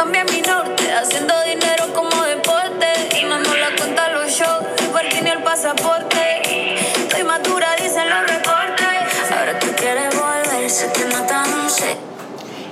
También 0.00 0.24
mi 0.32 0.40
norte, 0.40 0.90
haciendo 0.90 1.34
dinero 1.44 1.92
como 1.94 2.24
deporte. 2.24 2.86
Y 3.20 3.24
no 3.26 3.38
nos 3.38 3.58
la 3.58 3.76
cuenta 3.76 4.08
los 4.08 4.32
shows, 4.32 4.64
el 4.78 4.86
parking 4.86 5.26
el 5.26 5.42
pasaporte. 5.42 6.40
Estoy 6.96 7.22
madura, 7.22 7.76
dicen 7.76 8.08
los 8.08 8.22
reportes. 8.22 9.30
Ahora 9.30 9.58
tú 9.58 9.66
quieres 9.76 10.18
volver, 10.18 10.70
se 10.70 10.88
te 10.88 11.04
nota, 11.04 11.44
no 11.48 11.68
sé. 11.68 11.98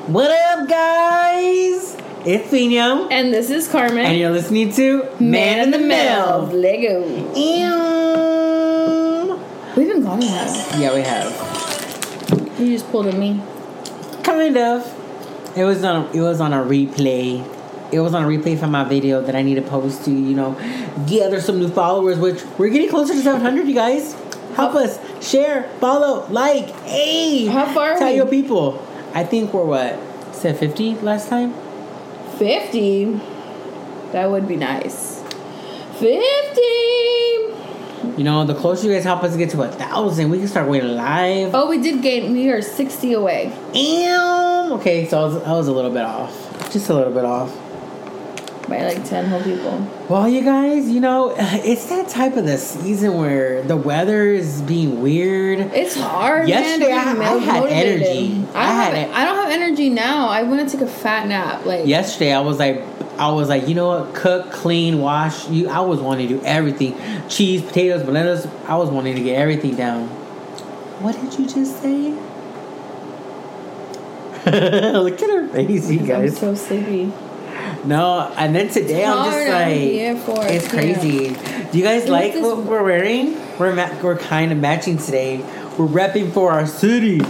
What 0.09 0.31
up, 0.31 0.69
guys? 0.71 1.97
It's 2.25 2.49
Pino. 2.51 3.09
And 3.11 3.31
this 3.31 3.51
is 3.51 3.69
Carmen. 3.69 4.07
And 4.07 4.19
you're 4.19 4.33
listening 4.33 4.73
to 4.77 5.05
Man 5.21 5.61
in 5.61 5.71
the 5.71 5.77
Mill. 5.77 6.49
Lego. 6.51 7.05
Ew. 7.37 9.39
We've 9.77 9.87
been 9.87 10.03
gone 10.03 10.23
a 10.23 10.27
while. 10.27 10.81
Yeah, 10.81 10.95
we 10.95 11.03
have. 11.03 11.31
You 12.59 12.73
just 12.73 12.91
pulled 12.91 13.09
a 13.09 13.13
me. 13.13 13.43
Kind 14.23 14.57
of. 14.57 14.95
It 15.59 15.65
was 15.65 15.83
on. 15.83 16.15
It 16.15 16.21
was 16.21 16.41
on 16.41 16.53
a 16.53 16.63
replay. 16.63 17.45
It 17.93 17.99
was 17.99 18.15
on 18.15 18.23
a 18.23 18.29
replay 18.29 18.57
from 18.57 18.71
my 18.71 18.85
video 18.85 19.21
that 19.23 19.35
I 19.35 19.43
need 19.43 19.57
to 19.57 19.63
post 19.63 20.05
to 20.05 20.13
you 20.13 20.37
know 20.37 20.55
gather 21.09 21.41
some 21.41 21.59
new 21.59 21.69
followers. 21.69 22.17
Which 22.17 22.45
we're 22.59 22.69
getting 22.69 22.89
closer 22.89 23.13
to 23.13 23.21
700. 23.21 23.67
You 23.67 23.75
guys, 23.75 24.15
help 24.55 24.77
us 24.77 25.01
share, 25.21 25.69
follow, 25.81 26.29
like. 26.29 26.71
Hey, 26.83 27.47
How 27.47 27.75
far 27.75 27.95
are 27.95 27.99
Tell 27.99 28.13
your 28.13 28.27
people. 28.27 28.81
I 29.15 29.25
think 29.25 29.53
we're 29.53 29.65
what 29.65 29.99
said 30.33 30.57
50 30.59 30.95
last 30.99 31.29
time. 31.29 31.53
50. 32.39 33.21
That 34.13 34.31
would 34.31 34.47
be 34.47 34.55
nice. 34.55 35.25
50. 35.99 37.58
You 38.17 38.25
know, 38.25 38.45
the 38.45 38.55
closer 38.55 38.87
you 38.89 38.95
guys 38.95 39.05
help 39.05 39.23
us 39.23 39.37
get 39.37 39.51
to 39.51 39.63
a 39.63 39.69
thousand, 39.69 40.31
we 40.31 40.39
can 40.39 40.49
start 40.49 40.67
going 40.67 40.83
live. 40.97 41.55
Oh, 41.55 41.69
we 41.69 41.79
did 41.81 42.03
gain. 42.03 42.33
We 42.33 42.49
are 42.51 42.63
60 42.63 43.13
away. 43.13 43.53
Damn. 43.73 44.73
Okay, 44.73 45.07
so 45.09 45.21
I 45.21 45.25
was, 45.25 45.37
I 45.43 45.53
was 45.53 45.69
a 45.69 45.73
little 45.73 45.91
bit 45.91 46.05
off. 46.05 46.71
Just 46.73 46.89
a 46.91 46.95
little 46.95 47.13
bit 47.13 47.25
off. 47.25 47.57
By 48.69 48.85
like 48.85 49.03
10 49.03 49.25
whole 49.31 49.43
people. 49.43 49.79
Well, 50.11 50.29
you 50.29 50.43
guys, 50.43 50.91
you 50.91 51.01
know, 51.01 51.35
it's 51.39 51.87
that 51.87 52.09
type 52.09 52.37
of 52.37 52.45
the 52.45 52.59
season 52.59 53.15
where 53.17 53.63
the 53.63 53.77
weather 53.77 54.25
is 54.27 54.61
being 54.63 55.01
weird. 55.01 55.61
It's 55.61 55.97
hard. 55.99 56.49
Yesterday, 56.49 56.91
man, 56.91 57.17
I- 57.23 57.35
I 57.35 57.39
had 57.39 57.61
motivated. 57.63 58.03
energy. 58.03 58.47
I, 58.55 58.61
I 58.61 58.73
had. 58.73 59.11
I 59.11 59.25
don't 59.25 59.37
have 59.37 59.51
energy 59.51 59.89
now. 59.89 60.29
I 60.29 60.43
want 60.43 60.69
to 60.69 60.77
take 60.77 60.87
a 60.87 60.91
fat 60.91 61.29
nap. 61.29 61.65
Like 61.65 61.87
Yesterday, 61.87 62.33
I 62.35 62.41
was 62.41 62.59
like, 62.59 62.83
I 63.19 63.33
was 63.33 63.49
like, 63.49 63.67
you 63.67 63.75
know 63.75 63.89
what? 63.89 64.15
Cook, 64.15 64.53
clean, 64.53 65.01
wash. 65.01 65.49
You, 65.49 65.69
I 65.69 65.81
was 65.81 66.01
wanting 66.01 66.29
to 66.29 66.39
do 66.39 66.45
everything. 66.45 66.97
Cheese, 67.29 67.63
potatoes, 67.63 68.05
bananas. 68.05 68.47
I 68.67 68.77
was 68.77 68.91
wanting 68.91 69.17
to 69.17 69.23
get 69.23 69.37
everything 69.37 69.75
down. 69.75 70.07
What 71.01 71.21
did 71.21 71.39
you 71.39 71.47
just 71.47 71.83
say? 71.83 72.11
Look 74.49 75.21
at 75.21 75.31
her 75.31 75.49
face, 75.49 75.91
you 75.91 76.15
I'm 76.15 76.31
so 76.31 76.55
sleepy. 76.55 77.13
No, 77.85 78.33
and 78.37 78.55
then 78.55 78.69
today 78.69 79.05
I'm 79.05 79.31
just 79.31 79.49
like, 79.49 80.49
it, 80.49 80.55
it's 80.55 80.69
crazy. 80.69 81.35
Do 81.71 81.79
you 81.79 81.85
guys 81.85 82.03
Look 82.03 82.11
like 82.11 82.29
at 82.31 82.35
this- 82.35 82.43
what 82.45 82.59
we're 82.59 82.83
wearing? 82.85 83.37
We're 83.59 83.75
ma- 83.75 84.01
we're 84.03 84.17
kind 84.17 84.53
of 84.53 84.59
matching 84.59 84.97
today. 84.97 85.39
We're 85.77 85.87
repping 85.89 86.33
for 86.33 86.53
our 86.53 86.67
city. 86.67 87.21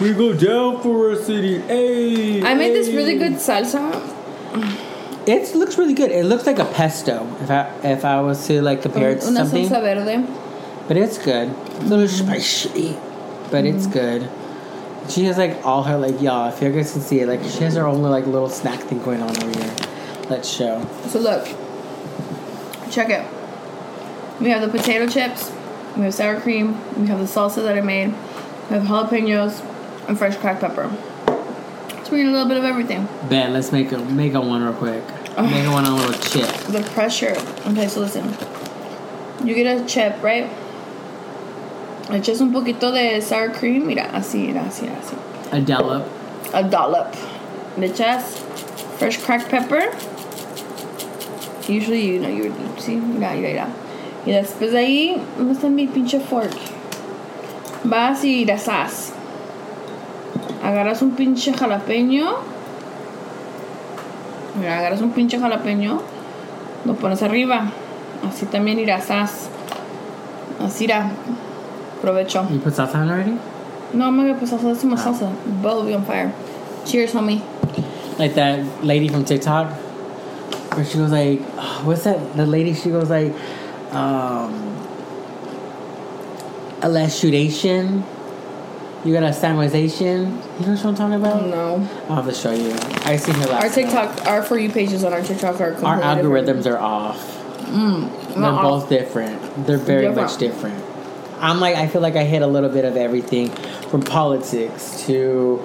We 0.00 0.12
go 0.14 0.32
down 0.32 0.82
for 0.82 1.10
our 1.10 1.16
city. 1.16 1.60
Hey. 1.60 2.42
I 2.42 2.54
made 2.54 2.74
this 2.74 2.88
really 2.88 3.18
good 3.18 3.34
salsa. 3.34 4.86
It 5.30 5.54
looks 5.54 5.76
really 5.76 5.92
good. 5.94 6.10
It 6.10 6.24
looks 6.24 6.46
like 6.46 6.58
a 6.58 6.64
pesto. 6.64 7.26
If 7.42 7.50
I 7.50 7.70
if 7.84 8.04
I 8.04 8.20
was 8.22 8.46
to 8.46 8.62
like 8.62 8.80
compare 8.82 9.10
it 9.10 9.20
to 9.20 9.28
Una 9.28 9.40
something, 9.44 9.68
salsa 9.68 9.82
verde. 9.82 10.26
but 10.88 10.96
it's 10.96 11.18
good. 11.18 11.48
It's 11.50 11.80
a 11.84 11.88
little 11.94 12.08
spicy, 12.08 12.96
but 13.50 13.64
it's 13.66 13.86
Mm-hmm. 13.86 13.92
good. 13.92 15.10
She 15.10 15.24
has 15.24 15.36
like 15.38 15.64
all 15.66 15.82
her 15.82 15.98
like 15.98 16.20
y'all. 16.22 16.48
If 16.48 16.62
you 16.62 16.70
guys 16.72 16.92
can 16.92 17.02
see 17.02 17.20
it, 17.20 17.28
like 17.28 17.42
she 17.44 17.62
has 17.64 17.74
her 17.74 17.86
own 17.86 18.00
like 18.02 18.26
little 18.26 18.48
snack 18.48 18.80
thing 18.88 19.02
going 19.02 19.20
on 19.22 19.30
over 19.42 19.58
here. 19.58 19.74
Let's 20.30 20.48
show. 20.48 20.80
So 21.08 21.18
look, 21.18 21.44
check 22.90 23.10
it. 23.10 23.24
We 24.40 24.50
have 24.50 24.60
the 24.62 24.68
potato 24.68 25.06
chips, 25.08 25.50
we 25.96 26.04
have 26.04 26.14
sour 26.14 26.40
cream, 26.40 26.76
we 27.00 27.06
have 27.08 27.18
the 27.18 27.24
salsa 27.26 27.56
that 27.64 27.76
I 27.76 27.80
made, 27.80 28.08
we 28.70 28.76
have 28.76 28.84
jalapenos, 28.84 29.60
and 30.08 30.16
fresh 30.16 30.36
cracked 30.36 30.60
pepper. 30.60 30.88
So 32.04 32.12
we 32.12 32.22
need 32.22 32.28
a 32.28 32.32
little 32.32 32.48
bit 32.48 32.56
of 32.56 32.64
everything. 32.64 33.08
Ben, 33.28 33.52
let's 33.52 33.72
make 33.72 33.92
a 33.92 33.98
make 33.98 34.32
a 34.34 34.40
one 34.40 34.62
real 34.62 34.72
quick. 34.74 35.02
Make 35.42 35.64
a 35.66 35.70
one 35.70 35.84
a 35.84 35.94
little 35.94 36.12
chip. 36.20 36.48
The 36.66 36.82
pressure. 36.94 37.36
Okay, 37.66 37.86
so 37.86 38.00
listen. 38.00 38.34
You 39.44 39.54
get 39.54 39.80
a 39.80 39.84
chip, 39.86 40.20
right? 40.22 40.50
Echas 42.08 42.40
un 42.40 42.52
poquito 42.52 42.92
de 42.92 43.20
sour 43.20 43.50
cream, 43.50 43.86
mira, 43.86 44.10
así, 44.12 44.48
mira, 44.48 44.62
así, 44.62 44.88
así. 44.88 45.16
A 45.52 45.60
dollop. 45.60 46.08
A 46.52 46.62
dollop. 46.62 47.14
Le 47.76 47.88
echas 47.88 48.22
fresh 48.98 49.18
cracked 49.18 49.48
pepper. 49.48 49.94
Usually, 51.68 52.14
you 52.14 52.18
know, 52.18 52.28
you 52.28 52.50
would 52.50 52.80
see, 52.80 52.96
mira, 52.96 53.34
mira, 53.34 53.48
mira. 53.48 53.74
Y 54.26 54.32
después 54.32 54.72
de 54.72 54.78
ahí, 54.78 55.22
¿dónde 55.36 55.52
está 55.52 55.70
mi 55.70 55.86
pinche 55.86 56.18
fork? 56.18 56.56
Vas 57.84 58.24
y 58.24 58.44
asas. 58.50 59.12
Agarras 60.62 61.00
un 61.02 61.12
pinche 61.12 61.52
jalapeño. 61.52 62.57
Mira, 64.58 64.78
agarras 64.78 65.00
un 65.00 65.10
pinche 65.10 65.38
jalapeño. 65.38 66.00
Lo 66.84 66.94
pones 66.94 67.22
arriba. 67.22 67.70
Así 68.28 68.46
también 68.46 68.78
irasas. 68.78 69.48
Así 70.60 70.84
irá. 70.84 71.10
Provecho. 72.02 72.46
You 72.50 72.58
put 72.60 72.74
salsa 72.74 72.96
on 72.96 73.10
already? 73.10 73.38
No, 73.92 74.06
I'm 74.06 74.16
gonna 74.16 74.34
put 74.34 74.48
salsa. 74.48 74.62
That's 74.64 74.82
too 74.82 74.88
much 74.88 75.00
salsa. 75.00 75.30
Bowl 75.62 75.76
will 75.80 75.86
be 75.86 75.94
on 75.94 76.04
fire. 76.04 76.32
Cheers, 76.84 77.12
homie. 77.12 77.40
Like 78.18 78.34
that 78.34 78.84
lady 78.84 79.08
from 79.08 79.24
TikTok, 79.24 79.70
where 80.74 80.84
she 80.84 80.98
goes 80.98 81.12
like, 81.12 81.40
"What's 81.84 82.04
that?" 82.04 82.18
The 82.36 82.46
lady 82.46 82.74
she 82.74 82.90
goes 82.90 83.10
like, 83.10 83.32
um, 83.92 84.76
"Elastudation." 86.80 88.02
You 89.04 89.12
got 89.14 89.22
a 89.22 89.32
stimulation. 89.32 90.26
You 90.60 90.66
know 90.66 90.74
what 90.74 90.84
I'm 90.84 90.94
talking 90.94 91.14
about? 91.14 91.46
No. 91.46 91.74
I'll 92.08 92.16
have 92.16 92.26
to 92.26 92.34
show 92.34 92.50
you. 92.52 92.72
I 93.04 93.16
seen 93.16 93.34
her 93.36 93.46
last. 93.46 93.52
Our 93.52 93.60
night. 93.68 93.72
TikTok, 93.74 94.26
our 94.26 94.42
For 94.42 94.58
You 94.58 94.70
pages 94.70 95.04
on 95.04 95.12
our 95.12 95.22
TikTok 95.22 95.60
are 95.60 95.74
Our 95.84 96.00
algorithms 96.00 96.64
different. 96.64 96.66
are 96.66 96.78
off. 96.78 97.34
They're 97.66 98.40
Not 98.40 98.62
both 98.62 98.88
different. 98.88 99.66
They're 99.66 99.78
very 99.78 100.06
Different. 100.08 100.28
much 100.30 100.38
different. 100.38 100.84
I'm 101.40 101.60
like, 101.60 101.76
I 101.76 101.86
feel 101.86 102.00
like 102.00 102.16
I 102.16 102.24
hit 102.24 102.42
a 102.42 102.46
little 102.46 102.68
bit 102.70 102.84
of 102.84 102.96
everything, 102.96 103.50
from 103.90 104.02
politics 104.02 105.04
to, 105.06 105.56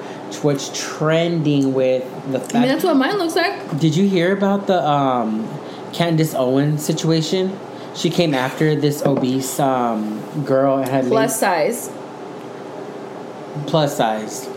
what's 0.44 0.70
trending 0.98 1.74
with 1.74 2.04
the 2.32 2.40
fact. 2.40 2.56
I 2.56 2.60
mean, 2.60 2.68
that's 2.70 2.84
what 2.84 2.96
mine 2.98 3.18
looks 3.18 3.36
like. 3.36 3.80
Did 3.80 3.96
you 3.96 4.08
hear 4.08 4.36
about 4.36 4.68
the 4.68 4.88
um, 4.88 5.48
Candace 5.94 6.36
Owen 6.36 6.78
situation? 6.78 7.58
She 7.96 8.10
came 8.10 8.34
after 8.36 8.76
this 8.76 9.04
obese 9.06 9.60
um, 9.60 10.20
girl 10.46 10.78
and 10.78 10.90
had 10.90 11.06
Plus 11.08 11.40
size. 11.40 11.90
Plus 13.68 13.97
size. 13.97 14.47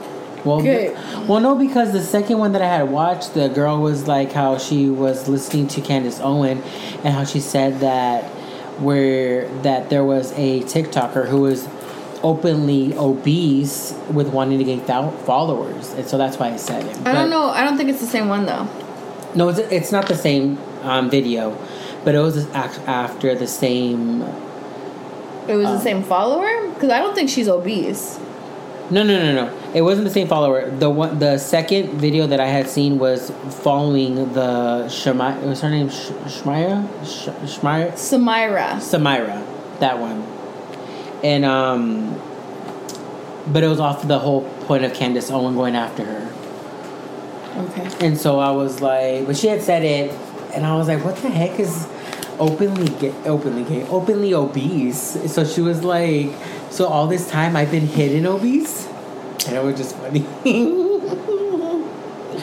Well, 0.44 0.58
well, 1.26 1.40
no, 1.40 1.56
because 1.56 1.92
the 1.92 2.02
second 2.02 2.38
one 2.38 2.52
that 2.52 2.62
I 2.62 2.68
had 2.68 2.88
watched, 2.90 3.34
the 3.34 3.48
girl 3.48 3.80
was 3.80 4.06
like 4.06 4.30
how 4.32 4.58
she 4.58 4.88
was 4.88 5.28
listening 5.28 5.66
to 5.68 5.80
Candace 5.80 6.20
Owen, 6.20 6.62
and 7.02 7.12
how 7.12 7.24
she 7.24 7.40
said 7.40 7.80
that 7.80 8.22
where 8.80 9.48
that 9.62 9.90
there 9.90 10.04
was 10.04 10.30
a 10.32 10.60
TikToker 10.60 11.26
who 11.26 11.40
was 11.40 11.66
openly 12.22 12.94
obese 12.96 13.92
with 14.12 14.28
wanting 14.28 14.58
to 14.58 14.64
gain 14.64 14.80
followers, 14.82 15.92
and 15.94 16.06
so 16.06 16.16
that's 16.16 16.38
why 16.38 16.52
I 16.52 16.56
said 16.58 16.84
it. 16.84 16.96
I 16.98 17.00
But- 17.02 17.12
don't 17.14 17.30
know. 17.30 17.48
I 17.50 17.64
don't 17.64 17.76
think 17.76 17.88
it's 17.90 18.00
the 18.00 18.06
same 18.06 18.28
one 18.28 18.46
though. 18.46 18.68
no, 19.34 19.48
it's, 19.48 19.58
it's 19.58 19.90
not 19.92 20.06
the 20.06 20.14
same 20.16 20.58
um, 20.84 21.10
video, 21.10 21.56
but 22.04 22.14
it 22.14 22.20
was 22.20 22.46
after 22.54 23.34
the 23.34 23.48
same. 23.48 24.22
It 25.48 25.56
was 25.56 25.66
Um, 25.66 25.74
the 25.74 25.80
same 25.80 26.02
follower 26.04 26.68
because 26.74 26.90
I 26.90 26.98
don't 27.00 27.14
think 27.16 27.30
she's 27.30 27.48
obese. 27.48 28.20
No, 28.88 29.02
no, 29.02 29.18
no, 29.18 29.46
no. 29.46 29.72
It 29.74 29.82
wasn't 29.82 30.06
the 30.06 30.12
same 30.12 30.28
follower. 30.28 30.70
The 30.70 30.88
one, 30.88 31.18
the 31.18 31.38
second 31.38 31.98
video 31.98 32.26
that 32.28 32.38
I 32.38 32.46
had 32.46 32.68
seen 32.68 32.98
was 32.98 33.32
following 33.62 34.32
the 34.32 34.84
Shemai. 34.88 35.42
Was 35.42 35.60
her 35.62 35.70
name 35.70 35.90
Sh- 35.90 36.10
Shmaya? 36.26 36.86
Sh- 37.04 37.58
Shmaya? 37.58 37.92
Samira. 37.92 38.74
Samira, 38.76 39.44
that 39.80 39.98
one. 39.98 40.22
And 41.24 41.44
um, 41.44 42.20
but 43.52 43.64
it 43.64 43.68
was 43.68 43.80
off 43.80 44.06
the 44.06 44.20
whole 44.20 44.42
point 44.66 44.84
of 44.84 44.94
Candace 44.94 45.30
Owen 45.32 45.54
going 45.56 45.74
after 45.74 46.04
her. 46.04 46.32
Okay. 47.56 48.06
And 48.06 48.16
so 48.16 48.38
I 48.38 48.50
was 48.52 48.80
like, 48.80 49.26
but 49.26 49.36
she 49.36 49.48
had 49.48 49.62
said 49.62 49.82
it, 49.82 50.12
and 50.54 50.64
I 50.64 50.76
was 50.76 50.86
like, 50.86 51.04
what 51.04 51.16
the 51.16 51.30
heck 51.30 51.58
is 51.58 51.86
openly 52.38 52.88
gay, 52.98 53.14
openly 53.24 53.64
gay, 53.64 53.86
openly 53.88 54.34
obese? 54.34 55.32
So 55.32 55.44
she 55.44 55.60
was 55.60 55.82
like, 55.84 56.30
so 56.70 56.86
all 56.86 57.06
this 57.06 57.30
time 57.30 57.56
I've 57.56 57.70
been 57.70 57.86
hidden 57.86 58.26
obese, 58.26 58.86
and 59.46 59.56
it 59.56 59.62
was 59.62 59.76
just 59.76 59.96
funny. 59.96 60.26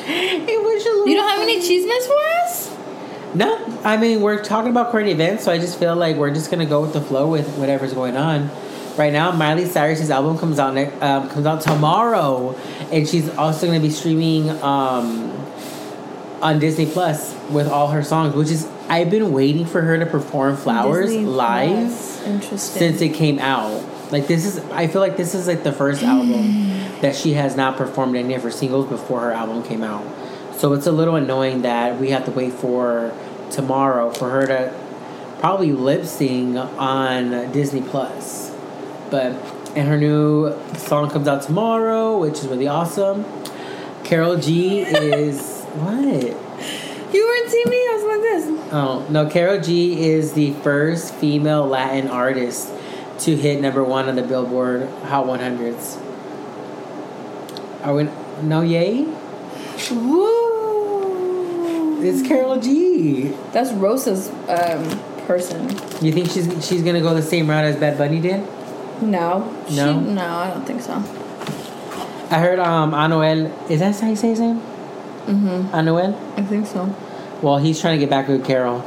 it 0.05 0.61
was. 0.61 0.85
You 1.07 1.15
don't 1.15 1.29
have 1.29 1.41
any 1.41 1.59
cheesemans 1.59 2.07
for 2.07 2.19
us? 2.43 2.77
No, 3.35 3.79
I 3.83 3.97
mean 3.97 4.21
we're 4.21 4.43
talking 4.43 4.69
about 4.69 4.91
current 4.91 5.09
events, 5.09 5.43
so 5.43 5.51
I 5.51 5.57
just 5.57 5.79
feel 5.79 5.95
like 5.95 6.17
we're 6.17 6.33
just 6.33 6.51
gonna 6.51 6.65
go 6.65 6.81
with 6.81 6.93
the 6.93 7.01
flow 7.01 7.27
with 7.29 7.47
whatever's 7.57 7.93
going 7.93 8.15
on. 8.15 8.49
Right 8.95 9.11
now, 9.11 9.31
Miley 9.31 9.65
Cyrus's 9.65 10.11
album 10.11 10.37
comes 10.37 10.59
out 10.59 10.77
um, 11.01 11.29
comes 11.29 11.47
out 11.47 11.61
tomorrow, 11.61 12.55
and 12.91 13.07
she's 13.07 13.27
also 13.29 13.65
gonna 13.65 13.79
be 13.79 13.89
streaming 13.89 14.51
um, 14.61 15.31
on 16.43 16.59
Disney 16.59 16.85
Plus 16.85 17.35
with 17.49 17.67
all 17.67 17.87
her 17.87 18.03
songs, 18.03 18.35
which 18.35 18.51
is 18.51 18.67
I've 18.93 19.09
been 19.09 19.31
waiting 19.31 19.65
for 19.65 19.81
her 19.81 19.97
to 19.97 20.05
perform 20.05 20.55
Flowers 20.55 21.07
Disney 21.07 21.25
live 21.25 21.89
since 21.89 23.01
it 23.01 23.15
came 23.15 23.39
out. 23.39 23.83
Like 24.11 24.27
this 24.27 24.45
is 24.45 24.59
I 24.65 24.85
feel 24.85 25.01
like 25.01 25.17
this 25.17 25.33
is 25.33 25.47
like 25.47 25.63
the 25.63 25.71
first 25.71 26.03
album 26.03 26.69
that 27.01 27.15
she 27.15 27.33
has 27.33 27.55
not 27.55 27.75
performed 27.75 28.15
any 28.15 28.35
of 28.35 28.43
her 28.43 28.51
singles 28.51 28.87
before 28.87 29.21
her 29.21 29.31
album 29.31 29.63
came 29.63 29.81
out. 29.81 30.05
So 30.57 30.73
it's 30.73 30.85
a 30.85 30.91
little 30.91 31.15
annoying 31.15 31.63
that 31.63 31.99
we 31.99 32.11
have 32.11 32.25
to 32.25 32.31
wait 32.31 32.53
for 32.53 33.11
tomorrow 33.49 34.11
for 34.11 34.29
her 34.29 34.45
to 34.45 34.71
probably 35.39 35.71
lip 35.71 36.05
sync 36.05 36.55
on 36.55 37.51
Disney 37.51 37.81
Plus. 37.81 38.55
But 39.09 39.31
and 39.75 39.87
her 39.87 39.97
new 39.97 40.55
song 40.77 41.09
comes 41.09 41.27
out 41.27 41.41
tomorrow, 41.41 42.19
which 42.19 42.35
is 42.35 42.47
really 42.47 42.67
awesome. 42.67 43.25
Karol 44.03 44.37
G 44.37 44.81
is 44.81 45.63
what? 45.73 46.42
You 47.13 47.23
weren't 47.25 47.49
seeing 47.51 47.69
me. 47.69 47.77
I 47.77 47.91
was 47.95 48.03
like 48.03 48.21
this. 48.21 48.47
Oh 48.73 49.05
no, 49.09 49.29
Karol 49.29 49.59
G 49.61 50.01
is 50.03 50.33
the 50.33 50.53
first 50.63 51.13
female 51.15 51.65
Latin 51.67 52.07
artist 52.09 52.71
to 53.19 53.35
hit 53.35 53.61
number 53.61 53.83
one 53.83 54.09
on 54.09 54.15
the 54.15 54.23
Billboard 54.23 54.89
Hot 55.03 55.25
100s. 55.27 55.99
Are 57.85 57.93
we 57.93 58.09
no 58.41 58.61
yay? 58.61 59.05
Woo. 59.91 62.01
It's 62.03 62.27
Karol 62.27 62.59
G. 62.59 63.27
That's 63.51 63.71
Rosa's 63.73 64.29
um, 64.49 64.99
person. 65.27 65.69
You 66.03 66.11
think 66.11 66.29
she's 66.31 66.47
she's 66.67 66.81
gonna 66.81 67.01
go 67.01 67.13
the 67.13 67.21
same 67.21 67.47
route 67.49 67.65
as 67.65 67.75
Bad 67.77 67.97
Bunny 67.97 68.19
did? 68.19 68.41
No. 69.01 69.53
She- 69.69 69.75
No? 69.75 69.99
no, 69.99 70.25
I 70.25 70.49
don't 70.51 70.65
think 70.65 70.81
so. 70.81 70.93
I 72.31 72.39
heard 72.39 72.57
um 72.59 72.91
Anuel. 72.93 73.51
Is 73.69 73.79
that 73.81 73.99
how 73.99 74.09
you 74.09 74.15
say 74.15 74.29
his 74.29 74.39
name? 74.39 74.61
Mm-hmm. 75.25 75.73
Anuel. 75.75 76.15
I 76.37 76.43
think 76.43 76.67
so. 76.67 76.93
Well, 77.41 77.57
he's 77.57 77.79
trying 77.79 77.95
to 77.97 77.99
get 77.99 78.09
back 78.09 78.27
with 78.27 78.45
Karol. 78.45 78.79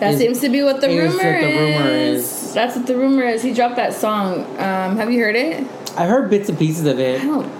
That 0.00 0.12
Is- 0.14 0.18
seems 0.18 0.40
to 0.40 0.48
be 0.48 0.62
what 0.62 0.80
the 0.80 0.88
is 0.90 1.12
rumor 1.12 1.32
what 1.32 1.40
the 1.40 1.48
is. 1.48 1.78
rumor 1.78 1.90
is. 1.90 2.54
That's 2.54 2.76
what 2.76 2.86
the 2.86 2.96
rumor 2.96 3.22
is. 3.22 3.42
He 3.42 3.52
dropped 3.54 3.76
that 3.76 3.92
song. 3.94 4.40
Um, 4.58 4.96
have 4.96 5.10
you 5.10 5.20
heard 5.20 5.36
it? 5.36 5.66
I 5.96 6.06
heard 6.06 6.28
bits 6.28 6.48
and 6.50 6.58
pieces 6.58 6.84
of 6.86 6.98
it. 6.98 7.20
I 7.22 7.24
don't. 7.24 7.50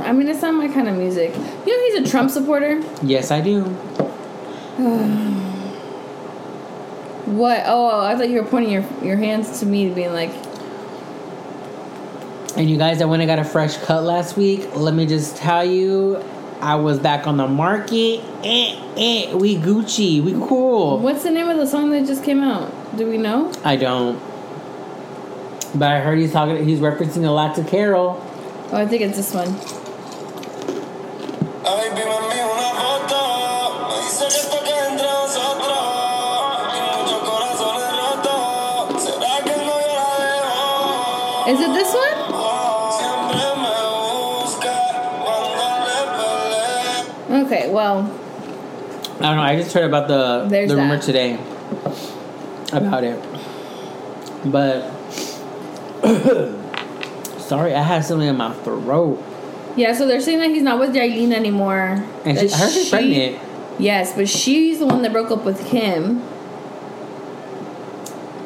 I 0.00 0.12
mean, 0.12 0.28
it's 0.28 0.40
not 0.42 0.54
my 0.54 0.68
kind 0.68 0.88
of 0.88 0.96
music. 0.96 1.34
You 1.34 1.92
know, 1.92 2.00
he's 2.00 2.08
a 2.08 2.10
Trump 2.10 2.30
supporter. 2.30 2.80
Yes, 3.02 3.30
I 3.30 3.40
do. 3.40 3.64
What? 7.26 7.62
Oh, 7.66 8.00
I 8.00 8.16
thought 8.16 8.28
you 8.28 8.42
were 8.42 8.48
pointing 8.48 8.72
your 8.72 8.84
your 9.02 9.16
hands 9.16 9.60
to 9.60 9.66
me, 9.66 9.88
being 9.90 10.12
like, 10.12 10.32
And 12.56 12.68
you 12.68 12.76
guys, 12.76 13.00
I 13.00 13.04
went 13.04 13.22
and 13.22 13.28
got 13.28 13.38
a 13.38 13.44
fresh 13.44 13.76
cut 13.78 14.02
last 14.02 14.36
week. 14.36 14.74
Let 14.74 14.94
me 14.94 15.06
just 15.06 15.36
tell 15.36 15.64
you, 15.64 16.22
I 16.62 16.76
was 16.76 17.00
back 17.00 17.26
on 17.26 17.38
the 17.38 17.48
market. 17.48 18.20
Eh, 18.44 18.78
eh, 18.96 19.34
we 19.34 19.56
Gucci, 19.56 20.22
we 20.22 20.32
cool. 20.46 21.00
"What's 21.00 21.24
the 21.24 21.32
name 21.32 21.48
of 21.48 21.56
the 21.56 21.66
song 21.66 21.90
that 21.90 22.06
just 22.06 22.22
came 22.22 22.40
out? 22.40 22.70
Do 22.96 23.10
we 23.10 23.18
know?" 23.18 23.50
I 23.64 23.74
don't. 23.74 24.20
But 25.74 25.90
I 25.90 25.98
heard 25.98 26.20
he's 26.20 26.30
talking. 26.32 26.64
He's 26.64 26.78
referencing 26.78 27.24
a 27.26 27.32
lot 27.32 27.56
to 27.56 27.64
Karol. 27.64 28.22
Oh, 28.70 28.76
I 28.76 28.86
think 28.86 29.02
it's 29.02 29.16
this 29.16 29.34
one. 29.34 29.48
Is 41.48 41.60
it 41.60 41.74
this 41.74 41.92
envío 41.92 42.11
Okay, 47.52 47.70
well, 47.70 47.98
I 49.20 49.24
don't 49.24 49.36
know. 49.36 49.42
I 49.42 49.56
just 49.56 49.74
heard 49.74 49.84
about 49.84 50.08
the 50.08 50.46
There's 50.48 50.70
the 50.70 50.76
rumor 50.76 50.96
that. 50.96 51.02
today 51.04 51.34
about 52.72 53.04
it. 53.04 53.22
But 54.46 54.88
sorry, 57.38 57.74
I 57.74 57.82
had 57.82 58.06
something 58.06 58.26
in 58.26 58.38
my 58.38 58.54
throat. 58.54 59.22
yeah. 59.76 59.92
So 59.92 60.06
they're 60.06 60.22
saying 60.22 60.38
that 60.38 60.48
he's 60.48 60.62
not 60.62 60.80
with 60.80 60.94
Yailin 60.94 61.34
anymore. 61.34 62.02
And 62.24 62.38
she, 62.38 62.48
I 62.50 62.56
heard 62.56 62.70
she's 62.72 62.84
she- 62.84 62.90
pregnant. 62.90 63.38
Yes, 63.78 64.14
but 64.14 64.30
she's 64.30 64.78
the 64.78 64.86
one 64.86 65.02
that 65.02 65.12
broke 65.12 65.30
up 65.30 65.44
with 65.44 65.60
him. 65.60 66.22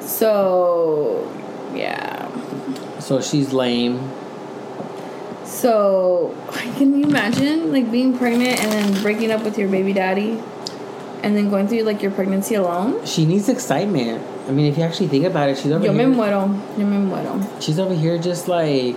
So, 0.00 1.32
yeah. 1.76 2.28
So 2.98 3.20
she's 3.20 3.52
lame. 3.52 4.10
So, 5.44 6.34
can 6.76 6.98
you 6.98 7.06
imagine 7.06 7.72
like 7.72 7.90
being 7.90 8.16
pregnant 8.16 8.60
and 8.60 8.72
then 8.72 9.02
breaking 9.02 9.30
up 9.30 9.42
with 9.42 9.58
your 9.58 9.68
baby 9.68 9.92
daddy, 9.92 10.42
and 11.22 11.36
then 11.36 11.48
going 11.50 11.68
through 11.68 11.82
like 11.82 12.02
your 12.02 12.10
pregnancy 12.10 12.54
alone? 12.54 13.04
She 13.06 13.24
needs 13.24 13.48
excitement. 13.48 14.22
I 14.48 14.52
mean, 14.52 14.66
if 14.66 14.78
you 14.78 14.84
actually 14.84 15.08
think 15.08 15.24
about 15.24 15.48
it, 15.48 15.58
she's 15.58 15.72
over 15.72 15.84
Yo 15.84 15.92
me 15.92 16.04
here. 16.04 16.08
muero. 16.08 16.78
Yo 16.78 16.86
me 16.86 17.10
muero. 17.10 17.62
She's 17.62 17.78
over 17.78 17.94
here 17.94 18.16
just 18.18 18.46
like 18.48 18.96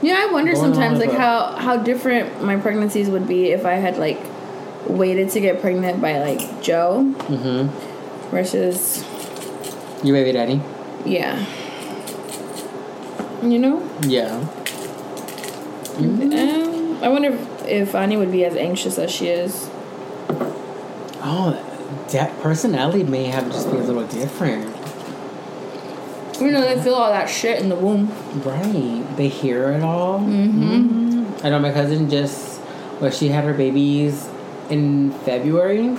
Yeah, 0.00 0.26
I 0.26 0.32
wonder 0.32 0.54
sometimes 0.54 0.98
like 0.98 1.12
how 1.12 1.56
how 1.56 1.76
different 1.76 2.42
my 2.42 2.56
pregnancies 2.56 3.10
would 3.10 3.26
be 3.26 3.50
if 3.50 3.66
I 3.66 3.74
had 3.74 3.98
like 3.98 4.20
waited 4.86 5.28
to 5.30 5.40
get 5.40 5.60
pregnant 5.60 6.00
by 6.00 6.18
like 6.20 6.62
Joe 6.62 7.04
mm-hmm. 7.18 8.30
versus 8.30 9.04
your 10.02 10.14
baby 10.14 10.32
daddy. 10.32 10.62
yeah. 11.04 11.44
You 13.42 13.58
know? 13.58 13.88
Yeah. 14.02 14.44
I 17.08 17.10
wonder 17.10 17.30
if, 17.30 17.64
if 17.64 17.94
Annie 17.94 18.18
would 18.18 18.30
be 18.30 18.44
as 18.44 18.54
anxious 18.54 18.98
as 18.98 19.10
she 19.10 19.28
is. 19.28 19.70
Oh, 21.22 21.58
that 22.12 22.38
personality 22.40 23.02
may 23.02 23.24
have 23.24 23.50
just 23.50 23.70
be 23.70 23.78
a 23.78 23.80
little 23.80 24.06
different. 24.06 24.66
You 26.38 26.50
know, 26.50 26.60
they 26.60 26.78
feel 26.82 26.92
all 26.92 27.10
that 27.10 27.30
shit 27.30 27.62
in 27.62 27.70
the 27.70 27.76
womb. 27.76 28.12
Right. 28.44 29.02
They 29.16 29.28
hear 29.28 29.72
it 29.72 29.82
all. 29.82 30.20
Mm-hmm. 30.20 31.46
I 31.46 31.48
know 31.48 31.58
my 31.60 31.72
cousin 31.72 32.10
just, 32.10 32.60
well, 33.00 33.10
she 33.10 33.28
had 33.28 33.44
her 33.44 33.54
babies 33.54 34.28
in 34.68 35.12
February, 35.20 35.96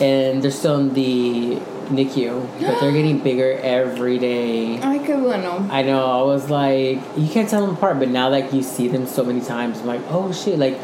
and 0.00 0.44
they're 0.44 0.52
still 0.52 0.78
in 0.78 0.94
the 0.94 1.60
NICU, 1.88 2.60
but 2.60 2.80
they're 2.80 2.92
getting 2.92 3.18
bigger 3.18 3.58
every 3.62 4.18
day. 4.18 4.78
Ay, 4.78 4.98
qué 4.98 5.18
bueno. 5.20 5.66
I 5.70 5.82
know. 5.82 6.04
I 6.04 6.22
was 6.22 6.50
like, 6.50 7.00
you 7.16 7.28
can't 7.28 7.48
tell 7.48 7.64
them 7.64 7.76
apart, 7.76 7.98
but 7.98 8.08
now 8.08 8.28
like 8.28 8.52
you 8.52 8.62
see 8.62 8.88
them 8.88 9.06
so 9.06 9.24
many 9.24 9.40
times, 9.40 9.80
I'm 9.80 9.86
like, 9.86 10.02
oh 10.08 10.32
shit! 10.32 10.58
Like 10.58 10.76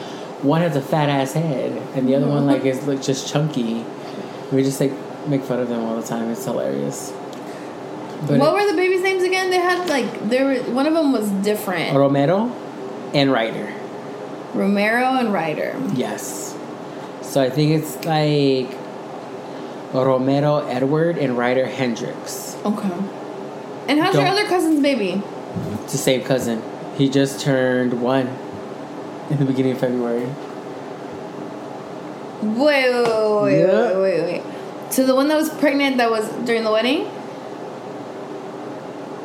one 0.43 0.61
has 0.63 0.77
a 0.77 0.83
fat 0.83 1.09
ass 1.09 1.33
head, 1.33 1.73
and 1.97 2.09
the 2.09 2.15
other 2.15 2.27
one 2.29 2.47
like 2.47 2.65
is 2.65 2.87
like 2.87 3.03
just 3.03 3.29
chunky. 3.29 3.85
We 4.51 4.63
just 4.63 4.81
like 4.81 4.93
make 5.29 5.43
fun 5.43 5.61
of 5.61 5.69
them 5.69 5.81
all 5.85 6.01
the 6.01 6.07
time. 6.07 6.31
It's 6.31 6.45
hilarious. 6.45 7.13
But 8.27 8.39
what 8.39 8.55
were 8.55 8.71
the 8.71 8.77
babies' 8.77 9.03
names 9.03 9.23
again? 9.23 9.51
They 9.51 9.59
had 9.59 9.89
like 9.89 10.29
there 10.29 10.45
were 10.45 10.73
one 10.73 10.87
of 10.87 10.95
them 10.95 11.13
was 11.13 11.29
different. 11.45 11.97
Romero 11.97 12.53
and 13.15 13.33
Ryder. 13.33 13.73
Romero 14.55 15.15
and 15.17 15.33
Ryder. 15.33 15.77
Yes. 15.95 16.57
So 17.23 17.41
I 17.43 17.51
think 17.51 17.73
it's 17.83 18.05
like 18.05 18.71
Romero 19.93 20.59
Edward 20.69 21.19
and 21.19 21.37
Ryder 21.37 21.67
Hendricks. 21.67 22.57
Okay. 22.65 22.89
And 23.89 24.01
how's 24.01 24.15
your 24.15 24.25
Don't- 24.25 24.33
other 24.39 24.47
cousin's 24.47 24.81
baby? 24.81 25.23
It's 25.85 25.93
the 25.93 25.99
same 25.99 26.23
cousin. 26.23 26.63
He 26.97 27.09
just 27.09 27.41
turned 27.41 28.01
one 28.01 28.29
in 29.31 29.39
the 29.39 29.45
beginning 29.45 29.73
of 29.73 29.79
February. 29.79 30.27
Wait, 32.43 32.91
wait, 32.91 32.93
wait, 32.93 33.43
wait, 33.43 33.61
Yeah. 33.61 33.87
wait, 33.93 33.97
wait, 33.97 34.23
wait. 34.25 34.43
So 34.91 35.07
the 35.07 35.15
one 35.15 35.29
that 35.29 35.37
was 35.37 35.49
pregnant 35.51 35.97
that 35.99 36.11
was 36.11 36.29
during 36.45 36.65
the 36.65 36.71
wedding? 36.73 37.07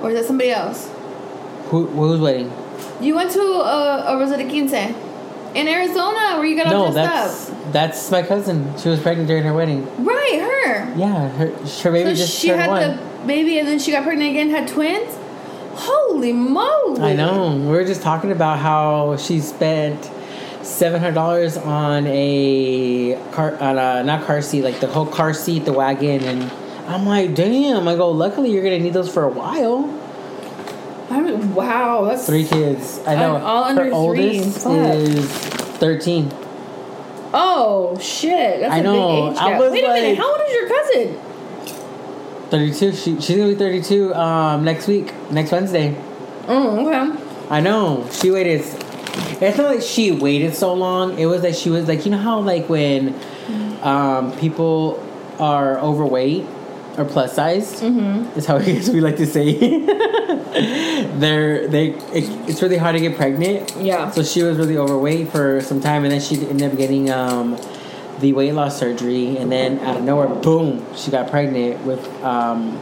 Or 0.02 0.12
is 0.12 0.16
that 0.20 0.26
somebody 0.26 0.52
else? 0.52 0.90
Who 1.70 1.84
was 1.86 2.20
wedding 2.20 2.52
You 3.02 3.16
went 3.16 3.32
to 3.32 3.42
uh, 3.42 4.06
a, 4.08 4.14
a 4.14 4.18
Rosetta 4.20 4.44
Quince 4.46 4.72
in 5.58 5.68
Arizona 5.68 6.38
where 6.38 6.46
you 6.46 6.56
got 6.56 6.68
all 6.74 6.88
No, 6.88 6.94
dressed 6.94 7.48
that's 7.48 7.72
that's 7.74 8.12
my 8.12 8.22
cousin. 8.24 8.78
She 8.78 8.90
was 8.90 9.00
pregnant 9.02 9.28
during 9.28 9.44
her 9.44 9.54
wedding. 9.54 9.84
Right, 10.06 10.40
her. 10.40 10.94
Yeah, 10.96 11.30
her 11.30 11.48
her 11.48 11.92
baby 11.92 12.12
so 12.12 12.16
just 12.16 12.38
she 12.40 12.48
turned 12.50 12.62
had 12.62 12.70
one. 12.70 12.98
the 12.98 13.28
baby 13.28 13.60
and 13.60 13.68
then 13.68 13.80
she 13.80 13.92
got 13.92 14.04
pregnant 14.04 14.30
again, 14.32 14.50
had 14.50 14.68
twins? 14.68 15.16
Holy 15.74 16.34
moly. 16.34 17.02
I 17.02 17.14
know. 17.16 17.56
We 17.56 17.68
were 17.68 17.86
just 17.86 18.02
talking 18.02 18.32
about 18.32 18.60
how 18.60 19.16
she 19.18 19.40
spent 19.42 20.10
seven 20.64 21.00
hundred 21.00 21.14
dollars 21.16 21.58
on 21.58 22.08
a 22.08 23.16
car, 23.32 23.56
on 23.62 23.78
a 23.78 24.04
not 24.04 24.26
car 24.26 24.42
seat, 24.42 24.64
like 24.64 24.80
the 24.80 24.88
whole 24.88 25.06
car 25.06 25.34
seat, 25.34 25.66
the 25.66 25.74
wagon, 25.74 26.24
and 26.24 26.52
I'm 26.88 27.06
like, 27.06 27.36
damn. 27.36 27.88
I 27.88 27.96
go. 27.96 28.10
Luckily, 28.12 28.52
you're 28.52 28.64
gonna 28.64 28.80
need 28.80 28.94
those 28.94 29.12
for 29.14 29.24
a 29.24 29.30
while. 29.30 29.84
I 31.10 31.22
mean, 31.22 31.54
wow, 31.56 32.04
that's 32.06 32.26
Three 32.26 32.44
kids. 32.46 33.00
I 33.08 33.16
know. 33.16 33.38
All 33.38 33.64
under 33.64 33.84
her 33.86 33.90
three. 33.90 33.96
oldest 33.96 34.64
Fuck. 34.64 34.74
is 34.78 35.32
thirteen. 35.80 36.32
Oh 37.34 37.98
shit! 38.00 38.60
That's 38.62 38.74
I 38.74 38.78
a 38.80 38.84
know, 38.84 39.28
big 39.30 39.34
age 39.34 39.38
I 39.42 39.50
gap. 39.52 39.60
was 39.60 39.72
Wait 39.72 39.84
a 39.84 39.88
minute, 39.88 40.08
like- 40.10 40.18
how 40.18 40.32
old 40.32 40.42
is 40.48 40.54
your 40.54 40.68
cousin? 40.70 41.20
Thirty-two. 42.50 42.92
She, 42.94 43.22
she's 43.22 43.36
gonna 43.38 43.50
be 43.50 43.56
thirty-two 43.56 44.14
um, 44.16 44.64
next 44.64 44.88
week, 44.88 45.14
next 45.32 45.52
Wednesday. 45.52 45.96
Oh, 46.48 46.86
okay. 46.88 47.24
I 47.50 47.60
know. 47.60 48.08
She 48.12 48.32
waited 48.32 48.62
It's 48.62 49.58
not 49.58 49.76
like 49.76 49.82
she 49.82 50.12
waited 50.12 50.56
so 50.56 50.74
long. 50.74 51.18
It 51.20 51.26
was 51.26 51.44
like 51.44 51.56
she 51.56 51.70
was 51.70 51.88
like 51.88 52.06
you 52.06 52.12
know 52.12 52.18
how 52.18 52.40
like 52.40 52.68
when 52.70 53.14
um, 53.82 54.32
people 54.38 55.04
are 55.40 55.78
overweight 55.80 56.46
or 56.98 57.06
plus 57.06 57.34
size. 57.34 57.82
Mm-hmm. 57.82 58.38
Is 58.38 58.46
how 58.46 58.58
I 58.58 58.64
guess 58.64 58.90
we 58.90 59.02
like 59.02 59.18
to 59.18 59.28
say. 59.28 59.54
They're 61.20 61.68
they. 61.68 61.90
It, 61.90 62.50
it's 62.50 62.62
really 62.62 62.78
hard 62.78 62.96
to 62.96 63.02
get 63.02 63.16
pregnant. 63.16 63.76
Yeah. 63.80 64.12
So 64.12 64.24
she 64.24 64.44
was 64.44 64.58
really 64.58 64.78
overweight 64.78 65.30
for 65.30 65.62
some 65.62 65.80
time, 65.80 66.04
and 66.04 66.12
then 66.12 66.22
she 66.22 66.36
ended 66.48 66.72
up 66.72 66.78
getting 66.78 67.10
um, 67.10 67.58
the 68.20 68.34
weight 68.34 68.54
loss 68.54 68.78
surgery, 68.78 69.38
and 69.38 69.52
then 69.52 69.80
out 69.80 69.98
of 69.98 70.04
nowhere, 70.04 70.28
boom, 70.28 70.86
she 70.96 71.12
got 71.12 71.30
pregnant 71.30 71.84
with 71.86 72.06
um, 72.24 72.80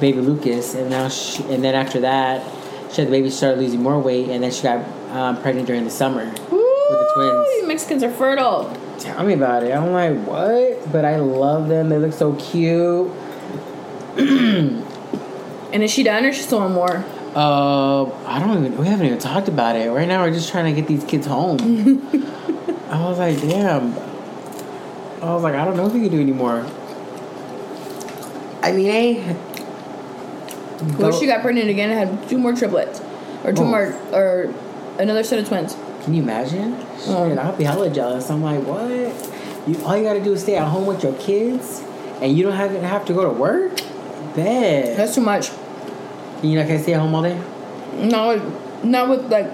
baby 0.00 0.20
Lucas, 0.20 0.74
and 0.74 0.90
now 0.90 1.08
she, 1.08 1.42
and 1.44 1.62
then 1.62 1.74
after 1.74 2.00
that, 2.00 2.42
she 2.90 3.02
had 3.02 3.08
the 3.08 3.12
baby 3.12 3.30
started 3.30 3.60
losing 3.60 3.82
more 3.82 3.98
weight, 3.98 4.28
and 4.30 4.42
then 4.42 4.50
she 4.50 4.62
got 4.62 4.84
um, 5.10 5.40
pregnant 5.42 5.66
during 5.66 5.84
the 5.84 5.90
summer 5.90 6.24
with 6.24 6.40
the 6.50 7.10
twins. 7.14 7.48
You 7.60 7.68
Mexicans 7.68 8.02
are 8.02 8.10
fertile. 8.10 8.74
Tell 8.98 9.24
me 9.24 9.34
about 9.34 9.62
it. 9.64 9.72
I'm 9.72 9.92
like, 9.92 10.16
what? 10.26 10.92
But 10.92 11.04
I 11.04 11.16
love 11.16 11.68
them. 11.68 11.88
They 11.88 11.98
look 11.98 12.12
so 12.12 12.34
cute. 12.34 13.10
And 15.72 15.82
is 15.82 15.90
she 15.90 16.02
done 16.02 16.26
or 16.26 16.32
she's 16.34 16.44
still 16.44 16.58
on 16.58 16.72
more? 16.74 17.02
Uh, 17.34 18.04
I 18.26 18.38
don't 18.38 18.58
even. 18.58 18.76
We 18.76 18.86
haven't 18.86 19.06
even 19.06 19.18
talked 19.18 19.48
about 19.48 19.74
it. 19.74 19.90
Right 19.90 20.06
now, 20.06 20.22
we're 20.22 20.34
just 20.34 20.50
trying 20.50 20.66
to 20.74 20.78
get 20.78 20.86
these 20.86 21.02
kids 21.04 21.26
home. 21.26 21.56
I 22.90 23.08
was 23.08 23.18
like, 23.18 23.40
damn. 23.40 23.94
I 25.22 25.32
was 25.32 25.42
like, 25.42 25.54
I 25.54 25.64
don't 25.64 25.78
know 25.78 25.86
if 25.86 25.94
we 25.94 26.00
can 26.00 26.10
do 26.10 26.20
anymore. 26.20 26.66
I 28.62 28.72
mean, 28.72 28.84
hey. 28.84 29.36
Well, 30.98 31.18
she 31.18 31.24
got 31.26 31.40
pregnant 31.40 31.70
again 31.70 31.90
and 31.90 32.10
had 32.20 32.28
two 32.28 32.36
more 32.36 32.52
triplets. 32.52 33.00
Or 33.44 33.52
two 33.54 33.62
Oh. 33.62 33.64
more, 33.64 33.94
or 34.12 34.54
another 34.98 35.24
set 35.24 35.38
of 35.38 35.48
twins. 35.48 35.74
Can 36.04 36.12
you 36.12 36.22
imagine? 36.22 36.78
Shit, 36.98 37.38
I'll 37.38 37.56
be 37.56 37.64
hella 37.64 37.88
jealous. 37.88 38.28
I'm 38.28 38.42
like, 38.42 38.62
what? 38.66 38.90
You 39.66 39.82
all 39.86 39.96
you 39.96 40.02
gotta 40.04 40.22
do 40.22 40.34
is 40.34 40.42
stay 40.42 40.56
at 40.56 40.68
home 40.68 40.84
with 40.84 41.02
your 41.02 41.14
kids, 41.14 41.82
and 42.20 42.36
you 42.36 42.42
don't 42.42 42.52
have 42.56 42.72
to 42.72 42.80
have 42.86 43.06
to 43.06 43.14
go 43.14 43.24
to 43.24 43.30
work. 43.30 43.80
Bad. 44.34 44.96
That's 44.96 45.14
too 45.14 45.20
much. 45.20 45.50
You 46.42 46.56
not 46.58 46.66
gonna 46.66 46.82
stay 46.82 46.94
at 46.94 47.00
home 47.00 47.14
all 47.14 47.22
day? 47.22 47.40
No, 47.94 48.36
not 48.82 49.08
with 49.08 49.30
like 49.30 49.50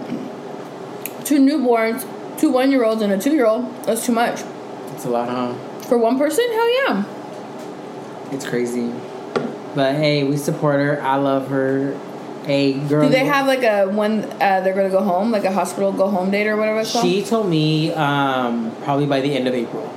two 1.25 1.41
newborns, 1.41 2.07
two 2.39 2.51
one 2.51 2.71
year 2.71 2.85
olds, 2.85 3.03
and 3.03 3.13
a 3.13 3.19
two 3.19 3.33
year 3.33 3.47
old. 3.47 3.85
That's 3.85 4.07
too 4.07 4.13
much. 4.13 4.41
It's 4.95 5.05
a 5.05 5.11
lot, 5.11 5.29
huh? 5.29 5.55
For 5.83 5.99
one 5.99 6.19
person? 6.19 6.45
Hell 6.51 6.85
yeah. 6.85 7.05
It's 8.33 8.47
crazy. 8.47 8.93
But 9.75 9.97
hey, 9.97 10.25
we 10.25 10.37
support 10.37 10.81
her. 10.81 11.03
I 11.03 11.17
love 11.17 11.49
her. 11.49 11.99
Hey, 12.45 12.73
girl. 12.73 13.03
Do 13.05 13.11
they 13.11 13.27
have 13.27 13.47
like 13.47 13.63
a 13.63 13.87
when 13.87 14.25
uh, 14.25 14.61
they're 14.63 14.75
gonna 14.75 14.91
go 14.91 15.03
home, 15.03 15.31
like 15.31 15.45
a 15.45 15.53
hospital 15.53 15.93
go 15.93 16.09
home 16.09 16.31
date 16.31 16.47
or 16.47 16.57
whatever 16.57 16.81
it's 16.81 16.93
called? 16.93 17.05
She 17.05 17.23
told 17.23 17.49
me 17.49 17.93
um, 17.93 18.75
probably 18.83 19.07
by 19.07 19.21
the 19.21 19.35
end 19.37 19.47
of 19.47 19.55
April. 19.55 19.93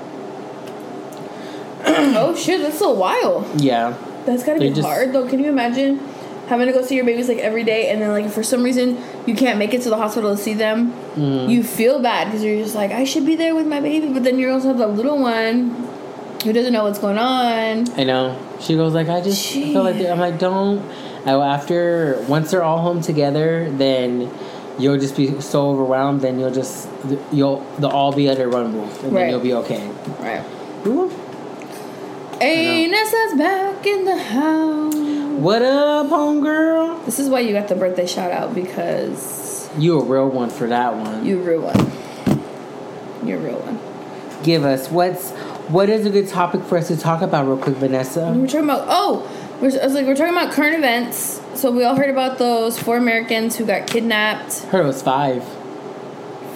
oh 1.85 2.35
shit, 2.35 2.61
that's 2.61 2.81
a 2.81 2.91
while. 2.91 3.49
Yeah. 3.55 3.95
That's 4.25 4.43
gotta 4.43 4.59
be 4.59 4.69
just- 4.69 4.87
hard 4.87 5.13
though. 5.13 5.27
Can 5.27 5.39
you 5.39 5.49
imagine 5.49 5.99
having 6.47 6.67
to 6.67 6.73
go 6.73 6.81
see 6.81 6.95
your 6.95 7.05
babies 7.05 7.27
like 7.29 7.37
every 7.39 7.63
day, 7.63 7.89
and 7.89 8.01
then 8.01 8.09
like 8.11 8.29
for 8.29 8.43
some 8.43 8.61
reason 8.63 8.97
you 9.25 9.35
can't 9.35 9.57
make 9.57 9.73
it 9.73 9.81
to 9.83 9.89
the 9.89 9.97
hospital 9.97 10.35
to 10.35 10.41
see 10.41 10.53
them? 10.53 10.93
Mm. 11.15 11.49
You 11.49 11.63
feel 11.63 11.99
bad 11.99 12.25
because 12.25 12.43
you're 12.43 12.61
just 12.63 12.75
like, 12.75 12.91
I 12.91 13.03
should 13.05 13.25
be 13.25 13.35
there 13.35 13.55
with 13.55 13.67
my 13.67 13.79
baby, 13.79 14.09
but 14.13 14.23
then 14.23 14.37
you 14.39 14.51
also 14.51 14.67
have 14.69 14.77
the 14.77 14.87
little 14.87 15.17
one 15.19 15.87
who 16.43 16.51
doesn't 16.53 16.73
know 16.73 16.83
what's 16.83 16.99
going 16.99 17.17
on. 17.19 17.85
I 17.99 18.03
know. 18.03 18.37
She 18.59 18.75
goes 18.75 18.93
like, 18.93 19.09
I 19.09 19.21
just 19.21 19.51
feel 19.51 19.83
like 19.83 19.95
I'm 19.97 20.19
like, 20.19 20.39
don't. 20.39 20.81
I, 21.25 21.33
after 21.33 22.23
once 22.27 22.49
they're 22.51 22.63
all 22.63 22.79
home 22.81 23.01
together, 23.01 23.69
then 23.71 24.31
you'll 24.79 24.97
just 24.97 25.15
be 25.15 25.39
so 25.39 25.69
overwhelmed. 25.69 26.21
Then 26.21 26.39
you'll 26.39 26.49
just 26.51 26.89
you'll 27.31 27.59
they'll 27.79 27.91
all 27.91 28.11
be 28.11 28.27
under 28.27 28.49
one 28.49 28.73
roof, 28.73 29.03
and 29.03 29.13
Right. 29.13 29.21
then 29.21 29.29
you'll 29.29 29.39
be 29.39 29.53
okay. 29.53 29.87
Right. 30.19 30.43
Ooh. 30.87 31.11
Nessa's 32.45 33.37
back 33.37 33.85
in 33.85 34.03
the 34.03 34.17
house. 34.17 34.95
What 35.39 35.61
up, 35.61 36.07
homegirl? 36.07 37.05
This 37.05 37.19
is 37.19 37.29
why 37.29 37.41
you 37.41 37.53
got 37.53 37.67
the 37.67 37.75
birthday 37.75 38.07
shout 38.07 38.31
out 38.31 38.55
because 38.55 39.69
You 39.77 39.99
a 39.99 40.03
real 40.03 40.27
one 40.27 40.49
for 40.49 40.65
that 40.67 40.95
one. 40.95 41.23
you're 41.23 41.39
a 41.39 41.43
real 41.43 41.61
one. 41.61 43.27
You're 43.27 43.37
a 43.37 43.43
real 43.43 43.59
one. 43.59 44.43
Give 44.43 44.63
us 44.65 44.89
what's 44.89 45.29
what 45.69 45.89
is 45.89 46.07
a 46.07 46.09
good 46.09 46.29
topic 46.29 46.63
for 46.63 46.79
us 46.79 46.87
to 46.87 46.97
talk 46.97 47.21
about 47.21 47.45
real 47.45 47.57
quick, 47.57 47.75
Vanessa? 47.75 48.33
We're 48.35 48.47
talking 48.47 48.63
about 48.63 48.87
oh, 48.89 49.29
we're, 49.61 49.79
I 49.79 49.85
was 49.85 49.93
like 49.93 50.07
we're 50.07 50.15
talking 50.15 50.33
about 50.35 50.51
current 50.51 50.75
events. 50.75 51.41
So 51.53 51.69
we 51.69 51.83
all 51.83 51.95
heard 51.95 52.09
about 52.09 52.39
those 52.39 52.79
four 52.79 52.97
Americans 52.97 53.55
who 53.55 53.67
got 53.67 53.85
kidnapped. 53.85 54.61
Heard 54.63 54.83
it 54.85 54.87
was 54.87 55.03
five. 55.03 55.43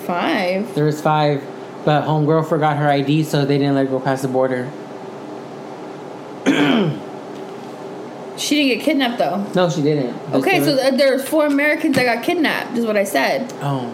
Five. 0.07 0.73
There 0.73 0.85
was 0.85 0.99
five, 0.99 1.43
but 1.85 2.05
homegirl 2.05 2.49
forgot 2.49 2.77
her 2.77 2.89
ID, 2.89 3.23
so 3.23 3.45
they 3.45 3.59
didn't 3.59 3.75
let 3.75 3.85
her 3.85 3.91
go 3.91 3.99
past 3.99 4.23
the 4.23 4.27
border. 4.27 4.71
She 8.37 8.55
didn't 8.55 8.77
get 8.79 8.85
kidnapped 8.85 9.17
though. 9.17 9.45
No, 9.55 9.69
she 9.69 9.81
didn't. 9.81 10.11
But 10.29 10.41
Okay, 10.41 10.59
so 10.61 10.75
th- 10.75 10.95
there's 10.95 11.25
four 11.27 11.45
Americans 11.45 11.95
that 11.95 12.03
got 12.03 12.21
kidnapped. 12.23 12.77
Is 12.77 12.85
what 12.85 12.97
I 12.97 13.05
said. 13.05 13.51
oh, 13.61 13.85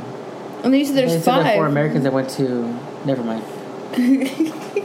And 0.64 0.74
then 0.74 0.80
you 0.80 0.86
said 0.86 0.96
they 0.96 1.06
there's 1.06 1.24
said 1.24 1.46
there 1.46 1.54
four. 1.56 1.68
Americans 1.68 2.04
that 2.06 2.14
went 2.14 2.30
to. 2.32 2.76
Never 3.06 3.24
mind. 3.24 3.44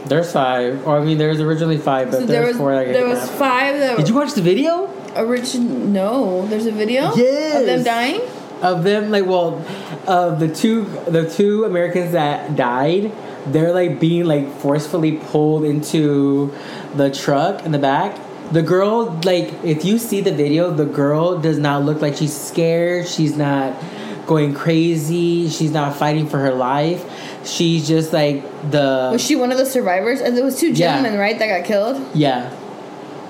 there's 0.07 0.31
five, 0.31 0.85
or 0.85 0.99
I 0.99 1.03
mean, 1.03 1.17
there's 1.17 1.39
originally 1.39 1.77
five, 1.79 2.11
but 2.11 2.19
So 2.19 2.25
there 2.27 2.41
there's 2.41 2.47
was 2.49 2.57
four 2.57 2.75
that 2.75 2.85
got 2.85 2.93
there 2.93 3.07
was 3.07 3.17
kidnapped. 3.19 3.39
five 3.39 3.79
that 3.79 3.97
Did 3.97 4.09
you 4.09 4.15
watch 4.15 4.33
the 4.33 4.41
video 4.43 4.85
origin. 5.15 5.91
No, 5.91 6.45
there's 6.47 6.67
a 6.67 6.71
video 6.71 7.11
Yes. 7.15 7.59
of 7.61 7.65
them 7.65 7.83
dying. 7.83 8.21
of 8.61 8.83
them? 8.83 9.09
Like, 9.09 9.25
well, 9.25 9.65
of 10.07 10.39
the 10.39 10.49
two, 10.53 10.83
the 11.07 11.27
two 11.27 11.65
Americans 11.65 12.11
that 12.11 12.55
died, 12.55 13.11
they're 13.47 13.73
like 13.73 13.99
being 13.99 14.25
like 14.25 14.51
forcefully 14.59 15.13
pulled 15.13 15.63
into 15.63 16.53
the 16.97 17.11
truck 17.11 17.65
in 17.65 17.71
the 17.71 17.79
back. 17.79 18.19
The 18.51 18.61
girl, 18.61 19.19
like, 19.23 19.53
if 19.63 19.83
you 19.83 19.97
see 19.97 20.21
the 20.21 20.31
video, 20.31 20.71
the 20.71 20.85
girl 20.85 21.37
does 21.37 21.57
not 21.57 21.83
look 21.83 22.01
like 22.01 22.15
she's 22.15 22.35
scared. 22.35 23.07
She's 23.07 23.35
not 23.35 23.75
going 24.25 24.53
crazy. 24.53 25.49
She's 25.49 25.71
not 25.71 25.95
fighting 25.97 26.27
for 26.27 26.37
her 26.39 26.53
life. 26.53 27.03
She's 27.45 27.87
just 27.87 28.11
like 28.13 28.43
the 28.71 29.09
Was 29.13 29.21
she 29.23 29.35
one 29.35 29.51
of 29.51 29.57
the 29.57 29.65
survivors? 29.65 30.19
And 30.21 30.35
there 30.35 30.43
was 30.43 30.59
two 30.59 30.67
Yeah. 30.69 30.73
gentlemen, 30.95 31.19
right, 31.19 31.37
that 31.39 31.47
got 31.47 31.65
killed. 31.65 32.01
yeah. 32.13 32.51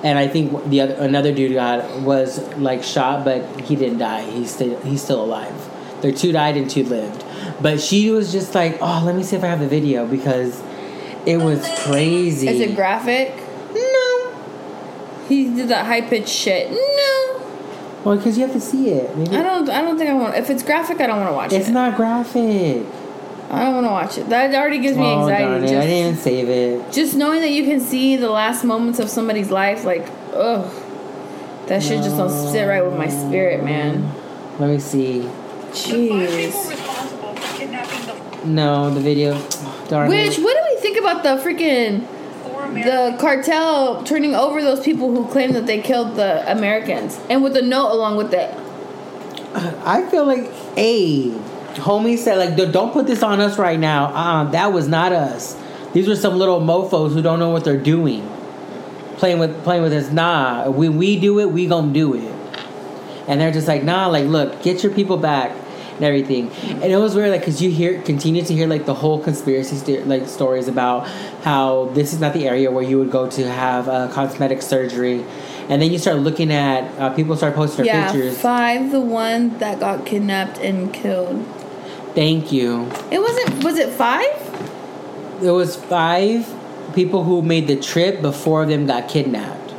And 0.03 0.19
I 0.19 0.27
think 0.27 0.69
the 0.69 0.81
other 0.81 0.93
another 0.93 1.33
dude 1.33 1.53
got 1.53 2.01
was 2.01 2.37
like 2.57 2.83
shot, 2.83 3.25
but 3.25 3.41
he 3.61 3.75
didn't 3.75 3.97
die. 3.97 4.21
He's 4.29 4.51
still 4.53 4.79
he's 4.81 5.01
still 5.01 5.23
alive. 5.23 5.51
There 6.01 6.11
two 6.11 6.31
died 6.31 6.55
and 6.55 6.69
two 6.69 6.83
lived. 6.83 7.23
But 7.59 7.81
she 7.81 8.11
was 8.11 8.31
just 8.31 8.53
like, 8.53 8.77
oh, 8.79 9.01
let 9.03 9.15
me 9.15 9.23
see 9.23 9.35
if 9.35 9.43
I 9.43 9.47
have 9.47 9.59
the 9.59 9.67
video 9.67 10.05
because 10.05 10.61
it 11.25 11.37
was 11.37 11.67
crazy. 11.85 12.47
Is 12.47 12.59
it 12.59 12.75
graphic? 12.75 13.33
No. 15.29 15.35
He 15.35 15.53
did 15.55 15.67
that 15.69 15.85
high 15.85 16.01
pitched 16.01 16.29
shit. 16.29 16.71
No. 16.71 17.41
well, 18.03 18.17
because 18.17 18.37
you 18.37 18.43
have 18.43 18.53
to 18.53 18.61
see 18.61 18.89
it. 18.89 19.15
Maybe 19.17 19.35
I 19.35 19.43
don't. 19.43 19.69
I 19.69 19.81
don't 19.81 19.97
think 19.97 20.09
I 20.09 20.13
want. 20.13 20.35
If 20.35 20.49
it's 20.49 20.63
graphic, 20.63 21.01
I 21.01 21.07
don't 21.07 21.17
want 21.17 21.29
to 21.29 21.33
watch 21.35 21.45
it's 21.47 21.55
it. 21.55 21.59
It's 21.61 21.69
not 21.69 21.95
graphic. 21.95 22.85
I 23.49 23.63
don't 23.63 23.75
want 23.75 23.85
to 23.85 23.91
watch 23.91 24.17
it. 24.17 24.29
That 24.29 24.53
already 24.53 24.79
gives 24.79 24.97
me 24.97 25.05
oh 25.05 25.27
darn 25.29 25.31
anxiety. 25.31 25.73
it! 25.73 25.79
I 25.79 25.85
didn't 25.85 26.19
save 26.19 26.49
it. 26.49 26.91
just 26.91 27.15
knowing 27.15 27.39
that 27.41 27.51
you 27.51 27.63
can 27.63 27.79
see 27.79 28.17
the 28.17 28.29
last 28.29 28.65
moments 28.65 28.99
of 28.99 29.09
somebody's 29.09 29.49
life, 29.49 29.85
like, 29.85 30.05
ugh, 30.33 30.69
that 31.67 31.81
shit 31.81 32.03
just 32.03 32.17
don't 32.17 32.29
sit 32.29 32.65
right 32.65 32.83
with 32.83 32.97
my 32.97 33.07
spirit, 33.07 33.63
man. 33.63 34.13
Let 34.59 34.69
me 34.69 34.79
see. 34.79 35.19
The 35.19 35.27
Jeez. 35.71 36.69
responsible 36.69 37.35
for 37.35 37.57
kidnapping 37.57 38.41
the 38.41 38.47
No, 38.47 38.89
the 38.89 38.99
video. 38.99 39.39
Darn 39.87 40.09
Which, 40.09 40.37
it. 40.37 40.43
what 40.43 40.53
do 40.53 40.75
we 40.75 40.81
think 40.81 40.97
about 40.97 41.23
the 41.23 41.37
freaking 41.41 42.05
four 42.05 42.16
the 42.73 43.15
cartel 43.19 44.03
turning 44.03 44.35
over 44.35 44.61
those 44.61 44.79
people 44.79 45.11
who 45.11 45.27
claim 45.27 45.53
that 45.53 45.65
they 45.65 45.81
killed 45.81 46.15
the 46.15 46.49
Americans 46.51 47.19
and 47.29 47.43
with 47.43 47.55
a 47.57 47.61
note 47.61 47.91
along 47.91 48.17
with 48.17 48.33
it? 48.33 48.53
I 49.85 50.05
feel 50.09 50.25
like, 50.25 50.51
a 50.75 51.31
homie 51.75 52.17
said 52.17 52.37
like, 52.37 52.71
"Don't- 52.71 52.93
put 52.93 53.07
this 53.07 53.23
on 53.23 53.39
us 53.39 53.57
right 53.57 53.79
now. 53.79 54.05
Uh, 54.13 54.43
that 54.51 54.73
was 54.73 54.87
not 54.87 55.11
us. 55.11 55.55
These 55.93 56.07
were 56.07 56.15
some 56.15 56.37
little 56.37 56.59
mofo's 56.59 57.13
who 57.13 57.21
don't 57.21 57.39
know 57.39 57.49
what 57.49 57.63
they're 57.63 57.77
doing, 57.77 58.27
playing 59.17 59.39
with 59.39 59.63
playing 59.63 59.83
with 59.83 59.93
us. 59.93 60.11
Nah, 60.11 60.69
when 60.69 60.97
we 60.97 61.19
do 61.19 61.39
it, 61.39 61.51
we 61.51 61.65
gonna 61.65 61.93
do 61.93 62.13
it. 62.13 62.33
And 63.27 63.41
they're 63.41 63.51
just 63.51 63.67
like, 63.67 63.83
nah, 63.83 64.07
like, 64.07 64.25
look, 64.25 64.61
get 64.61 64.83
your 64.83 64.91
people 64.91 65.17
back 65.17 65.51
and 65.97 66.05
everything. 66.05 66.49
And 66.81 66.85
it 66.85 66.97
was 66.97 67.15
weird, 67.15 67.31
like, 67.31 67.43
cause 67.43 67.61
you 67.61 67.69
hear, 67.69 68.01
continue 68.01 68.43
to 68.43 68.53
hear 68.53 68.67
like 68.67 68.85
the 68.85 68.93
whole 68.93 69.19
conspiracy 69.21 69.75
st- 69.75 70.07
like 70.07 70.27
stories 70.27 70.67
about 70.67 71.07
how 71.43 71.85
this 71.93 72.13
is 72.13 72.21
not 72.21 72.33
the 72.33 72.47
area 72.47 72.71
where 72.71 72.83
you 72.83 72.97
would 72.97 73.11
go 73.11 73.29
to 73.29 73.51
have 73.51 73.89
uh, 73.89 74.07
cosmetic 74.13 74.61
surgery. 74.61 75.25
And 75.69 75.81
then 75.81 75.91
you 75.91 75.97
start 75.97 76.17
looking 76.19 76.51
at 76.51 76.83
uh, 76.97 77.13
people 77.13 77.35
start 77.35 77.55
posting 77.55 77.85
their 77.85 77.95
yeah, 77.95 78.11
pictures. 78.11 78.37
five, 78.39 78.91
the 78.91 79.01
one 79.01 79.57
that 79.57 79.79
got 79.81 80.05
kidnapped 80.05 80.59
and 80.59 80.93
killed. 80.93 81.45
Thank 82.15 82.51
you. 82.51 82.89
It 83.11 83.19
wasn't. 83.19 83.63
Was 83.63 83.77
it 83.77 83.89
five? 83.89 84.25
It 85.43 85.51
was 85.51 85.75
five 85.75 86.51
people 86.95 87.23
who 87.23 87.41
made 87.41 87.67
the 87.67 87.75
trip 87.75 88.21
before 88.21 88.65
them 88.65 88.87
got 88.87 89.09
kidnapped. 89.09 89.71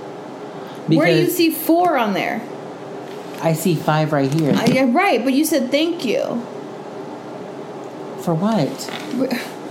Where 0.87 1.07
do 1.07 1.23
you 1.23 1.31
see 1.31 1.51
four 1.51 1.99
on 1.99 2.13
there? 2.15 2.41
I 3.41 3.53
see 3.53 3.75
five 3.75 4.13
right 4.13 4.33
here. 4.33 4.53
Uh, 4.53 4.67
yeah, 4.69 4.87
right. 4.93 5.23
But 5.23 5.33
you 5.33 5.45
said 5.45 5.71
thank 5.71 6.05
you. 6.05 6.23
for 8.23 8.35
what? 8.35 8.69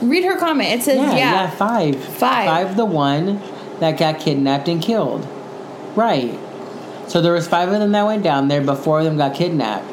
Read 0.01 0.23
her 0.23 0.37
comment. 0.37 0.69
It 0.69 0.83
says, 0.83 0.97
Yeah, 0.97 1.11
yeah. 1.11 1.31
yeah, 1.31 1.49
five. 1.51 1.95
Five. 2.03 2.45
Five, 2.47 2.77
the 2.77 2.85
one 2.85 3.41
that 3.79 3.97
got 3.97 4.19
kidnapped 4.19 4.67
and 4.67 4.81
killed. 4.81 5.27
Right. 5.95 6.37
So 7.07 7.21
there 7.21 7.33
was 7.33 7.47
five 7.47 7.69
of 7.69 7.79
them 7.79 7.91
that 7.93 8.05
went 8.05 8.23
down 8.23 8.47
there. 8.47 8.61
But 8.61 8.75
four 8.75 8.99
of 8.99 9.05
them 9.05 9.17
got 9.17 9.33
kidnapped. 9.35 9.85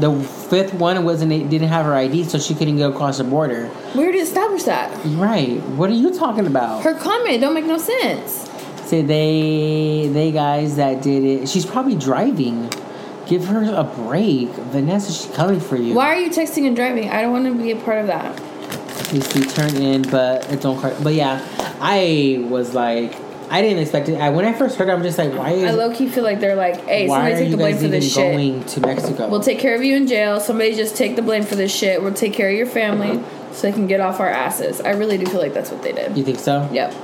The 0.00 0.14
fifth 0.22 0.74
one 0.74 1.04
wasn't 1.04 1.50
didn't 1.50 1.68
have 1.68 1.84
her 1.86 1.94
ID, 1.94 2.24
so 2.24 2.38
she 2.38 2.54
couldn't 2.54 2.76
go 2.78 2.90
across 2.90 3.18
the 3.18 3.24
border. 3.24 3.68
We 3.96 4.02
already 4.04 4.18
established 4.20 4.66
that. 4.66 4.90
Right. 5.04 5.60
What 5.70 5.90
are 5.90 5.94
you 5.94 6.16
talking 6.16 6.46
about? 6.46 6.84
Her 6.84 6.94
comment 6.94 7.40
don't 7.40 7.52
make 7.54 7.64
no 7.66 7.78
sense. 7.78 8.48
Say 8.84 9.02
they 9.02 10.08
they 10.12 10.30
guys 10.30 10.76
that 10.76 11.02
did 11.02 11.24
it. 11.24 11.48
She's 11.48 11.66
probably 11.66 11.96
driving. 11.96 12.70
Give 13.28 13.44
her 13.46 13.74
a 13.74 13.84
break, 13.84 14.48
Vanessa. 14.48 15.12
She's 15.12 15.34
coming 15.34 15.60
for 15.60 15.76
you. 15.76 15.94
Why 15.94 16.06
are 16.06 16.18
you 16.18 16.30
texting 16.30 16.66
and 16.66 16.74
driving? 16.74 17.10
I 17.10 17.20
don't 17.20 17.32
want 17.32 17.44
to 17.44 17.54
be 17.54 17.70
a 17.72 17.76
part 17.76 17.98
of 17.98 18.06
that. 18.06 18.40
You 19.12 19.20
see, 19.20 19.42
turn 19.42 19.76
in, 19.76 20.02
but 20.02 20.50
it's 20.50 20.64
on 20.64 20.80
car. 20.80 20.94
But 21.02 21.12
yeah, 21.14 21.46
I 21.80 22.44
was 22.48 22.74
like, 22.74 23.14
I 23.50 23.62
didn't 23.62 23.82
expect 23.82 24.08
it. 24.08 24.16
I 24.16 24.30
when 24.30 24.44
I 24.44 24.52
first 24.52 24.76
heard, 24.76 24.88
it, 24.88 24.92
I'm 24.92 25.02
just 25.02 25.18
like, 25.18 25.32
why 25.34 25.50
Is, 25.50 25.64
I 25.64 25.70
low 25.72 25.94
key 25.94 26.08
feel 26.08 26.24
like 26.24 26.40
they're 26.40 26.56
like, 26.56 26.84
hey, 26.86 27.06
somebody 27.06 27.34
take 27.34 27.50
the 27.50 27.56
blame 27.56 27.76
for 27.76 27.88
this 27.88 28.12
shit. 28.12 28.34
going 28.34 28.64
to 28.64 28.80
Mexico? 28.80 29.28
We'll 29.28 29.40
take 29.40 29.58
care 29.58 29.74
of 29.74 29.82
you 29.82 29.96
in 29.96 30.06
jail. 30.06 30.40
Somebody 30.40 30.74
just 30.74 30.96
take 30.96 31.16
the 31.16 31.22
blame 31.22 31.44
for 31.44 31.54
this 31.54 31.74
shit. 31.74 32.02
We'll 32.02 32.14
take 32.14 32.32
care 32.32 32.48
of 32.48 32.56
your 32.56 32.66
family 32.66 33.12
uh-huh. 33.12 33.52
so 33.52 33.62
they 33.62 33.72
can 33.72 33.86
get 33.86 34.00
off 34.00 34.20
our 34.20 34.28
asses. 34.28 34.80
I 34.80 34.90
really 34.90 35.18
do 35.18 35.26
feel 35.26 35.40
like 35.40 35.54
that's 35.54 35.70
what 35.70 35.82
they 35.82 35.92
did. 35.92 36.16
you 36.16 36.24
think 36.24 36.38
so? 36.38 36.68
Yep. 36.72 36.94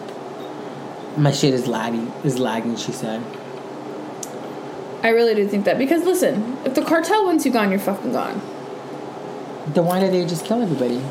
My 1.17 1.33
shit 1.33 1.55
is 1.55 1.67
lagging. 1.67 2.13
Is 2.25 2.39
lagging. 2.39 2.77
She 2.77 2.93
said. 2.93 3.23
I 5.05 5.11
really 5.11 5.35
do 5.35 5.47
think 5.47 5.67
that 5.67 5.77
because 5.77 6.03
listen, 6.05 6.57
if 6.65 6.75
the 6.75 6.83
cartel 6.83 7.27
wants 7.27 7.45
you 7.45 7.53
gone, 7.53 7.71
you're 7.71 7.79
fucking 7.79 8.13
gone. 8.13 8.41
Then 9.67 9.85
why 9.85 10.01
did 10.01 10.15
they 10.15 10.25
just 10.25 10.47
kill 10.47 10.63
everybody 10.63 11.05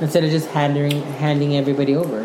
instead 0.00 0.24
of 0.24 0.30
just 0.30 0.48
handing 0.48 1.02
handing 1.02 1.54
everybody 1.56 1.94
over? 1.94 2.24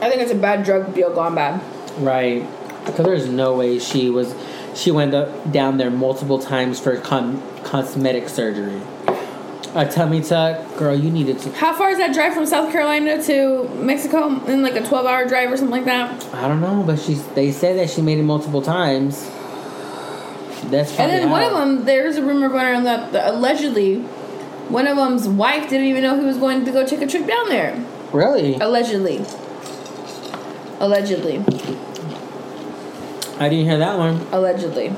I 0.00 0.08
think 0.08 0.22
it's 0.22 0.30
a 0.30 0.36
bad 0.36 0.64
drug 0.64 0.94
deal 0.94 1.12
gone 1.12 1.34
bad. 1.34 1.60
Right. 1.98 2.46
Because 2.86 3.04
there's 3.04 3.28
no 3.28 3.56
way 3.56 3.80
she 3.80 4.08
was. 4.08 4.36
She 4.76 4.92
went 4.92 5.14
up, 5.14 5.50
down 5.50 5.78
there 5.78 5.90
multiple 5.90 6.38
times 6.38 6.78
for 6.78 6.96
con- 7.00 7.42
cosmetic 7.64 8.28
surgery. 8.28 8.80
A 9.74 9.84
tummy 9.86 10.20
tuck, 10.20 10.76
girl. 10.76 10.94
You 10.94 11.10
needed 11.10 11.40
to. 11.40 11.52
How 11.52 11.72
far 11.72 11.90
is 11.90 11.98
that 11.98 12.14
drive 12.14 12.32
from 12.32 12.46
South 12.46 12.70
Carolina 12.70 13.22
to 13.24 13.68
Mexico? 13.74 14.28
In 14.46 14.62
like 14.62 14.76
a 14.76 14.86
12 14.86 15.06
hour 15.06 15.26
drive 15.26 15.50
or 15.50 15.56
something 15.56 15.72
like 15.72 15.84
that? 15.86 16.24
I 16.32 16.46
don't 16.46 16.60
know, 16.60 16.84
but 16.86 16.98
she's. 16.98 17.26
They 17.28 17.50
said 17.50 17.76
that 17.78 17.90
she 17.90 18.00
made 18.00 18.18
it 18.18 18.22
multiple 18.22 18.62
times. 18.62 19.28
That's 20.70 20.98
And 20.98 21.10
then 21.10 21.30
one 21.30 21.42
of 21.42 21.52
them, 21.52 21.84
there's 21.84 22.16
a 22.16 22.22
rumor 22.22 22.48
going 22.48 22.64
around 22.64 22.84
that, 22.84 23.12
that 23.12 23.34
allegedly 23.34 24.00
one 24.68 24.86
of 24.86 24.96
them's 24.96 25.28
wife 25.28 25.68
didn't 25.68 25.86
even 25.86 26.02
know 26.02 26.18
he 26.18 26.24
was 26.24 26.38
going 26.38 26.64
to 26.64 26.72
go 26.72 26.86
take 26.86 27.02
a 27.02 27.06
trip 27.06 27.26
down 27.26 27.48
there. 27.48 27.84
Really? 28.12 28.54
Allegedly. 28.56 29.24
Allegedly. 30.80 31.38
I 33.38 33.48
didn't 33.48 33.66
hear 33.66 33.78
that 33.78 33.98
one. 33.98 34.26
Allegedly. 34.32 34.94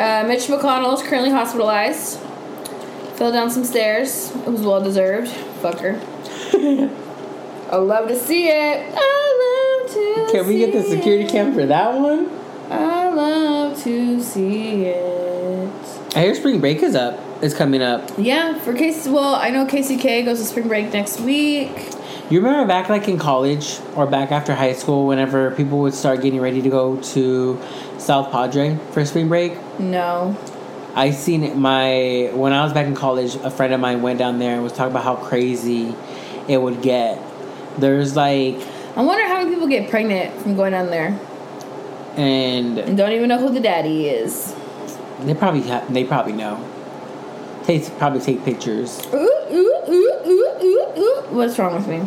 Uh, 0.00 0.24
Mitch 0.26 0.46
McConnell 0.46 0.94
is 0.94 1.02
currently 1.06 1.30
hospitalized. 1.30 2.18
Fell 3.16 3.30
down 3.30 3.50
some 3.50 3.64
stairs. 3.64 4.30
It 4.34 4.46
was 4.46 4.62
well 4.62 4.82
deserved. 4.82 5.30
Fucker. 5.60 6.00
I 7.70 7.76
love 7.76 8.08
to 8.08 8.18
see 8.18 8.48
it. 8.48 8.94
I 8.96 9.82
love 9.84 9.90
to 9.92 10.32
Can 10.32 10.46
we 10.48 10.56
get 10.56 10.72
the 10.72 10.82
security 10.82 11.24
it. 11.24 11.30
cam 11.30 11.52
for 11.52 11.66
that 11.66 12.00
one? 12.00 12.30
I 12.70 13.10
love 13.10 13.82
to 13.82 14.22
see 14.22 14.86
it. 14.86 15.70
I 16.16 16.22
hear 16.22 16.34
spring 16.34 16.60
break 16.60 16.82
is 16.82 16.94
up. 16.94 17.20
Is 17.42 17.52
coming 17.54 17.82
up. 17.82 18.10
Yeah, 18.16 18.58
for 18.58 18.72
Casey. 18.74 19.10
Well, 19.10 19.34
I 19.34 19.50
know 19.50 19.66
KCK 19.66 20.24
goes 20.24 20.38
to 20.40 20.44
spring 20.46 20.68
break 20.68 20.92
next 20.94 21.20
week. 21.20 21.70
You 22.30 22.40
remember 22.40 22.66
back 22.66 22.88
like 22.88 23.06
in 23.06 23.18
college 23.18 23.80
or 23.96 24.06
back 24.06 24.32
after 24.32 24.54
high 24.54 24.72
school, 24.72 25.06
whenever 25.06 25.50
people 25.50 25.78
would 25.80 25.94
start 25.94 26.22
getting 26.22 26.40
ready 26.40 26.62
to 26.62 26.70
go 26.70 26.96
to 27.14 27.60
South 27.98 28.30
Padre 28.30 28.78
for 28.92 29.04
spring 29.04 29.28
break? 29.28 29.52
No. 29.80 30.36
I 30.94 31.10
seen 31.12 31.44
it- 31.44 31.56
my 31.56 32.30
when 32.34 32.52
I 32.52 32.62
was 32.64 32.72
back 32.72 32.86
in 32.86 32.94
college. 32.94 33.36
A 33.36 33.50
friend 33.50 33.72
of 33.72 33.80
mine 33.80 34.02
went 34.02 34.18
down 34.18 34.38
there 34.38 34.54
and 34.54 34.62
was 34.62 34.72
talking 34.72 34.90
about 34.90 35.04
how 35.04 35.14
crazy 35.16 35.94
it 36.48 36.60
would 36.60 36.82
get. 36.82 37.18
There's 37.78 38.16
like 38.16 38.56
I 38.96 39.02
wonder 39.02 39.26
how 39.26 39.38
many 39.38 39.50
people 39.50 39.68
get 39.68 39.88
pregnant 39.88 40.34
from 40.42 40.56
going 40.56 40.72
down 40.72 40.90
there 40.90 41.18
and 42.16 42.76
and 42.78 42.96
don't 42.98 43.12
even 43.12 43.28
know 43.28 43.38
who 43.38 43.50
the 43.50 43.60
daddy 43.60 44.08
is. 44.08 44.54
they 45.20 45.32
probably 45.34 45.62
ha- 45.62 45.84
they 45.88 46.02
probably 46.04 46.32
know. 46.32 46.58
They 47.66 47.78
probably 47.98 48.20
take 48.20 48.44
pictures. 48.44 49.00
Ooh, 49.14 49.16
ooh, 49.52 49.74
ooh, 49.88 50.12
ooh, 50.26 50.50
ooh, 50.62 50.98
ooh. 50.98 51.22
What's 51.30 51.56
wrong 51.58 51.74
with 51.74 51.86
me? 51.86 52.00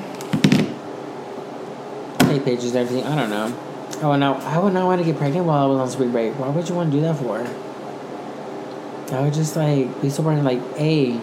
Take 2.27 2.43
pictures 2.43 2.75
and 2.75 2.79
everything. 2.87 3.05
I 3.05 3.15
don't 3.15 3.29
know. 3.29 3.53
Oh, 4.01 4.07
I 4.07 4.09
would 4.11 4.17
not. 4.19 4.41
I 4.43 4.57
would 4.59 4.73
not 4.73 4.85
want 4.85 4.99
to 5.01 5.05
get 5.05 5.17
pregnant 5.17 5.45
while 5.45 5.65
I 5.65 5.67
was 5.67 5.79
on 5.79 5.89
spring 5.89 6.11
break. 6.11 6.33
Why 6.39 6.49
would 6.49 6.67
you 6.67 6.75
want 6.75 6.91
to 6.91 6.97
do 6.97 7.01
that 7.03 7.15
for? 7.17 7.39
I 9.15 9.21
would 9.21 9.33
just 9.33 9.55
like 9.55 10.01
be 10.01 10.09
so 10.09 10.23
burning. 10.23 10.43
Like, 10.43 10.75
hey, 10.77 11.19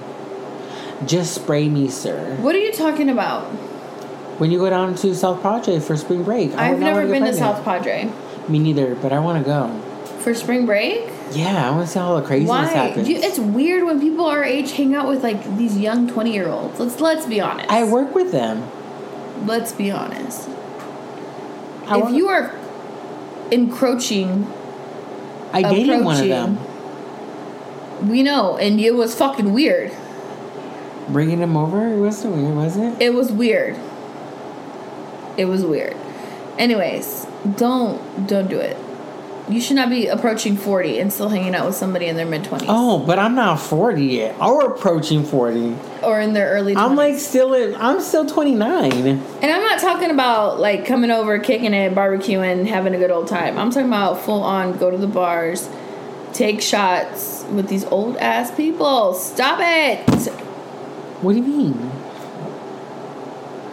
just 1.06 1.34
spray 1.34 1.68
me, 1.68 1.88
sir. 1.88 2.36
What 2.40 2.54
are 2.54 2.58
you 2.58 2.72
talking 2.72 3.08
about? 3.10 3.44
When 4.38 4.50
you 4.50 4.58
go 4.58 4.70
down 4.70 4.94
to 4.96 5.14
South 5.14 5.42
Padre 5.42 5.78
for 5.80 5.96
spring 5.96 6.22
break, 6.22 6.52
I 6.54 6.70
I've 6.70 6.78
never 6.78 7.06
been 7.06 7.24
to. 7.24 7.34
South 7.34 7.62
Padre 7.64 8.10
Me 8.48 8.58
neither, 8.58 8.94
but 8.94 9.12
I 9.12 9.18
want 9.18 9.38
to 9.38 9.44
go. 9.44 9.68
for 10.20 10.34
spring 10.34 10.64
break. 10.66 11.08
Yeah, 11.32 11.68
I 11.68 11.70
want 11.74 11.86
to 11.86 11.92
see 11.92 11.98
how 11.98 12.06
all 12.12 12.20
the 12.20 12.26
craziness 12.26 12.48
Why? 12.48 12.64
happens. 12.66 13.08
You, 13.08 13.16
it's 13.16 13.38
weird 13.38 13.84
when 13.84 14.00
people 14.00 14.24
our 14.26 14.42
age 14.42 14.72
hang 14.72 14.94
out 14.94 15.08
with 15.08 15.22
like 15.22 15.56
these 15.58 15.76
young 15.78 16.08
twenty 16.08 16.32
year 16.32 16.48
olds. 16.48 16.78
Let's 16.80 17.00
let's 17.00 17.26
be 17.26 17.40
honest. 17.40 17.68
I 17.70 17.84
work 17.84 18.14
with 18.14 18.32
them. 18.32 18.66
Let's 19.46 19.72
be 19.72 19.90
honest. 19.90 20.48
I 21.86 21.96
if 21.96 22.02
wanna- 22.04 22.16
you 22.16 22.28
are 22.28 22.54
encroaching, 23.50 24.46
I 25.52 25.62
dated 25.62 26.04
one 26.04 26.20
of 26.20 26.28
them, 26.28 26.58
we 28.08 28.22
know, 28.22 28.56
and 28.56 28.80
it 28.80 28.94
was 28.94 29.14
fucking 29.14 29.52
weird. 29.52 29.92
bringing 31.08 31.38
him 31.38 31.56
over. 31.56 31.92
It 31.92 31.98
wasn't 32.00 32.36
weird, 32.36 32.54
was 32.54 32.76
it? 32.76 33.00
It 33.00 33.12
was 33.14 33.32
weird. 33.32 33.76
It 35.36 35.46
was 35.46 35.64
weird. 35.64 35.96
Anyways, 36.58 37.26
don't 37.56 38.26
don't 38.26 38.48
do 38.48 38.58
it. 38.58 38.76
You 39.50 39.60
should 39.60 39.76
not 39.76 39.90
be 39.90 40.06
approaching 40.06 40.56
forty 40.56 40.98
and 41.00 41.12
still 41.12 41.28
hanging 41.28 41.54
out 41.54 41.66
with 41.66 41.74
somebody 41.74 42.06
in 42.06 42.16
their 42.16 42.26
mid 42.26 42.44
twenties 42.44 42.68
Oh, 42.70 42.98
but 43.04 43.18
I'm 43.18 43.34
not 43.34 43.56
40 43.60 44.04
yet. 44.04 44.40
Or 44.40 44.72
approaching 44.72 45.24
40. 45.24 45.76
or 46.02 46.20
in 46.20 46.32
their 46.32 46.48
early. 46.50 46.74
20s. 46.74 46.78
I'm 46.78 46.96
like 46.96 47.18
still 47.18 47.52
in. 47.54 47.74
I'm 47.74 48.00
still 48.00 48.24
29. 48.26 48.92
and 48.92 49.22
I'm 49.42 49.62
not 49.62 49.80
talking 49.80 50.10
about 50.10 50.60
like 50.60 50.86
coming 50.86 51.10
over, 51.10 51.38
kicking 51.38 51.74
it, 51.74 51.94
barbecuing, 51.94 52.66
having 52.66 52.94
a 52.94 52.98
good 52.98 53.10
old 53.10 53.26
time. 53.28 53.58
I'm 53.58 53.70
talking 53.70 53.88
about 53.88 54.20
full 54.20 54.42
on 54.42 54.78
go 54.78 54.90
to 54.90 54.96
the 54.96 55.06
bars, 55.08 55.68
take 56.32 56.60
shots 56.62 57.44
with 57.50 57.68
these 57.68 57.84
old 57.86 58.16
ass 58.18 58.50
people. 58.52 59.14
Stop 59.14 59.58
it. 59.60 60.08
What 61.22 61.32
do 61.32 61.38
you 61.38 61.44
mean? 61.44 61.90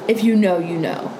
If 0.07 0.23
you 0.23 0.35
know, 0.35 0.57
you 0.57 0.77
know. 0.77 1.11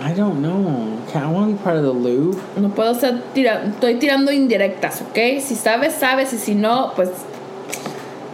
I 0.00 0.12
don't 0.14 0.40
know. 0.40 0.91
Can- 1.10 1.34
I 1.34 1.46
be 1.52 1.58
part 1.62 1.76
of 1.76 1.82
the 1.82 1.92
loop. 1.92 2.36
No 2.56 2.68
puedo 2.70 2.92
estar 2.92 3.20
tirando, 3.34 3.70
estoy 3.76 3.98
tirando 3.98 4.32
indirectas, 4.32 5.02
¿ok? 5.02 5.40
Si 5.40 5.54
sabes, 5.54 5.94
sabes, 5.94 6.32
y 6.32 6.38
si 6.38 6.54
no, 6.54 6.92
pues. 6.94 7.10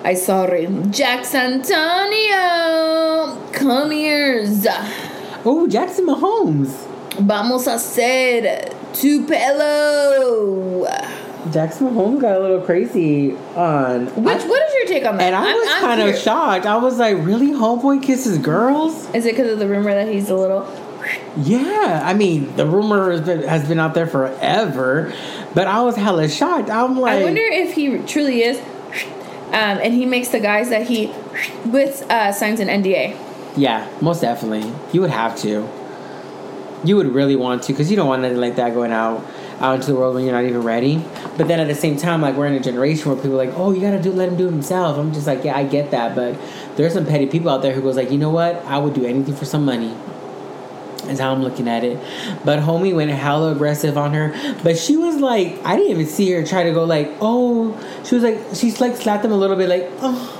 I 0.05 0.15
sorry. 0.15 0.69
Jax 0.93 1.35
Antonio, 1.35 3.37
come 3.53 3.91
here. 3.91 4.47
Oh, 5.45 5.67
Jackson 5.69 6.07
Mahomes. 6.07 6.71
Vamos 7.21 7.67
a 7.67 7.75
hacer 7.75 8.73
Tupelo. 8.93 10.87
Jackson 11.53 11.89
Mahomes 11.95 12.21
got 12.21 12.37
a 12.37 12.41
little 12.41 12.61
crazy 12.61 13.33
on. 13.57 14.07
Which, 14.23 14.45
I- 14.45 14.49
what 14.49 14.63
is 14.69 14.75
your 14.75 14.87
take 14.87 15.07
on 15.07 15.17
that? 15.19 15.33
and 15.33 15.37
I 15.37 15.47
I'm- 15.49 15.57
was 15.57 15.69
I'm 15.71 15.81
kind 15.81 16.01
of 16.01 16.05
curious. 16.07 16.23
shocked. 16.23 16.67
I 16.67 16.77
was 16.77 16.99
like, 16.99 17.17
really? 17.21 17.53
Homeboy 17.53 18.03
kisses 18.03 18.39
girls? 18.39 19.09
Is 19.15 19.25
it 19.27 19.37
because 19.37 19.53
of 19.53 19.59
the 19.59 19.67
rumor 19.67 19.95
that 19.95 20.09
he's 20.09 20.31
a 20.31 20.35
little. 20.37 20.65
Yeah. 21.37 22.03
I 22.05 22.14
mean, 22.14 22.55
the 22.57 22.66
rumor 22.66 23.11
has 23.11 23.21
been, 23.23 23.42
has 23.42 23.66
been 23.68 23.79
out 23.79 23.94
there 23.94 24.07
forever, 24.07 25.12
but 25.55 25.66
I 25.66 25.83
was 25.83 25.97
hella 25.97 26.29
shocked. 26.29 26.71
I'm 26.71 26.99
like, 26.99 27.21
I 27.21 27.25
wonder 27.25 27.40
if 27.42 27.75
he 27.75 27.99
truly 28.07 28.42
is. 28.42 28.59
Um, 29.49 29.79
and 29.83 29.94
he 29.94 30.05
makes 30.05 30.29
the 30.29 30.40
guys 30.40 30.68
that 30.68 30.87
he 30.88 31.07
with 31.64 32.03
uh, 32.11 32.33
signs 32.33 32.61
an 32.61 32.68
NDA. 32.68 33.16
yeah, 33.57 33.88
most 34.03 34.21
definitely. 34.21 34.71
You 34.92 35.01
would 35.01 35.11
have 35.11 35.37
to. 35.38 35.66
You 36.85 36.97
would 36.97 37.09
really 37.09 37.35
want 37.35 37.62
to, 37.64 37.73
because 37.73 37.90
you 37.90 37.97
don't 37.97 38.07
want 38.07 38.23
anything 38.23 38.40
like 38.40 38.57
that 38.57 38.75
going 38.75 38.92
out 38.92 39.25
out 39.61 39.75
into 39.75 39.88
the 39.88 39.94
world 39.97 40.14
when 40.14 40.25
you're 40.25 40.35
not 40.35 40.44
even 40.44 40.62
ready. 40.62 41.03
But 41.37 41.49
then 41.49 41.59
at 41.59 41.66
the 41.66 41.75
same 41.75 41.97
time, 41.97 42.21
like 42.21 42.37
we're 42.37 42.47
in 42.47 42.53
a 42.55 42.61
generation 42.61 43.11
where 43.11 43.16
people 43.16 43.40
are 43.40 43.47
like, 43.47 43.57
oh, 43.59 43.73
you 43.73 43.81
gotta 43.81 44.01
do 44.01 44.12
let 44.12 44.29
him 44.29 44.37
do 44.37 44.47
it 44.47 44.53
himself. 44.53 44.97
I'm 44.99 45.12
just 45.12 45.27
like, 45.27 45.42
yeah, 45.42 45.57
I 45.57 45.64
get 45.64 45.90
that, 45.90 46.14
but 46.14 46.38
there's 46.77 46.92
some 46.92 47.07
petty 47.07 47.27
people 47.27 47.49
out 47.51 47.62
there 47.62 47.73
who 47.73 47.81
goes 47.81 47.97
like, 47.97 48.11
you 48.12 48.18
know 48.18 48.31
what? 48.31 48.57
I 48.66 48.79
would 48.79 48.94
do 48.94 49.05
anything 49.05 49.35
for 49.35 49.47
some 49.47 49.64
money. 49.64 49.97
Is 51.09 51.21
how 51.21 51.33
I'm 51.33 51.42
looking 51.42 51.68
at 51.68 51.85
it. 51.85 51.99
But 52.44 52.61
homie 52.61 52.94
went 52.94 53.11
hella 53.11 53.53
aggressive 53.53 53.97
on 53.97 54.12
her. 54.14 54.35
But 54.62 54.79
she 54.79 54.97
was 54.97 55.16
like, 55.16 55.59
I 55.64 55.77
didn't 55.77 55.90
even 55.92 56.07
see 56.07 56.31
her 56.33 56.44
try 56.44 56.64
to 56.64 56.73
go 56.73 56.85
like, 56.85 57.11
oh. 57.21 57.75
She 58.05 58.14
was 58.14 58.25
like, 58.25 58.38
she's 58.55 58.81
like 58.81 58.97
slapped 58.97 59.25
him 59.25 59.33
a 59.33 59.37
little 59.37 59.57
bit, 59.57 59.68
like, 59.68 59.90
oh. 60.01 60.35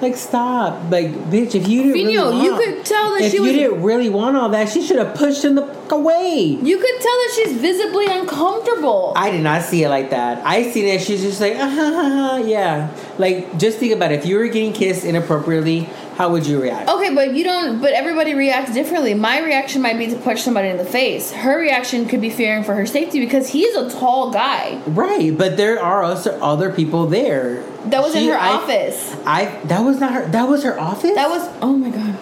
Like 0.00 0.16
stop, 0.16 0.90
like 0.90 1.12
bitch! 1.30 1.54
If 1.54 1.68
you 1.68 1.84
didn't 1.84 1.92
really 2.06 2.18
want, 2.18 2.42
you 2.42 2.56
could 2.56 2.84
tell 2.84 3.12
that 3.12 3.22
if 3.22 3.30
she 3.30 3.36
you 3.36 3.42
was- 3.44 3.52
didn't 3.52 3.82
really 3.84 4.08
want 4.08 4.36
all 4.36 4.48
that, 4.48 4.68
she 4.68 4.84
should 4.84 4.96
have 4.98 5.14
pushed 5.14 5.44
him 5.44 5.54
the 5.54 5.64
fuck 5.64 5.92
away. 5.92 6.58
You 6.60 6.76
could 6.76 7.00
tell 7.00 7.12
that 7.12 7.32
she's 7.36 7.52
visibly 7.52 8.06
uncomfortable. 8.06 9.12
I 9.14 9.30
did 9.30 9.42
not 9.44 9.62
see 9.62 9.84
it 9.84 9.88
like 9.90 10.10
that. 10.10 10.44
I 10.44 10.68
seen 10.72 10.86
it. 10.86 11.02
She's 11.02 11.22
just 11.22 11.40
like, 11.40 11.52
ah, 11.54 11.68
ha, 11.68 11.68
ha, 11.68 12.08
ha, 12.10 12.36
yeah. 12.38 12.90
Like, 13.18 13.56
just 13.58 13.78
think 13.78 13.92
about 13.92 14.10
it. 14.10 14.18
If 14.18 14.26
you 14.26 14.38
were 14.38 14.48
getting 14.48 14.72
kissed 14.72 15.04
inappropriately, 15.04 15.88
how 16.16 16.30
would 16.30 16.46
you 16.46 16.60
react? 16.60 16.88
Okay, 16.90 17.14
but 17.14 17.34
you 17.34 17.42
don't. 17.44 17.80
But 17.80 17.92
everybody 17.92 18.34
reacts 18.34 18.72
differently. 18.74 19.14
My 19.14 19.40
reaction 19.40 19.80
might 19.82 19.96
be 19.98 20.06
to 20.08 20.16
punch 20.16 20.42
somebody 20.42 20.68
in 20.68 20.76
the 20.76 20.84
face. 20.84 21.30
Her 21.32 21.58
reaction 21.58 22.06
could 22.06 22.20
be 22.20 22.30
fearing 22.30 22.64
for 22.64 22.74
her 22.74 22.84
safety 22.86 23.18
because 23.20 23.48
he's 23.48 23.74
a 23.74 23.90
tall 23.90 24.30
guy. 24.30 24.80
Right, 24.86 25.36
but 25.36 25.56
there 25.56 25.82
are 25.82 26.02
also 26.02 26.38
other 26.40 26.70
people 26.72 27.06
there. 27.06 27.62
That 27.86 28.02
was 28.02 28.14
in 28.14 28.28
her 28.28 28.36
I- 28.36 28.48
office. 28.50 29.16
I 29.26 29.46
that 29.64 29.80
was 29.80 29.98
not 30.00 30.12
her. 30.12 30.26
That 30.28 30.48
was 30.48 30.62
her 30.64 30.78
office. 30.78 31.14
That 31.14 31.30
was 31.30 31.48
oh 31.62 31.76
my 31.76 31.90
god. 31.90 32.16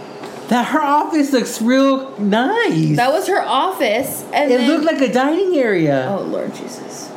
that. 0.48 0.66
Her 0.68 0.80
office 0.82 1.32
looks 1.32 1.60
real 1.60 2.16
nice. 2.18 2.96
That 2.96 3.12
was 3.12 3.26
her 3.28 3.42
office, 3.42 4.24
and 4.32 4.50
it 4.50 4.58
then, 4.58 4.70
looked 4.70 4.84
like 4.84 5.00
a 5.00 5.12
dining 5.12 5.56
area. 5.56 6.06
oh 6.16 6.22
Lord 6.22 6.54
Jesus. 6.54 7.10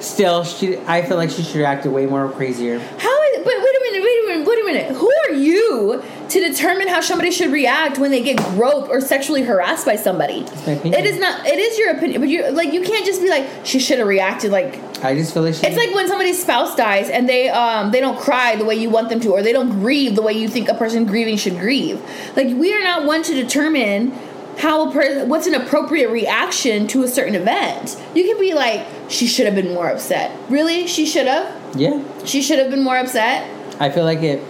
Still, 0.00 0.44
she. 0.44 0.78
I 0.86 1.02
feel 1.02 1.16
like 1.16 1.30
she 1.30 1.42
should 1.42 1.56
have 1.62 1.78
acted 1.78 1.90
way 1.92 2.06
more 2.06 2.30
crazier. 2.30 2.78
How? 2.98 3.13
But 3.44 3.54
wait 3.54 3.56
a 3.56 3.80
minute. 3.92 4.02
Wait 4.02 4.24
a 4.24 4.26
minute. 4.28 4.46
Wait 4.46 4.60
a 4.60 4.64
minute. 4.64 4.96
Who 4.96 5.12
are 5.28 5.34
you 5.34 6.02
to 6.28 6.40
determine 6.40 6.88
how 6.88 7.00
somebody 7.00 7.30
should 7.30 7.52
react 7.52 7.98
when 7.98 8.10
they 8.10 8.22
get 8.22 8.36
groped 8.38 8.88
or 8.88 9.00
sexually 9.00 9.42
harassed 9.42 9.84
by 9.86 9.96
somebody? 9.96 10.46
It 10.66 11.04
is 11.04 11.18
not. 11.20 11.46
It 11.46 11.58
is 11.58 11.78
your 11.78 11.90
opinion, 11.90 12.20
but 12.20 12.28
you 12.30 12.50
like 12.50 12.72
you 12.72 12.82
can't 12.82 13.04
just 13.04 13.20
be 13.20 13.28
like 13.28 13.48
she 13.64 13.78
should 13.78 13.98
have 13.98 14.08
reacted 14.08 14.50
like 14.50 14.80
I 15.04 15.14
just 15.14 15.34
feel 15.34 15.42
like 15.42 15.54
she. 15.54 15.66
It's 15.66 15.76
like 15.76 15.94
when 15.94 16.08
somebody's 16.08 16.40
spouse 16.40 16.74
dies 16.74 17.10
and 17.10 17.28
they 17.28 17.50
um 17.50 17.90
they 17.92 18.00
don't 18.00 18.18
cry 18.18 18.56
the 18.56 18.64
way 18.64 18.74
you 18.74 18.88
want 18.90 19.10
them 19.10 19.20
to, 19.20 19.32
or 19.32 19.42
they 19.42 19.52
don't 19.52 19.70
grieve 19.70 20.16
the 20.16 20.22
way 20.22 20.32
you 20.32 20.48
think 20.48 20.68
a 20.68 20.74
person 20.74 21.04
grieving 21.04 21.36
should 21.36 21.58
grieve. 21.58 22.00
Like 22.36 22.48
we 22.48 22.74
are 22.74 22.82
not 22.82 23.04
one 23.04 23.22
to 23.24 23.34
determine 23.34 24.12
how 24.58 24.88
a 24.88 24.92
person 24.92 25.28
what's 25.28 25.46
an 25.46 25.54
appropriate 25.54 26.10
reaction 26.10 26.86
to 26.88 27.02
a 27.02 27.08
certain 27.08 27.34
event. 27.34 28.00
You 28.14 28.24
can 28.24 28.38
be 28.40 28.54
like, 28.54 28.86
she 29.08 29.26
should 29.26 29.46
have 29.46 29.54
been 29.54 29.74
more 29.74 29.88
upset. 29.88 30.30
Really, 30.50 30.86
she 30.86 31.06
should 31.06 31.26
have. 31.26 31.63
Yeah. 31.76 32.24
She 32.24 32.42
should 32.42 32.58
have 32.58 32.70
been 32.70 32.82
more 32.82 32.96
upset. 32.96 33.50
I 33.80 33.90
feel 33.90 34.04
like 34.04 34.22
it 34.22 34.40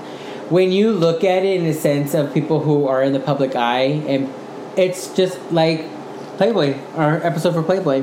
when 0.51 0.71
you 0.71 0.93
look 0.93 1.25
at 1.25 1.45
it 1.45 1.59
in 1.59 1.65
the 1.65 1.73
sense 1.73 2.15
of 2.15 2.33
people 2.35 2.61
who 2.61 2.87
are 2.87 3.03
in 3.03 3.13
the 3.13 3.21
public 3.21 3.57
eye 3.57 4.03
and 4.07 4.33
it's 4.77 5.15
just 5.15 5.41
like 5.51 5.85
Playboy, 6.37 6.77
our 6.97 7.17
episode 7.25 7.55
for 7.55 7.63
Playboy. 7.63 8.03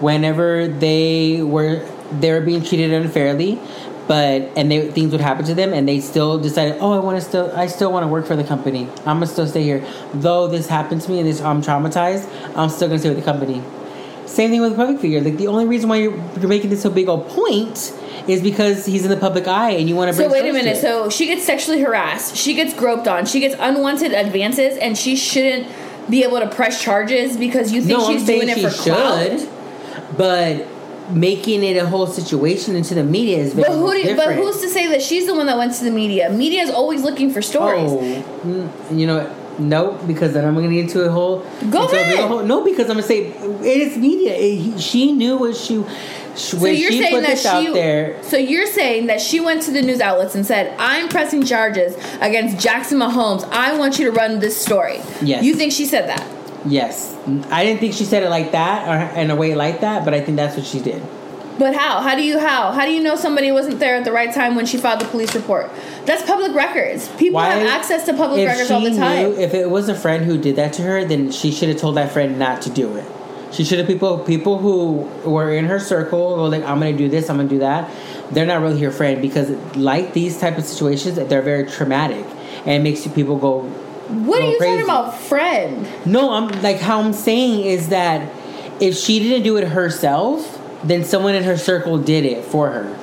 Whenever 0.00 0.68
they 0.68 1.42
were 1.42 1.84
they 2.12 2.30
were 2.30 2.40
being 2.40 2.62
treated 2.62 2.92
unfairly, 2.92 3.58
but 4.06 4.42
and 4.56 4.70
they, 4.70 4.90
things 4.90 5.12
would 5.12 5.20
happen 5.20 5.44
to 5.46 5.54
them 5.54 5.72
and 5.72 5.88
they 5.88 6.00
still 6.00 6.38
decided, 6.38 6.76
"Oh, 6.80 6.92
I 6.92 6.98
want 6.98 7.20
to 7.20 7.26
still 7.26 7.50
I 7.56 7.66
still 7.66 7.90
want 7.90 8.04
to 8.04 8.08
work 8.08 8.26
for 8.26 8.36
the 8.36 8.44
company. 8.44 8.86
I'm 8.98 9.18
going 9.18 9.20
to 9.20 9.26
still 9.26 9.46
stay 9.46 9.62
here. 9.64 9.84
Though 10.14 10.46
this 10.46 10.68
happened 10.68 11.00
to 11.02 11.10
me 11.10 11.18
and 11.18 11.28
this 11.28 11.40
I'm 11.40 11.62
traumatized, 11.62 12.30
I'm 12.54 12.68
still 12.68 12.88
going 12.88 12.98
to 12.98 13.00
stay 13.00 13.08
with 13.08 13.18
the 13.18 13.30
company." 13.30 13.62
Same 14.26 14.50
thing 14.50 14.60
with 14.60 14.74
a 14.74 14.76
public 14.76 15.00
figure. 15.00 15.22
Like 15.22 15.38
the 15.38 15.48
only 15.48 15.64
reason 15.64 15.88
why 15.88 15.96
you're, 15.96 16.16
you're 16.38 16.48
making 16.48 16.68
this 16.70 16.82
so 16.82 16.90
big 16.90 17.08
a 17.08 17.16
point 17.16 17.97
is 18.28 18.42
because 18.42 18.84
he's 18.86 19.04
in 19.04 19.10
the 19.10 19.16
public 19.16 19.48
eye 19.48 19.70
and 19.70 19.88
you 19.88 19.96
want 19.96 20.10
to 20.10 20.16
bring 20.16 20.28
So 20.28 20.32
wait 20.32 20.48
a 20.48 20.52
minute. 20.52 20.76
So 20.76 21.08
she 21.10 21.26
gets 21.26 21.44
sexually 21.44 21.80
harassed. 21.80 22.36
She 22.36 22.54
gets 22.54 22.74
groped 22.74 23.08
on. 23.08 23.26
She 23.26 23.40
gets 23.40 23.56
unwanted 23.58 24.12
advances, 24.12 24.76
and 24.78 24.96
she 24.96 25.16
shouldn't 25.16 25.66
be 26.10 26.22
able 26.24 26.38
to 26.40 26.48
press 26.48 26.82
charges 26.82 27.36
because 27.36 27.72
you 27.72 27.80
think 27.82 27.98
no, 27.98 28.06
she's 28.06 28.24
doing 28.24 28.48
it 28.48 28.56
she 28.58 28.62
for 28.64 28.70
clout. 28.70 29.40
should, 29.40 29.48
but 30.16 30.66
making 31.10 31.62
it 31.64 31.76
a 31.76 31.86
whole 31.86 32.06
situation 32.06 32.76
into 32.76 32.94
the 32.94 33.02
media 33.02 33.38
is 33.38 33.54
very 33.54 33.66
But 33.68 33.76
who? 33.76 34.02
Do, 34.02 34.16
but 34.16 34.34
who's 34.34 34.60
to 34.60 34.68
say 34.68 34.86
that 34.88 35.00
she's 35.02 35.26
the 35.26 35.34
one 35.34 35.46
that 35.46 35.56
went 35.56 35.74
to 35.74 35.84
the 35.84 35.90
media? 35.90 36.28
Media 36.30 36.62
is 36.62 36.70
always 36.70 37.02
looking 37.02 37.30
for 37.30 37.40
stories. 37.42 37.90
Oh, 37.90 38.70
you 38.92 39.06
know? 39.06 39.34
No, 39.58 39.98
because 40.06 40.34
then 40.34 40.44
I'm 40.44 40.54
gonna 40.54 40.68
get 40.68 40.82
into 40.82 41.02
a 41.04 41.10
whole. 41.10 41.44
Go 41.68 41.82
into 41.88 41.96
a 41.96 42.26
whole- 42.28 42.44
no, 42.44 42.62
because 42.62 42.84
I'm 42.88 42.96
gonna 42.96 43.02
say 43.02 43.26
it 43.26 43.80
is 43.80 43.96
media. 43.96 44.32
It- 44.34 44.56
he- 44.56 44.78
she 44.78 45.10
knew 45.12 45.36
what 45.36 45.56
she. 45.56 45.82
So 46.38 46.66
you're 46.66 46.90
saying 46.90 47.22
that 47.22 47.38
she. 47.38 47.72
there. 47.72 48.22
So 48.22 48.36
you're 48.36 48.66
saying 48.66 49.06
that 49.06 49.20
she 49.20 49.40
went 49.40 49.62
to 49.62 49.70
the 49.70 49.82
news 49.82 50.00
outlets 50.00 50.34
and 50.34 50.46
said, 50.46 50.74
"I'm 50.78 51.08
pressing 51.08 51.44
charges 51.44 51.96
against 52.20 52.58
Jackson 52.62 52.98
Mahomes. 52.98 53.48
I 53.50 53.76
want 53.76 53.98
you 53.98 54.06
to 54.06 54.12
run 54.12 54.38
this 54.38 54.60
story." 54.60 55.00
Yes. 55.20 55.44
You 55.44 55.54
think 55.54 55.72
she 55.72 55.84
said 55.84 56.08
that? 56.08 56.26
Yes, 56.66 57.16
I 57.50 57.64
didn't 57.64 57.80
think 57.80 57.94
she 57.94 58.04
said 58.04 58.22
it 58.22 58.30
like 58.30 58.52
that 58.52 58.88
or 58.88 59.18
in 59.20 59.30
a 59.30 59.36
way 59.36 59.54
like 59.54 59.80
that, 59.80 60.04
but 60.04 60.14
I 60.14 60.20
think 60.20 60.36
that's 60.36 60.56
what 60.56 60.66
she 60.66 60.80
did. 60.80 61.02
But 61.58 61.74
how? 61.74 62.00
How 62.00 62.14
do 62.14 62.22
you 62.22 62.38
how? 62.38 62.70
How 62.70 62.84
do 62.84 62.92
you 62.92 63.02
know 63.02 63.16
somebody 63.16 63.50
wasn't 63.50 63.80
there 63.80 63.96
at 63.96 64.04
the 64.04 64.12
right 64.12 64.32
time 64.32 64.54
when 64.54 64.64
she 64.64 64.78
filed 64.78 65.00
the 65.00 65.06
police 65.06 65.34
report? 65.34 65.70
That's 66.04 66.22
public 66.22 66.54
records. 66.54 67.08
People 67.16 67.40
have 67.40 67.66
access 67.66 68.06
to 68.06 68.14
public 68.14 68.46
records 68.46 68.70
all 68.70 68.80
the 68.80 68.96
time. 68.96 69.30
Knew, 69.30 69.38
if 69.38 69.54
it 69.54 69.68
was 69.68 69.88
a 69.88 69.94
friend 69.94 70.24
who 70.24 70.38
did 70.38 70.56
that 70.56 70.72
to 70.74 70.82
her, 70.82 71.04
then 71.04 71.32
she 71.32 71.50
should 71.50 71.68
have 71.68 71.78
told 71.78 71.96
that 71.96 72.12
friend 72.12 72.38
not 72.38 72.62
to 72.62 72.70
do 72.70 72.96
it. 72.96 73.04
She 73.52 73.64
should 73.64 73.78
have 73.78 73.86
people 73.86 74.18
people 74.18 74.58
who 74.58 75.08
were 75.28 75.52
in 75.52 75.64
her 75.66 75.78
circle 75.80 76.36
were 76.36 76.48
like, 76.48 76.62
I'm 76.64 76.78
gonna 76.78 76.96
do 76.96 77.08
this, 77.08 77.30
I'm 77.30 77.36
gonna 77.36 77.48
do 77.48 77.60
that. 77.60 77.90
They're 78.30 78.46
not 78.46 78.60
really 78.60 78.80
her 78.82 78.90
friend 78.90 79.22
because 79.22 79.50
like 79.76 80.12
these 80.12 80.38
type 80.38 80.58
of 80.58 80.64
situations, 80.64 81.16
they're 81.16 81.42
very 81.42 81.66
traumatic 81.66 82.26
and 82.66 82.68
it 82.68 82.82
makes 82.82 83.06
you 83.06 83.12
people 83.12 83.38
go. 83.38 83.60
what 83.60 84.42
are 84.42 84.50
you 84.50 84.58
crazy. 84.58 84.72
talking 84.72 84.84
about, 84.84 85.18
friend? 85.18 85.88
No, 86.06 86.32
I'm 86.32 86.62
like 86.62 86.78
how 86.78 87.00
I'm 87.00 87.12
saying 87.12 87.64
is 87.64 87.88
that 87.88 88.30
if 88.80 88.96
she 88.96 89.18
didn't 89.18 89.42
do 89.42 89.56
it 89.56 89.68
herself, 89.68 90.60
then 90.84 91.04
someone 91.04 91.34
in 91.34 91.44
her 91.44 91.56
circle 91.56 91.98
did 91.98 92.24
it 92.24 92.44
for 92.44 92.70
her. 92.70 92.98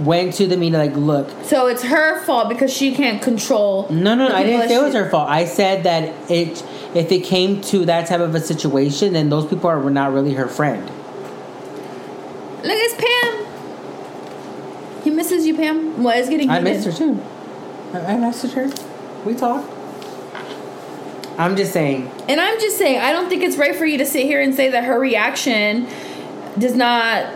Went 0.00 0.34
to 0.34 0.46
the 0.46 0.56
media 0.56 0.78
like, 0.78 0.96
look, 0.96 1.28
So 1.44 1.66
it's 1.66 1.82
her 1.82 2.20
fault 2.24 2.48
because 2.48 2.72
she 2.72 2.94
can't 2.94 3.20
control. 3.20 3.86
No, 3.90 4.14
no, 4.14 4.28
the 4.28 4.34
I 4.34 4.44
didn't 4.44 4.68
say 4.68 4.76
it 4.76 4.82
was 4.82 4.94
her 4.94 5.10
fault. 5.10 5.28
I 5.28 5.44
said 5.44 5.82
that 5.84 6.30
it, 6.30 6.64
if 6.94 7.12
it 7.12 7.24
came 7.24 7.60
to 7.62 7.84
that 7.84 8.08
type 8.08 8.20
of 8.20 8.34
a 8.34 8.40
situation, 8.40 9.12
then 9.12 9.28
those 9.28 9.46
people 9.46 9.68
are 9.68 9.90
not 9.90 10.12
really 10.12 10.32
her 10.34 10.48
friend. 10.48 10.86
Look, 10.86 10.94
it's 12.64 12.94
Pam. 12.94 15.02
He 15.04 15.10
misses 15.10 15.46
you, 15.46 15.54
Pam. 15.56 16.02
What 16.02 16.16
is 16.16 16.28
getting 16.30 16.48
I 16.48 16.60
heated? 16.60 16.84
missed 16.84 16.86
her 16.86 16.92
too. 16.92 17.20
I, 17.92 18.14
I 18.14 18.16
messaged 18.16 18.54
her. 18.54 18.70
We 19.24 19.34
talk. 19.34 19.68
I'm 21.38 21.56
just 21.56 21.72
saying. 21.72 22.10
And 22.28 22.40
I'm 22.40 22.58
just 22.60 22.76
saying, 22.78 23.00
I 23.00 23.12
don't 23.12 23.28
think 23.28 23.42
it's 23.42 23.56
right 23.56 23.74
for 23.74 23.86
you 23.86 23.98
to 23.98 24.06
sit 24.06 24.24
here 24.24 24.40
and 24.42 24.54
say 24.54 24.70
that 24.70 24.84
her 24.84 24.98
reaction 24.98 25.86
does 26.58 26.74
not 26.74 27.32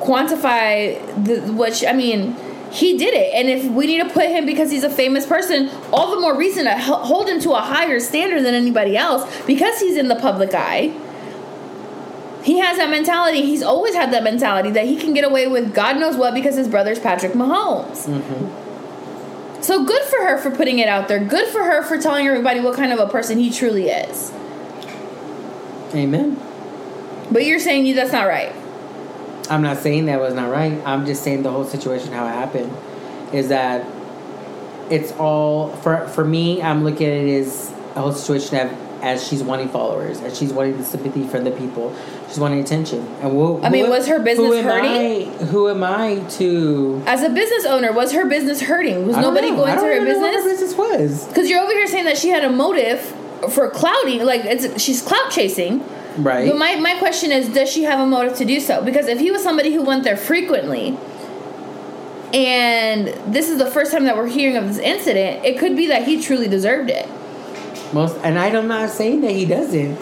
quantify 0.00 1.24
the 1.24 1.52
what. 1.52 1.82
I 1.86 1.92
mean, 1.92 2.36
he 2.70 2.96
did 2.98 3.14
it, 3.14 3.34
and 3.34 3.48
if 3.48 3.64
we 3.64 3.86
need 3.86 4.02
to 4.02 4.08
put 4.10 4.26
him 4.26 4.44
because 4.46 4.70
he's 4.70 4.84
a 4.84 4.90
famous 4.90 5.26
person, 5.26 5.70
all 5.92 6.14
the 6.14 6.20
more 6.20 6.36
reason 6.36 6.64
to 6.64 6.74
h- 6.74 6.82
hold 6.82 7.28
him 7.28 7.40
to 7.40 7.52
a 7.52 7.60
higher 7.60 8.00
standard 8.00 8.44
than 8.44 8.54
anybody 8.54 8.96
else 8.96 9.24
because 9.46 9.80
he's 9.80 9.96
in 9.96 10.08
the 10.08 10.16
public 10.16 10.54
eye. 10.54 10.94
He 12.42 12.58
has 12.58 12.76
that 12.76 12.90
mentality. 12.90 13.42
He's 13.42 13.62
always 13.62 13.94
had 13.94 14.12
that 14.12 14.22
mentality 14.22 14.70
that 14.70 14.86
he 14.86 14.96
can 14.96 15.14
get 15.14 15.24
away 15.24 15.48
with 15.48 15.74
God 15.74 15.98
knows 15.98 16.16
what 16.16 16.32
because 16.32 16.54
his 16.54 16.68
brother's 16.68 17.00
Patrick 17.00 17.32
Mahomes. 17.32 18.06
Mm-hmm. 18.06 19.62
So 19.62 19.84
good 19.84 20.02
for 20.04 20.18
her 20.18 20.38
for 20.38 20.52
putting 20.52 20.78
it 20.78 20.88
out 20.88 21.08
there. 21.08 21.18
Good 21.18 21.48
for 21.48 21.64
her 21.64 21.82
for 21.82 21.98
telling 21.98 22.26
everybody 22.26 22.60
what 22.60 22.76
kind 22.76 22.92
of 22.92 23.00
a 23.00 23.08
person 23.08 23.38
he 23.38 23.50
truly 23.50 23.88
is. 23.88 24.32
Amen. 25.92 26.40
But 27.32 27.46
you're 27.46 27.58
saying 27.58 27.86
you 27.86 27.94
that's 27.94 28.12
not 28.12 28.28
right. 28.28 28.52
I'm 29.50 29.62
not 29.62 29.78
saying 29.78 30.06
that 30.06 30.20
was 30.20 30.34
not 30.34 30.50
right. 30.50 30.80
I'm 30.86 31.06
just 31.06 31.22
saying 31.22 31.42
the 31.42 31.50
whole 31.50 31.64
situation, 31.64 32.12
how 32.12 32.26
it 32.26 32.32
happened, 32.32 32.72
is 33.32 33.48
that 33.48 33.86
it's 34.90 35.12
all 35.12 35.70
for 35.76 36.06
for 36.08 36.24
me. 36.24 36.62
I'm 36.62 36.84
looking 36.84 37.06
at 37.06 37.12
it 37.12 37.40
as 37.40 37.72
a 37.94 38.00
whole 38.00 38.12
situation 38.12 38.56
as, 38.56 38.86
as 39.02 39.26
she's 39.26 39.42
wanting 39.42 39.68
followers, 39.68 40.20
as 40.20 40.38
she's 40.38 40.52
wanting 40.52 40.76
the 40.78 40.84
sympathy 40.84 41.26
from 41.26 41.44
the 41.44 41.50
people. 41.52 41.94
She's 42.28 42.38
wanting 42.38 42.60
attention. 42.60 43.00
And 43.20 43.32
who, 43.32 43.62
I 43.62 43.68
mean, 43.68 43.84
who- 43.84 43.90
was 43.90 44.06
her 44.08 44.18
business 44.20 44.48
who 44.48 44.62
hurting? 44.62 45.30
I, 45.30 45.44
who 45.46 45.68
am 45.68 45.84
I 45.84 46.16
to? 46.30 47.02
As 47.06 47.22
a 47.22 47.28
business 47.28 47.64
owner, 47.66 47.92
was 47.92 48.12
her 48.12 48.26
business 48.26 48.60
hurting? 48.62 49.06
Was 49.06 49.16
nobody 49.16 49.50
know. 49.50 49.58
going 49.58 49.76
to 49.76 49.84
her 49.84 49.92
even 49.92 50.08
know 50.08 50.18
what 50.18 50.32
business? 50.32 50.44
her 50.44 50.50
business 50.50 50.76
was. 50.76 51.28
Because 51.28 51.48
you're 51.48 51.60
over 51.62 51.72
here 51.72 51.86
saying 51.86 52.04
that 52.04 52.18
she 52.18 52.28
had 52.28 52.44
a 52.44 52.50
motive 52.50 53.00
for 53.50 53.70
clouding, 53.70 54.24
like 54.24 54.44
it's 54.44 54.80
she's 54.82 55.02
clout 55.02 55.30
chasing. 55.30 55.84
Right. 56.18 56.48
But 56.48 56.58
my, 56.58 56.76
my 56.76 56.98
question 56.98 57.32
is, 57.32 57.48
does 57.48 57.70
she 57.70 57.84
have 57.84 58.00
a 58.00 58.06
motive 58.06 58.36
to 58.38 58.44
do 58.44 58.60
so? 58.60 58.82
Because 58.82 59.06
if 59.06 59.18
he 59.18 59.30
was 59.30 59.42
somebody 59.42 59.72
who 59.72 59.82
went 59.82 60.04
there 60.04 60.16
frequently, 60.16 60.98
and 62.32 63.08
this 63.32 63.48
is 63.48 63.58
the 63.58 63.70
first 63.70 63.92
time 63.92 64.04
that 64.04 64.16
we're 64.16 64.28
hearing 64.28 64.56
of 64.56 64.66
this 64.66 64.78
incident, 64.78 65.44
it 65.44 65.58
could 65.58 65.76
be 65.76 65.86
that 65.88 66.04
he 66.04 66.20
truly 66.20 66.48
deserved 66.48 66.90
it. 66.90 67.08
Most, 67.92 68.16
and 68.22 68.38
I'm 68.38 68.66
not 68.66 68.90
saying 68.90 69.20
that 69.20 69.32
he 69.32 69.44
doesn't. 69.44 69.98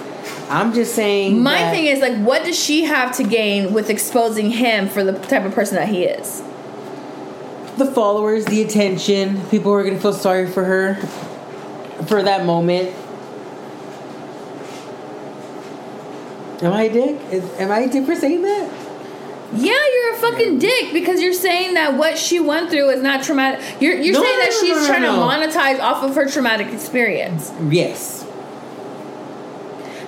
I'm 0.48 0.72
just 0.72 0.94
saying. 0.94 1.42
My 1.42 1.58
that 1.58 1.74
thing 1.74 1.86
is 1.86 2.00
like, 2.00 2.16
what 2.18 2.44
does 2.44 2.58
she 2.58 2.84
have 2.84 3.14
to 3.16 3.24
gain 3.24 3.72
with 3.72 3.90
exposing 3.90 4.50
him 4.50 4.88
for 4.88 5.04
the 5.04 5.12
type 5.12 5.44
of 5.44 5.54
person 5.54 5.76
that 5.76 5.88
he 5.88 6.04
is? 6.04 6.42
the 7.76 7.86
followers, 7.86 8.44
the 8.46 8.62
attention, 8.62 9.40
people 9.48 9.72
are 9.72 9.82
gonna 9.82 9.98
feel 9.98 10.12
sorry 10.12 10.48
for 10.48 10.64
her 10.64 10.94
for 12.06 12.22
that 12.22 12.44
moment. 12.44 12.94
Am 16.62 16.72
I 16.72 16.82
a 16.84 16.92
dick? 16.92 17.20
Is, 17.32 17.44
am 17.58 17.70
I 17.70 17.80
a 17.80 17.90
dick 17.90 18.06
for 18.06 18.14
saying 18.14 18.42
that? 18.42 18.70
Yeah, 19.52 19.72
you're 19.72 20.14
a 20.14 20.16
fucking 20.16 20.58
dick 20.58 20.92
because 20.92 21.20
you're 21.20 21.32
saying 21.32 21.74
that 21.74 21.94
what 21.96 22.18
she 22.18 22.40
went 22.40 22.70
through 22.70 22.90
is 22.90 23.02
not 23.02 23.22
traumatic. 23.22 23.60
You're 23.80 23.94
you're 23.96 24.14
No, 24.14 24.22
saying 24.22 24.38
no, 24.38 24.44
that 24.44 24.50
no, 24.50 24.60
she's 24.60 24.86
trying 24.86 25.02
to 25.02 25.08
monetize 25.08 25.80
off 25.80 26.02
of 26.02 26.14
her 26.16 26.28
traumatic 26.28 26.68
experience. 26.72 27.52
Yes. 27.68 28.22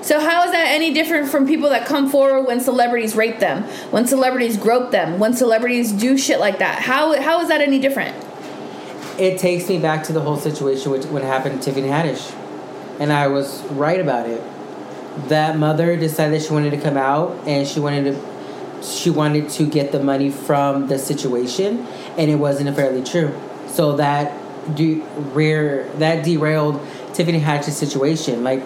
So 0.02 0.20
how 0.20 0.44
is 0.44 0.52
that 0.52 0.66
any 0.68 0.94
different 0.94 1.28
from 1.28 1.46
people 1.46 1.68
that 1.70 1.84
come 1.86 2.08
forward 2.08 2.46
when 2.46 2.60
celebrities 2.60 3.16
rape 3.16 3.40
them, 3.40 3.64
when 3.90 4.06
celebrities 4.06 4.56
grope 4.56 4.92
them, 4.92 5.18
when 5.18 5.32
celebrities 5.34 5.92
do 5.92 6.16
shit 6.16 6.38
like 6.40 6.58
that? 6.58 6.80
How 6.82 7.20
how 7.20 7.40
is 7.40 7.48
that 7.48 7.60
any 7.60 7.78
different? 7.78 8.16
It 9.18 9.38
takes 9.38 9.68
me 9.68 9.78
back 9.78 10.04
to 10.04 10.12
the 10.12 10.20
whole 10.20 10.36
situation 10.36 10.90
which 10.92 11.04
what 11.06 11.22
happened 11.22 11.60
to 11.60 11.64
Tiffany 11.64 11.88
Haddish, 11.88 12.32
and 13.00 13.12
I 13.12 13.28
was 13.28 13.62
right 13.72 14.00
about 14.00 14.28
it. 14.28 14.42
That 15.28 15.58
mother 15.58 15.96
decided 15.96 16.42
she 16.42 16.52
wanted 16.52 16.70
to 16.70 16.80
come 16.80 16.96
out 16.96 17.30
and 17.46 17.66
she 17.66 17.80
wanted 17.80 18.12
to 18.12 18.36
she 18.82 19.10
wanted 19.10 19.48
to 19.50 19.66
get 19.66 19.90
the 19.90 20.00
money 20.00 20.30
from 20.30 20.86
the 20.86 20.98
situation, 20.98 21.86
and 22.16 22.30
it 22.30 22.36
wasn't 22.36 22.74
fairly 22.76 23.02
true. 23.02 23.34
So 23.68 23.96
that 23.96 24.32
rare 25.34 25.88
that 25.98 26.24
derailed 26.24 26.80
Tiffany 27.14 27.38
Haddish's 27.38 27.76
situation. 27.76 28.44
Like 28.44 28.62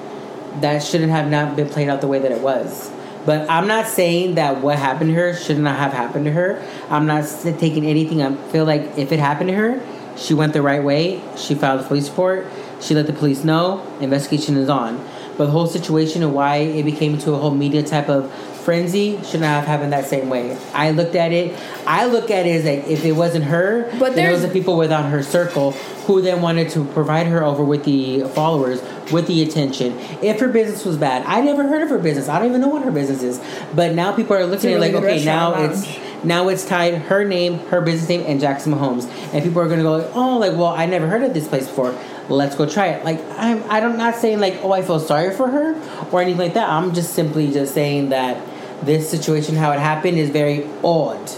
that 0.60 0.82
shouldn't 0.82 1.10
have 1.10 1.30
not 1.30 1.56
been 1.56 1.68
played 1.68 1.88
out 1.88 2.00
the 2.00 2.08
way 2.08 2.18
that 2.18 2.32
it 2.32 2.40
was. 2.40 2.90
But 3.26 3.48
I'm 3.50 3.66
not 3.66 3.86
saying 3.86 4.36
that 4.36 4.60
what 4.62 4.78
happened 4.78 5.10
to 5.10 5.14
her 5.14 5.34
should 5.34 5.58
not 5.58 5.78
have 5.78 5.92
happened 5.92 6.24
to 6.24 6.32
her. 6.32 6.62
I'm 6.88 7.06
not 7.06 7.28
taking 7.42 7.84
anything. 7.84 8.22
I 8.22 8.34
feel 8.50 8.64
like 8.64 8.96
if 8.96 9.12
it 9.12 9.18
happened 9.18 9.50
to 9.50 9.56
her, 9.56 9.80
she 10.16 10.32
went 10.32 10.54
the 10.54 10.62
right 10.62 10.82
way. 10.82 11.22
She 11.36 11.54
filed 11.54 11.86
police 11.86 12.08
report. 12.08 12.46
She 12.80 12.94
let 12.94 13.06
the 13.06 13.12
police 13.12 13.44
know. 13.44 13.86
Investigation 14.00 14.56
is 14.56 14.70
on. 14.70 15.06
But 15.40 15.46
the 15.46 15.52
whole 15.52 15.66
situation 15.66 16.22
and 16.22 16.34
why 16.34 16.56
it 16.56 16.82
became 16.82 17.14
into 17.14 17.32
a 17.32 17.38
whole 17.38 17.50
media 17.50 17.82
type 17.82 18.10
of 18.10 18.30
frenzy 18.60 19.18
should 19.22 19.40
not 19.40 19.46
have 19.46 19.64
happened 19.64 19.94
that 19.94 20.04
same 20.04 20.28
way. 20.28 20.54
I 20.74 20.90
looked 20.90 21.14
at 21.14 21.32
it. 21.32 21.58
I 21.86 22.04
look 22.04 22.30
at 22.30 22.46
it 22.46 22.50
as 22.50 22.64
like 22.66 22.86
if 22.86 23.06
it 23.06 23.12
wasn't 23.12 23.46
her, 23.46 23.90
But 23.98 24.14
then 24.14 24.28
it 24.28 24.32
was 24.32 24.42
the 24.42 24.48
people 24.50 24.76
within 24.76 25.02
her 25.02 25.22
circle 25.22 25.70
who 26.04 26.20
then 26.20 26.42
wanted 26.42 26.68
to 26.72 26.84
provide 26.84 27.26
her 27.28 27.42
over 27.42 27.64
with 27.64 27.84
the 27.84 28.24
followers, 28.34 28.82
with 29.10 29.28
the 29.28 29.42
attention. 29.42 29.98
If 30.20 30.40
her 30.40 30.48
business 30.48 30.84
was 30.84 30.98
bad, 30.98 31.24
I 31.24 31.40
never 31.40 31.66
heard 31.66 31.80
of 31.80 31.88
her 31.88 31.98
business. 31.98 32.28
I 32.28 32.38
don't 32.38 32.50
even 32.50 32.60
know 32.60 32.68
what 32.68 32.82
her 32.84 32.90
business 32.90 33.22
is. 33.22 33.40
But 33.74 33.94
now 33.94 34.12
people 34.12 34.36
are 34.36 34.44
looking 34.44 34.68
a 34.68 34.74
at 34.74 34.76
it 34.76 34.80
really 34.80 34.92
like, 34.92 35.02
okay, 35.02 35.24
now 35.24 35.52
restaurant 35.52 35.72
it's 35.72 35.86
lounge. 35.86 36.24
now 36.24 36.48
it's 36.48 36.66
tied 36.66 36.94
her 36.96 37.24
name, 37.24 37.60
her 37.68 37.80
business 37.80 38.10
name, 38.10 38.24
and 38.26 38.38
Jackson 38.38 38.74
Mahomes, 38.74 39.08
and 39.32 39.42
people 39.42 39.62
are 39.62 39.68
gonna 39.70 39.84
go, 39.84 39.96
like, 39.96 40.10
oh, 40.14 40.36
like, 40.36 40.52
well, 40.52 40.66
I 40.66 40.84
never 40.84 41.06
heard 41.06 41.22
of 41.22 41.32
this 41.32 41.48
place 41.48 41.66
before. 41.66 41.98
Let's 42.30 42.54
go 42.56 42.66
try 42.66 42.86
it. 42.88 43.04
Like, 43.04 43.20
I'm, 43.36 43.62
I'm 43.70 43.96
not 43.98 44.14
saying 44.16 44.40
like, 44.40 44.54
oh, 44.62 44.72
I 44.72 44.82
feel 44.82 45.00
sorry 45.00 45.34
for 45.34 45.48
her 45.48 45.74
or 46.12 46.22
anything 46.22 46.38
like 46.38 46.54
that. 46.54 46.68
I'm 46.68 46.94
just 46.94 47.12
simply 47.14 47.50
just 47.52 47.74
saying 47.74 48.10
that 48.10 48.40
this 48.84 49.10
situation, 49.10 49.56
how 49.56 49.72
it 49.72 49.78
happened, 49.80 50.16
is 50.18 50.30
very 50.30 50.66
odd. 50.84 51.30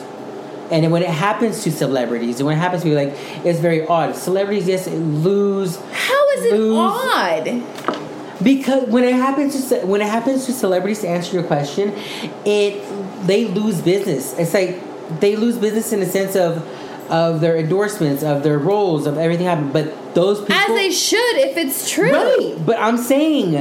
And 0.71 0.91
when 0.93 1.03
it 1.03 1.09
happens 1.11 1.63
to 1.65 1.73
celebrities, 1.73 2.39
and 2.41 2.47
when 2.47 2.57
it 2.57 2.61
happens 2.61 2.83
to 2.83 2.89
people, 2.89 3.05
like, 3.05 3.45
it's 3.45 3.59
very 3.59 3.87
odd. 3.87 4.15
Celebrities 4.17 4.67
just 4.67 4.89
lose 4.89 5.77
How 5.93 6.31
is 6.31 6.45
it 6.47 6.53
Lose- 6.55 6.79
odd? 6.79 7.63
because 8.43 8.89
when 8.89 9.05
it 9.05 9.15
happens 9.15 9.69
to 9.69 9.77
when 9.87 10.01
it 10.01 10.09
happens 10.09 10.47
to 10.47 10.53
celebrities 10.53 11.01
to 11.01 11.09
answer 11.09 11.35
your 11.35 11.45
question, 11.45 11.93
it 12.45 12.83
they 13.27 13.47
lose 13.47 13.81
business. 13.83 14.33
It's 14.39 14.55
like 14.55 14.81
they 15.21 15.37
lose 15.37 15.59
business 15.59 15.93
in 15.93 16.01
the 16.01 16.07
sense 16.07 16.35
of 16.37 16.57
of 17.13 17.43
their 17.43 17.59
endorsements, 17.59 18.23
of 18.23 18.43
their 18.43 18.59
roles, 18.59 19.07
of 19.07 19.19
everything 19.19 19.47
happened. 19.47 19.73
But 19.73 20.15
those 20.15 20.41
people, 20.41 20.55
As 20.57 20.69
they 20.69 20.91
should 20.91 21.37
if 21.37 21.57
it's 21.59 21.89
true. 21.89 22.11
right? 22.11 22.57
But 22.65 22.79
I'm 22.79 22.97
saying, 22.97 23.55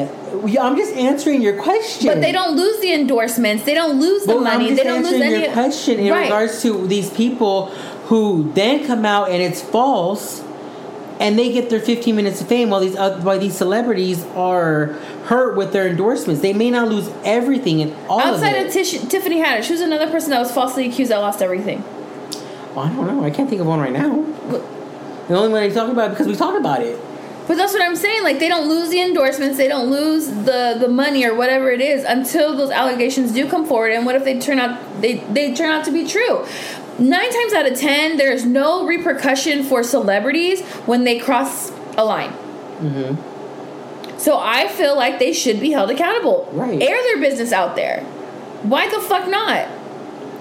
I'm 0.60 0.78
just 0.78 0.94
answering 0.96 1.42
your 1.42 1.62
question. 1.62 2.08
But 2.08 2.22
they 2.22 2.32
don't 2.32 2.56
lose 2.56 2.80
the 2.80 2.94
endorsements. 2.94 3.66
They 3.66 3.74
don't 3.76 4.00
lose 4.00 4.24
the 4.26 4.36
Well, 4.36 4.44
money. 4.46 4.74
They 4.74 4.84
don't 4.86 5.04
lose 5.04 5.12
answering 5.14 5.34
any. 5.34 5.44
your 5.44 5.52
question 5.54 6.00
in 6.00 6.12
Right. 6.14 6.24
regards 6.24 6.62
to 6.62 6.88
these 6.88 7.10
people 7.10 7.66
who 8.08 8.50
then 8.56 8.86
come 8.88 9.06
out 9.06 9.30
and 9.30 9.42
it's 9.44 9.62
false, 9.62 10.42
and 11.20 11.38
they 11.38 11.52
get 11.52 11.70
their 11.70 11.80
15 11.82 12.16
minutes 12.16 12.40
of 12.42 12.48
fame 12.48 12.70
while 12.70 12.80
these 12.80 12.96
other, 12.96 13.18
while 13.22 13.38
these 13.38 13.56
celebrities 13.56 14.24
are 14.34 14.96
hurt 15.26 15.58
with 15.58 15.74
their 15.74 15.88
endorsements. 15.90 16.42
They 16.42 16.54
may 16.54 16.70
not 16.72 16.88
lose 16.88 17.10
everything 17.26 17.82
and 17.82 17.94
all 18.10 18.22
Outside 18.22 18.56
of 18.56 18.68
of. 18.68 18.74
Tish, 18.74 18.92
Tiffany 19.10 19.42
Haddish, 19.44 19.66
who's 19.68 19.82
another 19.82 20.10
person 20.10 20.30
that 20.32 20.40
was 20.40 20.52
falsely 20.52 20.88
accused 20.88 21.12
that 21.12 21.18
lost 21.20 21.42
everything. 21.42 21.84
Well, 22.76 22.86
I 22.86 22.90
don't 22.90 23.08
know. 23.08 23.24
I 23.24 23.30
can't 23.30 23.50
think 23.50 23.62
of 23.62 23.68
one 23.68 23.80
right 23.80 23.92
now. 23.92 24.24
The 25.28 25.36
only 25.36 25.50
one 25.50 25.64
I 25.64 25.70
talk 25.70 25.90
about 25.90 26.12
because 26.12 26.28
we 26.28 26.36
talked 26.36 26.58
about 26.58 26.82
it. 26.82 27.00
But 27.48 27.58
that's 27.58 27.74
what 27.74 27.82
I'm 27.82 27.96
saying. 27.96 28.24
Like 28.24 28.40
they 28.40 28.48
don't 28.48 28.70
lose 28.70 28.90
the 28.90 29.02
endorsements, 29.02 29.58
they 29.58 29.68
don't 29.68 29.90
lose 29.90 30.28
the 30.28 30.78
the 30.80 30.88
money 30.88 31.26
or 31.26 31.36
whatever 31.36 31.72
it 31.72 31.82
is 31.82 32.04
until 32.04 32.56
those 32.56 32.70
allegations 32.70 33.34
do 33.34 33.50
come 33.50 33.66
forward. 33.66 33.92
And 33.92 34.06
what 34.06 34.16
if 34.16 34.24
they 34.24 34.40
turn 34.40 34.60
out 34.60 35.02
they 35.02 35.16
they 35.16 35.54
turn 35.54 35.70
out 35.70 35.84
to 35.86 35.92
be 35.92 36.08
true? 36.08 36.46
Nine 37.00 37.32
times 37.32 37.54
out 37.54 37.66
of 37.66 37.78
ten, 37.78 38.18
there's 38.18 38.46
no 38.46 38.86
repercussion 38.86 39.64
for 39.64 39.84
celebrities 39.84 40.62
when 40.86 41.04
they 41.04 41.20
cross 41.20 41.72
a 41.98 42.06
line. 42.06 42.32
Mm-hmm. 42.80 44.18
So 44.18 44.38
I 44.38 44.68
feel 44.68 44.96
like 44.96 45.18
they 45.18 45.34
should 45.34 45.60
be 45.60 45.72
held 45.72 45.90
accountable. 45.90 46.48
Right. 46.52 46.82
Air 46.82 47.02
their 47.04 47.20
business 47.20 47.52
out 47.52 47.76
there. 47.76 48.04
Why 48.64 48.88
the 48.88 49.02
fuck 49.02 49.28
not? 49.28 49.68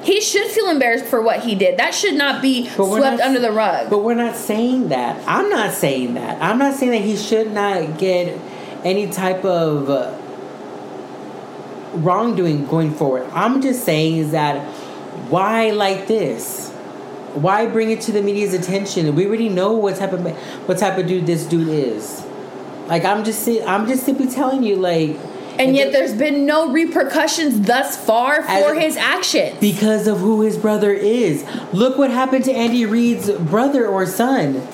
He 0.03 0.21
should 0.21 0.47
feel 0.47 0.71
embarrassed 0.71 1.05
for 1.05 1.21
what 1.21 1.41
he 1.41 1.55
did. 1.55 1.79
That 1.79 1.95
should 1.95 2.15
not 2.15 2.41
be 2.41 2.69
swept 2.69 3.19
not- 3.19 3.21
under 3.21 3.41
the 3.41 3.53
rug. 3.53 3.91
But 3.91 4.03
we're 4.03 4.15
not 4.15 4.35
saying 4.37 4.89
that. 4.89 5.23
I'm 5.27 5.51
not 5.51 5.73
saying 5.73 6.15
that. 6.15 6.43
I'm 6.43 6.59
not 6.59 6.75
saying 6.75 6.93
that 6.93 7.03
he 7.03 7.17
should 7.17 7.53
not 7.53 7.99
get 7.99 8.39
any 8.83 9.09
type 9.09 9.45
of 9.45 9.91
uh, 9.91 10.15
wrongdoing 11.95 12.67
going 12.67 12.95
forward. 12.95 13.29
I'm 13.33 13.61
just 13.61 13.85
saying 13.85 14.17
is 14.17 14.31
that 14.33 14.65
why 15.29 15.71
like 15.71 16.07
this? 16.07 16.71
Why 17.35 17.67
bring 17.67 17.91
it 17.91 18.01
to 18.03 18.13
the 18.13 18.23
media's 18.23 18.55
attention? 18.55 19.15
We 19.15 19.27
already 19.27 19.49
know 19.49 19.73
what 19.73 19.97
type 19.97 20.13
of 20.13 20.25
what 20.67 20.79
type 20.79 20.99
of 20.99 21.07
dude 21.07 21.27
this 21.27 21.45
dude 21.45 21.69
is. 21.69 22.25
Like 22.87 23.05
I'm 23.05 23.23
just 23.23 23.47
I'm 23.49 23.87
just 23.87 24.05
simply 24.05 24.29
telling 24.29 24.63
you 24.63 24.77
like 24.77 25.17
and 25.61 25.77
yet 25.77 25.93
there's 25.93 26.15
been 26.15 26.47
no 26.47 26.73
repercussions 26.73 27.61
thus 27.67 27.97
far 27.97 28.43
for 28.43 28.75
his 28.75 28.97
actions. 28.97 29.59
because 29.61 30.07
of 30.07 30.19
who 30.19 30.41
his 30.43 30.57
brother 30.57 30.93
is. 30.93 31.45
Look 31.73 31.99
what 31.99 32.11
happened 32.11 32.45
to 32.47 32.53
Andy 32.53 32.85
Reid's 32.87 33.31
brother 33.31 33.87
or 33.87 34.07
son. 34.07 34.67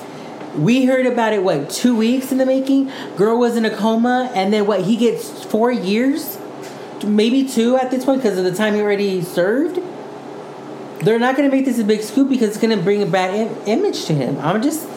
We 0.55 0.85
heard 0.85 1.05
about 1.05 1.33
it 1.33 1.43
what 1.43 1.69
two 1.69 1.95
weeks 1.95 2.31
in 2.31 2.39
the 2.39 2.45
making. 2.45 2.91
Girl 3.15 3.37
was 3.37 3.55
in 3.55 3.65
a 3.65 3.69
coma, 3.75 4.31
and 4.33 4.51
then 4.51 4.65
what? 4.65 4.81
He 4.81 4.95
gets 4.97 5.43
four 5.45 5.71
years, 5.71 6.39
maybe 7.05 7.47
two 7.47 7.75
at 7.77 7.91
this 7.91 8.05
point 8.05 8.23
because 8.23 8.37
of 8.39 8.43
the 8.43 8.53
time 8.55 8.73
he 8.73 8.81
already 8.81 9.21
served. 9.21 9.79
They're 11.03 11.19
not 11.19 11.35
going 11.35 11.47
to 11.47 11.55
make 11.55 11.65
this 11.65 11.77
a 11.77 11.83
big 11.83 12.01
scoop 12.01 12.27
because 12.27 12.49
it's 12.49 12.57
going 12.57 12.75
to 12.75 12.83
bring 12.83 13.03
a 13.03 13.05
bad 13.05 13.35
Im- 13.35 13.67
image 13.67 14.05
to 14.05 14.15
him. 14.15 14.39
I'm 14.39 14.63
just, 14.63 14.87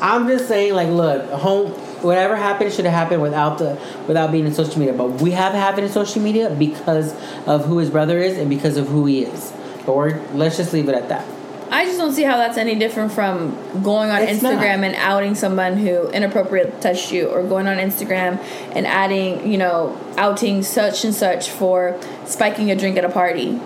I'm 0.00 0.28
just 0.28 0.46
saying, 0.46 0.74
like, 0.74 0.88
look, 0.88 1.28
home, 1.32 1.72
whatever 2.02 2.36
happened 2.36 2.72
should 2.72 2.84
have 2.84 2.94
happened 2.94 3.22
without 3.22 3.58
the, 3.58 3.80
without 4.06 4.32
being 4.32 4.46
in 4.46 4.54
social 4.54 4.78
media. 4.78 4.94
But 4.94 5.20
we 5.20 5.30
have 5.32 5.52
happened 5.52 5.86
in 5.86 5.92
social 5.92 6.22
media 6.22 6.50
because 6.50 7.14
of 7.46 7.64
who 7.64 7.78
his 7.78 7.90
brother 7.90 8.18
is 8.18 8.38
and 8.38 8.50
because 8.50 8.76
of 8.76 8.88
who 8.88 9.06
he 9.06 9.22
is. 9.24 9.52
But 9.86 9.96
we're, 9.96 10.20
let's 10.32 10.56
just 10.56 10.72
leave 10.72 10.88
it 10.88 10.94
at 10.94 11.08
that. 11.08 11.26
I 11.70 11.86
just 11.86 11.96
don't 11.96 12.12
see 12.12 12.22
how 12.22 12.36
that's 12.36 12.58
any 12.58 12.74
different 12.74 13.12
from 13.12 13.56
going 13.82 14.10
on 14.10 14.20
It's 14.20 14.42
Instagram 14.42 14.80
not. 14.80 14.88
and 14.88 14.94
outing 14.96 15.34
someone 15.34 15.78
who 15.78 16.10
inappropriate 16.10 16.82
touched 16.82 17.10
you, 17.12 17.28
or 17.28 17.42
going 17.42 17.66
on 17.66 17.78
Instagram 17.78 18.38
and 18.76 18.86
adding, 18.86 19.50
you 19.50 19.56
know, 19.56 19.98
outing 20.18 20.62
such 20.64 21.02
and 21.02 21.14
such 21.14 21.48
for 21.48 21.98
spiking 22.26 22.70
a 22.70 22.76
drink 22.76 22.98
at 22.98 23.06
a 23.06 23.08
party. 23.08 23.58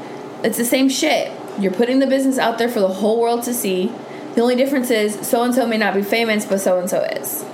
It's 0.44 0.56
the 0.56 0.64
same 0.64 0.88
shit. 0.88 1.32
You're 1.58 1.72
putting 1.72 1.98
the 1.98 2.06
business 2.06 2.38
out 2.38 2.58
there 2.58 2.68
for 2.68 2.78
the 2.78 2.86
whole 2.88 3.20
world 3.20 3.42
to 3.42 3.52
see. 3.52 3.90
The 4.36 4.40
only 4.40 4.54
difference 4.54 4.90
is 4.90 5.26
so 5.26 5.42
and 5.42 5.52
so 5.52 5.66
may 5.66 5.78
not 5.78 5.92
be 5.92 6.02
famous, 6.02 6.44
but 6.46 6.60
so 6.60 6.78
and 6.78 6.88
so 6.88 7.02
is. 7.02 7.44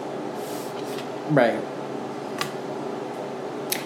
Right. 1.31 1.61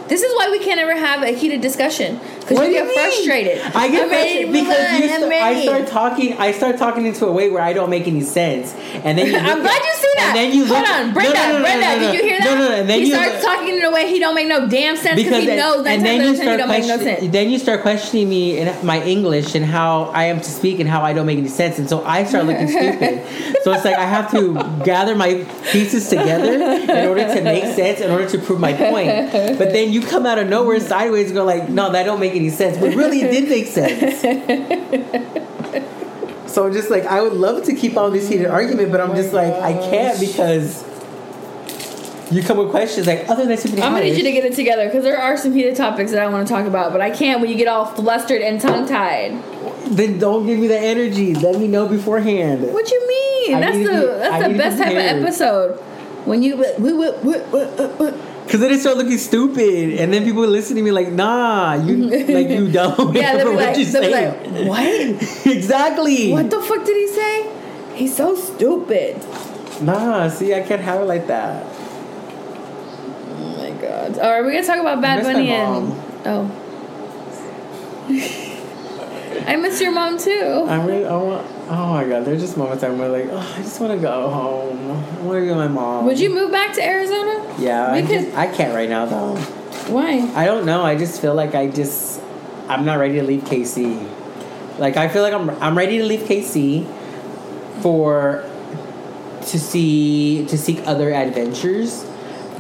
This 0.09 0.22
is 0.22 0.33
why 0.37 0.51
we 0.51 0.61
can't 0.61 0.79
ever 0.79 0.96
have 0.96 1.22
a 1.22 1.31
heated 1.31 1.61
discussion 1.61 2.20
because 2.46 2.59
What 2.59 2.68
you 2.68 2.74
get 2.74 2.87
mean? 2.87 2.94
frustrated. 2.94 3.59
I 3.74 3.88
get 3.90 4.02
I'm 4.04 4.09
frustrated 4.09 4.52
because 4.52 5.00
you 5.00 5.09
st- 5.09 5.32
I 5.32 5.62
start 5.64 5.87
talking. 5.88 6.32
I 6.38 6.52
start 6.52 6.78
talking 6.78 7.04
into 7.06 7.26
a 7.26 7.32
way 7.32 7.50
where 7.50 7.62
I 7.62 7.72
don't 7.72 7.90
make 7.90 8.06
any 8.06 8.20
sense, 8.22 8.72
and 9.04 9.18
then 9.18 9.26
you 9.26 9.37
I'm 9.50 9.61
glad 9.62 9.82
you 9.82 9.94
see 9.94 10.12
that. 10.16 10.26
And 10.28 10.37
then 10.37 10.54
you 10.56 10.66
Hold 10.66 10.80
look- 10.80 10.90
on, 10.90 11.12
Brenda, 11.12 11.35
No, 11.35 11.42
no, 11.46 11.52
no, 11.59 11.61
Brenda, 11.62 11.98
did 12.00 12.14
you 12.14 12.22
hear 12.22 12.38
that? 12.38 12.44
No, 12.44 12.54
no, 12.54 12.68
no. 12.68 12.74
And 12.76 12.88
then 12.88 13.00
he 13.00 13.06
you 13.09 13.14
starts 13.14 13.44
talking 13.44 13.76
in 13.76 13.85
a 13.85 13.90
way 13.90 14.09
he 14.09 14.18
don't 14.20 14.35
make 14.35 14.46
no 14.48 14.68
damn 14.68 14.96
sense 14.96 15.16
because 15.22 15.42
he 15.42 15.56
knows 15.56 15.85
that 15.85 15.94
and 15.96 16.04
then 16.06 16.20
you 16.22 16.37
start 16.37 16.59
don't 16.59 16.68
make 16.68 16.87
no 16.87 16.98
sense. 16.98 17.26
then 17.32 17.50
you 17.50 17.59
start 17.59 17.82
questioning 17.82 18.28
me 18.28 18.59
in 18.59 18.87
my 18.87 19.02
English 19.02 19.54
and 19.54 19.64
how 19.64 20.04
I 20.14 20.24
am 20.24 20.38
to 20.40 20.50
speak 20.50 20.78
and 20.80 20.88
how 20.88 21.02
I 21.02 21.12
don't 21.12 21.26
make 21.26 21.38
any 21.38 21.48
sense, 21.48 21.78
and 21.78 21.88
so 21.88 22.04
I 22.04 22.24
start 22.24 22.46
looking 22.46 22.68
stupid. 22.68 23.22
So 23.66 23.72
it's 23.72 23.85
like 23.85 23.96
I 23.96 24.04
have 24.04 24.30
to 24.30 24.54
gather 24.85 25.16
my 25.16 25.44
pieces 25.72 26.09
together 26.09 26.52
in 26.54 27.09
order 27.09 27.26
to 27.35 27.42
make 27.42 27.64
sense, 27.74 28.00
in 28.00 28.12
order 28.12 28.28
to 28.28 28.38
prove 28.38 28.61
my 28.61 28.72
point. 28.72 29.32
But 29.59 29.72
then 29.72 29.92
you 29.92 30.02
come 30.02 30.24
out 30.24 30.38
of 30.38 30.46
nowhere 30.48 30.78
sideways 30.78 31.26
and 31.26 31.35
go 31.35 31.44
like, 31.44 31.68
"No, 31.68 31.90
that 31.90 32.04
don't 32.04 32.20
make 32.20 32.36
any 32.37 32.51
sense," 32.51 32.79
but 32.79 32.94
really 32.94 33.20
it 33.22 33.31
did 33.31 33.49
make 33.57 33.66
sense. 33.66 34.22
So 36.46 36.64
I'm 36.66 36.72
just 36.72 36.88
like, 36.90 37.05
I 37.05 37.20
would 37.20 37.35
love 37.35 37.64
to 37.64 37.75
keep 37.75 37.96
on 37.99 38.12
this 38.12 38.29
heated 38.29 38.46
argument, 38.46 38.90
but 38.90 39.01
I'm 39.01 39.14
just 39.14 39.35
oh 39.35 39.37
like, 39.37 39.53
I 39.55 39.75
can't 39.75 40.18
because 40.18 40.85
You 42.31 42.42
come 42.42 42.57
with 42.59 42.70
questions 42.70 43.07
like 43.07 43.29
other 43.29 43.44
than 43.46 43.57
Tiffany 43.57 43.83
I'm 43.83 43.92
gonna 43.92 44.05
need 44.05 44.16
you 44.16 44.25
to 44.25 44.33
get 44.33 44.44
it 44.44 44.55
together 44.55 44.87
because 44.87 45.05
there 45.05 45.18
are 45.18 45.37
some 45.37 45.53
heated 45.53 45.77
topics 45.77 46.11
that 46.12 46.20
I 46.20 46.27
want 46.29 46.46
to 46.49 46.53
talk 46.53 46.66
about, 46.66 46.92
but 46.92 47.01
I 47.01 47.11
can't 47.11 47.40
when 47.40 47.51
you 47.51 47.57
get 47.57 47.68
all 47.68 47.85
flustered 47.85 48.40
and 48.42 48.61
tongue 48.61 48.87
tied. 48.88 49.33
Then 49.90 50.18
don't 50.18 50.46
give 50.46 50.59
me 50.59 50.66
the 50.66 50.79
energy. 50.79 51.35
Let 51.35 51.61
me 51.61 51.68
know 51.68 51.87
beforehand. 51.87 52.62
What 52.72 52.90
you 52.90 53.07
mean? 53.07 53.55
I 53.57 53.61
that's 53.61 53.77
the 53.77 53.83
be- 53.83 54.18
that's 54.18 54.44
I 54.44 54.49
the 54.49 54.59
best 54.59 54.79
type 54.79 54.92
of 54.92 54.96
episode. 54.96 55.79
When 56.25 56.42
you 56.42 56.57
what, 56.57 56.81
what, 57.22 57.99
what, 58.01 58.14
Cause 58.48 58.61
then 58.61 58.70
it 58.70 58.80
started 58.80 59.02
looking 59.02 59.18
stupid, 59.18 59.98
and 59.98 60.12
then 60.12 60.24
people 60.24 60.40
would 60.40 60.50
listen 60.50 60.76
to 60.76 60.82
me 60.82 60.92
like, 60.92 61.11
"Nah, 61.11 61.74
you 61.74 61.96
like 61.96 62.48
you 62.48 62.70
don't." 62.80 63.14
yeah, 63.14 63.37
they'll 63.37 63.50
be 63.50 63.56
what 63.56 63.66
like, 63.66 63.76
you 63.76 63.85
they'll 63.87 64.02
be 64.02 64.09
like, 64.09 64.68
what? 64.68 65.46
exactly. 65.46 66.32
What 66.32 66.48
the 66.48 66.61
fuck 66.62 66.85
did 66.85 66.96
he 66.96 67.09
say? 67.09 67.52
He's 67.94 68.16
so 68.16 68.37
stupid. 68.37 69.16
Nah, 69.82 70.28
see, 70.28 70.54
I 70.54 70.62
can't 70.62 70.80
have 70.80 71.00
it 71.00 71.06
like 71.06 71.26
that. 71.26 71.66
Oh 71.66 73.56
my 73.59 73.70
god. 73.82 74.18
All 74.18 74.30
right, 74.30 74.42
we're 74.42 74.52
gonna 74.52 74.66
talk 74.66 74.78
about 74.78 75.00
Bad 75.00 75.24
Bunny 75.24 75.50
and 75.50 75.92
oh. 76.26 76.50
I 79.46 79.57
miss 79.57 79.81
your 79.81 79.92
mom 79.92 80.18
too. 80.18 80.66
I'm 80.68 80.87
really, 80.87 81.05
I 81.07 81.16
want. 81.16 81.46
Oh 81.68 81.92
my 81.92 82.05
god, 82.07 82.25
there's 82.25 82.40
just 82.40 82.57
moments 82.57 82.83
I'm 82.85 82.99
like, 82.99 83.27
oh, 83.31 83.55
I 83.57 83.62
just 83.62 83.81
want 83.81 83.92
to 83.92 83.99
go 83.99 84.29
home. 84.31 84.90
I 84.90 85.22
want 85.22 85.37
to 85.38 85.40
be 85.42 85.49
with 85.49 85.57
my 85.57 85.68
mom. 85.68 86.07
Would 86.07 86.18
you 86.20 86.33
move 86.33 86.51
back 86.53 86.75
to 86.75 86.85
Arizona? 86.85 87.55
Yeah, 87.59 87.90
I, 87.92 88.03
could- 88.03 88.35
I 88.35 88.46
can't 88.55 88.75
right 88.75 88.88
now 88.88 89.07
though. 89.07 89.37
Why? 89.92 90.20
I 90.35 90.44
don't 90.46 90.64
know. 90.66 90.83
I 90.83 90.96
just 90.96 91.20
feel 91.20 91.35
like 91.35 91.55
I 91.55 91.68
just 91.68 92.20
I'm 92.68 92.85
not 92.85 92.99
ready 92.99 93.14
to 93.14 93.22
leave 93.25 93.42
KC. 93.42 94.79
Like 94.79 94.96
I 94.96 95.09
feel 95.09 95.22
like 95.22 95.33
I'm 95.35 95.51
I'm 95.62 95.77
ready 95.77 95.99
to 95.99 96.05
leave 96.05 96.20
KC 96.20 96.87
for 97.83 98.44
to 99.42 99.59
see 99.61 100.44
to 100.46 100.59
seek 100.59 100.81
other 100.87 101.12
adventures, 101.12 102.05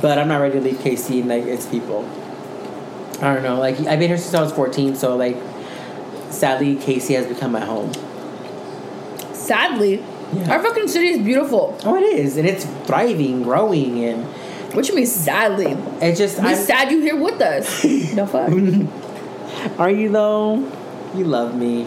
but 0.00 0.18
I'm 0.18 0.28
not 0.28 0.40
ready 0.40 0.54
to 0.58 0.60
leave 0.64 0.76
KC 0.78 1.20
and 1.20 1.28
like 1.28 1.44
its 1.44 1.66
people. 1.66 2.08
I 3.20 3.34
don't 3.34 3.42
know. 3.42 3.58
Like 3.58 3.78
I've 3.80 3.98
been 3.98 4.08
here 4.08 4.18
since 4.18 4.34
I 4.34 4.42
was 4.42 4.52
14, 4.52 4.94
so 4.94 5.16
like 5.16 5.36
sadly 6.30 6.76
KC 6.76 7.14
has 7.16 7.26
become 7.26 7.52
my 7.52 7.60
home. 7.64 7.92
Sadly, 9.32 10.02
Yeah. 10.34 10.52
our 10.52 10.62
fucking 10.62 10.88
city 10.88 11.08
is 11.08 11.18
beautiful. 11.22 11.78
Oh, 11.84 11.96
it 11.96 12.02
is, 12.02 12.36
and 12.36 12.48
it's 12.48 12.64
thriving, 12.86 13.42
growing, 13.42 14.04
and 14.04 14.24
What 14.74 14.88
you 14.88 14.94
mean 14.96 15.06
sadly? 15.06 15.76
it 16.00 16.16
just. 16.16 16.40
We 16.40 16.48
I'm, 16.48 16.56
sad 16.56 16.90
you 16.90 17.00
here 17.00 17.16
with 17.16 17.40
us. 17.40 17.84
no 18.14 18.26
fuck. 18.34 18.50
Are 19.78 19.90
you 19.90 20.08
though? 20.10 20.70
You 21.14 21.24
love 21.24 21.54
me. 21.54 21.86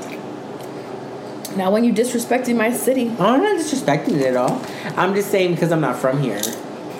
Now 1.58 1.72
when 1.72 1.84
you 1.84 1.92
disrespecting 1.94 2.56
my 2.56 2.72
city, 2.72 3.12
Oh, 3.20 3.26
I'm 3.26 3.44
not 3.44 3.58
disrespecting 3.58 4.16
it 4.22 4.28
at 4.28 4.38
all. 4.38 4.62
I'm 4.96 5.14
just 5.14 5.30
saying 5.30 5.52
because 5.56 5.72
I'm 5.72 5.82
not 5.82 5.98
from 5.98 6.22
here. 6.22 6.42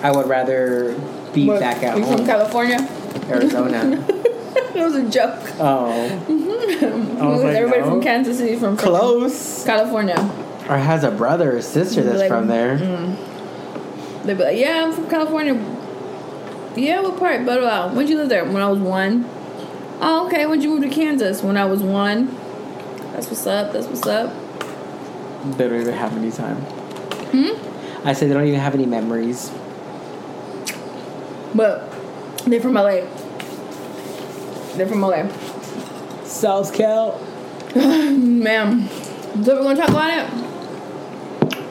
I 0.02 0.10
would 0.10 0.26
rather 0.28 0.94
be 1.32 1.46
What, 1.46 1.60
back 1.60 1.82
at 1.82 1.96
you 1.96 2.04
from 2.04 2.18
home, 2.18 2.26
California? 2.26 2.78
Arizona. 3.28 4.06
it 4.74 4.82
was 4.82 4.94
a 4.94 5.08
joke. 5.08 5.38
oh, 5.58 5.90
I 5.90 7.26
was 7.26 7.42
like, 7.42 7.56
Everybody 7.56 7.80
no. 7.82 7.90
from 7.90 8.02
Kansas 8.02 8.38
City 8.38 8.56
from 8.56 8.76
close. 8.76 9.64
California. 9.64 10.16
Or 10.68 10.76
has 10.78 11.02
a 11.04 11.10
brother 11.10 11.56
or 11.56 11.62
sister 11.62 12.02
that's 12.02 12.18
Like, 12.20 12.28
from 12.28 12.46
there. 12.46 12.76
They'd 14.24 14.36
be 14.36 14.44
like, 14.44 14.58
"Yeah, 14.58 14.84
I'm 14.84 14.92
from 14.92 15.08
California." 15.08 15.54
Yeah, 16.76 17.00
what 17.00 17.18
part? 17.18 17.44
But 17.44 17.62
uh, 17.64 17.88
when'd 17.90 18.08
you 18.08 18.16
live 18.18 18.28
there? 18.28 18.44
When 18.44 18.62
I 18.62 18.68
was 18.68 18.78
one. 18.78 19.24
Oh, 20.00 20.26
okay. 20.26 20.46
When'd 20.46 20.62
you 20.62 20.70
move 20.70 20.82
to 20.82 20.88
Kansas? 20.88 21.42
When 21.42 21.56
I 21.56 21.64
was 21.64 21.82
one. 21.82 22.26
That's 23.12 23.26
what's 23.28 23.46
up. 23.46 23.72
That's 23.72 23.86
what's 23.88 24.06
up. 24.06 24.32
They 25.56 25.66
don't 25.68 25.80
even 25.80 25.94
have 25.94 26.16
any 26.16 26.30
time. 26.30 26.56
Hmm. 27.32 28.06
I 28.06 28.12
said 28.12 28.30
they 28.30 28.34
don't 28.34 28.46
even 28.46 28.60
have 28.60 28.74
any 28.74 28.86
memories. 28.86 29.50
But 31.54 31.90
they're 32.46 32.60
from 32.60 32.74
LA. 32.74 33.00
They're 34.76 34.86
from 34.86 35.00
LA. 35.02 35.28
South 36.24 36.72
Cal. 36.74 37.18
Ma'am. 37.74 38.88
So 39.44 39.56
we're 39.56 39.62
gonna 39.62 39.76
talk 39.76 39.90
about 39.90 40.10
it. 40.10 40.26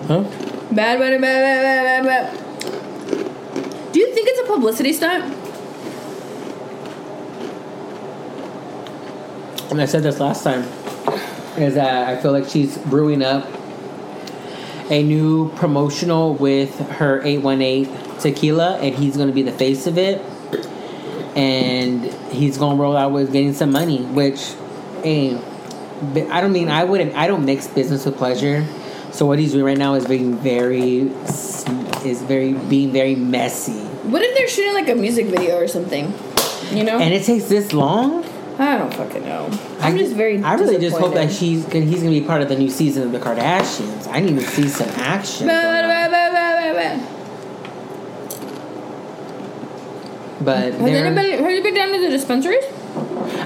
Huh? 0.07 0.23
Bad, 0.71 0.99
bad, 0.99 1.21
bad, 1.21 1.21
bad, 1.21 1.61
bad, 1.61 2.03
bad, 2.03 2.33
bad. 2.33 3.91
Do 3.91 3.99
you 3.99 4.13
think 4.13 4.27
it's 4.29 4.39
a 4.39 4.53
publicity 4.53 4.93
stunt? 4.93 5.23
And 9.71 9.81
I 9.81 9.85
said 9.85 10.03
this 10.03 10.19
last 10.19 10.43
time. 10.43 10.63
Is 11.57 11.75
that 11.75 12.07
I 12.07 12.21
feel 12.21 12.31
like 12.31 12.47
she's 12.47 12.77
brewing 12.77 13.21
up 13.21 13.47
a 14.89 15.03
new 15.03 15.49
promotional 15.53 16.33
with 16.35 16.79
her 16.79 17.21
818 17.23 18.19
tequila, 18.19 18.77
and 18.77 18.95
he's 18.95 19.15
going 19.15 19.27
to 19.27 19.33
be 19.33 19.43
the 19.43 19.51
face 19.51 19.85
of 19.85 19.97
it. 19.97 20.21
And 21.35 22.05
he's 22.31 22.57
going 22.57 22.77
to 22.77 22.81
roll 22.81 22.95
out 22.97 23.11
with 23.11 23.31
getting 23.31 23.53
some 23.53 23.71
money, 23.71 24.01
which, 24.03 24.53
hey, 25.03 25.35
I 26.29 26.41
don't 26.41 26.51
mean 26.53 26.69
I 26.69 26.83
wouldn't. 26.83 27.15
I 27.15 27.27
don't 27.27 27.45
mix 27.45 27.67
business 27.67 28.05
with 28.05 28.17
pleasure. 28.17 28.65
So 29.11 29.25
what 29.25 29.39
he's 29.39 29.51
doing 29.51 29.65
right 29.65 29.77
now 29.77 29.95
is 29.95 30.05
being 30.05 30.37
very, 30.37 30.99
is 32.05 32.21
very 32.21 32.53
being 32.53 32.91
very 32.91 33.15
messy. 33.15 33.73
What 34.09 34.21
if 34.21 34.35
they're 34.37 34.47
shooting 34.47 34.73
like 34.73 34.87
a 34.89 34.95
music 34.95 35.27
video 35.27 35.57
or 35.57 35.67
something? 35.67 36.13
You 36.71 36.83
know? 36.83 36.99
And 36.99 37.13
it 37.13 37.23
takes 37.23 37.45
this 37.45 37.73
long. 37.73 38.23
I 38.59 38.77
don't 38.77 38.93
fucking 38.93 39.23
know. 39.23 39.45
I'm 39.79 39.95
I 39.95 39.97
just 39.97 40.13
very. 40.15 40.41
I 40.43 40.53
really 40.55 40.77
just 40.79 40.97
hope 40.97 41.13
that 41.13 41.31
she's 41.31 41.63
gonna- 41.65 41.85
he's 41.85 41.99
gonna 42.03 42.11
be 42.11 42.21
part 42.21 42.41
of 42.41 42.49
the 42.49 42.57
new 42.57 42.69
season 42.69 43.03
of 43.03 43.11
the 43.13 43.19
Kardashians. 43.19 44.07
I 44.11 44.19
need 44.19 44.35
to 44.35 44.45
see 44.45 44.67
some 44.67 44.89
action. 44.97 45.47
But 50.49 50.73
Has 50.73 50.81
anybody 50.89 51.31
have 51.33 51.51
you 51.51 51.61
been 51.61 51.75
down 51.75 51.91
to 51.91 51.99
the 52.01 52.09
dispensaries? 52.09 52.63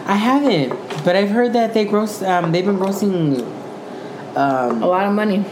I 0.05 0.15
haven't, 0.15 0.69
but 1.03 1.15
I've 1.17 1.29
heard 1.29 1.51
that 1.53 1.73
they 1.73 1.83
gross. 1.85 2.21
Um, 2.21 2.51
they've 2.53 2.65
been 2.65 2.77
grossing 2.77 3.39
A 4.35 4.39
um, 4.39 4.79
lot 4.81 5.05
of 5.05 5.13
money. 5.13 5.43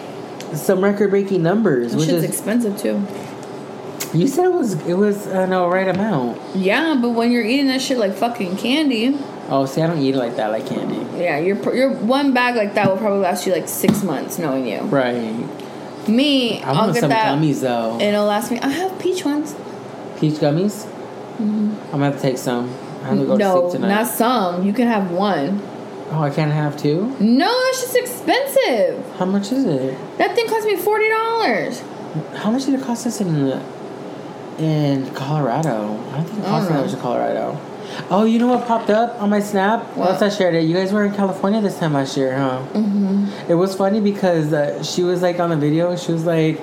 some 0.54 0.82
record-breaking 0.84 1.44
numbers. 1.44 1.92
That 1.92 2.00
Which 2.00 2.10
is, 2.10 2.24
expensive 2.24 2.78
too. 2.78 3.06
you 4.18 4.28
said 4.28 4.46
it 4.46 4.54
was 4.54 4.74
it 4.88 4.94
was 4.94 5.28
an 5.28 5.52
all 5.52 5.70
right 5.70 5.88
amount. 5.90 6.40
Yeah, 6.56 6.98
but 7.02 7.10
when 7.12 7.32
you're 7.32 7.44
eating 7.46 7.68
that 7.68 7.82
shit 7.82 7.98
like 7.98 8.14
fucking 8.14 8.56
candy, 8.58 9.18
Oh, 9.50 9.66
see, 9.66 9.82
I 9.82 9.88
don't 9.88 10.00
eat 10.00 10.16
it 10.16 10.18
like 10.18 10.38
that, 10.38 10.52
like 10.52 10.66
candy. 10.68 11.06
yeah, 11.22 11.38
your 11.38 11.58
your 11.76 11.90
one 11.92 12.34
bag 12.34 12.56
like 12.56 12.76
that 12.76 12.88
will 12.90 12.98
probably 12.98 13.20
last 13.20 13.46
you 13.46 13.52
like 13.54 13.68
six 13.68 14.04
months, 14.04 14.40
knowing 14.40 14.66
you. 14.68 14.80
Right. 14.82 15.36
Me, 16.08 16.62
I 16.64 16.72
I'll 16.72 16.94
get 16.94 17.02
some 17.02 17.10
that. 17.10 17.38
gummies 17.38 17.60
though. 17.62 17.94
and 17.94 18.02
It'll 18.02 18.26
last 18.26 18.52
me. 18.52 18.60
I 18.60 18.70
have 18.70 18.98
peach 19.00 19.24
ones. 19.26 19.54
Peach 20.20 20.36
gummies. 20.36 20.88
I'm 21.42 21.92
gonna 21.92 22.06
have 22.06 22.16
to 22.16 22.22
take 22.22 22.38
some. 22.38 22.70
I 23.04 23.08
have 23.08 23.18
to 23.20 23.26
go 23.26 23.32
Mm-hmm. 23.34 23.38
no, 23.38 23.62
to 23.64 23.70
sleep 23.72 23.82
tonight. 23.82 23.96
not 23.96 24.08
some. 24.08 24.64
You 24.66 24.74
can 24.74 24.88
have 24.88 25.12
one. 25.12 25.62
oh, 26.12 26.22
I 26.22 26.30
can't 26.30 26.52
have 26.52 26.78
two. 26.78 27.16
No, 27.20 27.48
that's 27.66 27.82
just 27.82 27.96
expensive. 27.96 29.04
How 29.18 29.26
much 29.26 29.52
is 29.52 29.66
it? 29.66 29.98
That 30.18 30.36
thing 30.36 30.48
cost 30.48 30.66
me 30.68 30.76
forty 30.76 31.10
dollars. 31.10 31.82
How 32.36 32.52
much 32.52 32.66
did 32.66 32.76
it 32.76 32.84
cost 32.84 33.08
us 33.08 33.22
in 33.22 33.62
in 34.60 35.10
Colorado? 35.16 35.98
I 36.12 36.18
don't 36.18 36.26
think 36.26 36.40
it 36.40 36.46
cost 36.46 36.70
that 36.70 36.84
much 36.86 36.94
in 36.94 37.00
Colorado. 37.00 37.60
Oh, 38.10 38.24
you 38.24 38.40
know 38.40 38.48
what 38.48 38.68
popped 38.68 38.90
up 38.90 39.22
on 39.22 39.30
my 39.30 39.40
snap? 39.42 39.84
What? 39.98 40.12
Once 40.12 40.22
I 40.22 40.30
shared 40.30 40.56
it, 40.56 40.62
you 40.64 40.74
guys 40.74 40.94
were 40.94 41.04
in 41.06 41.14
California 41.14 41.60
this 41.62 41.78
time 41.78 41.94
last 41.94 42.16
year, 42.16 42.38
huh? 42.38 42.62
Mm-hmm. 42.74 43.52
It 43.52 43.56
was 43.56 43.76
funny 43.76 44.00
because 44.00 44.54
uh, 44.54 44.82
she 44.84 45.04
was 45.04 45.22
like 45.22 45.40
on 45.40 45.50
the 45.50 45.58
video. 45.58 45.96
She 45.98 46.12
was 46.14 46.24
like, 46.26 46.60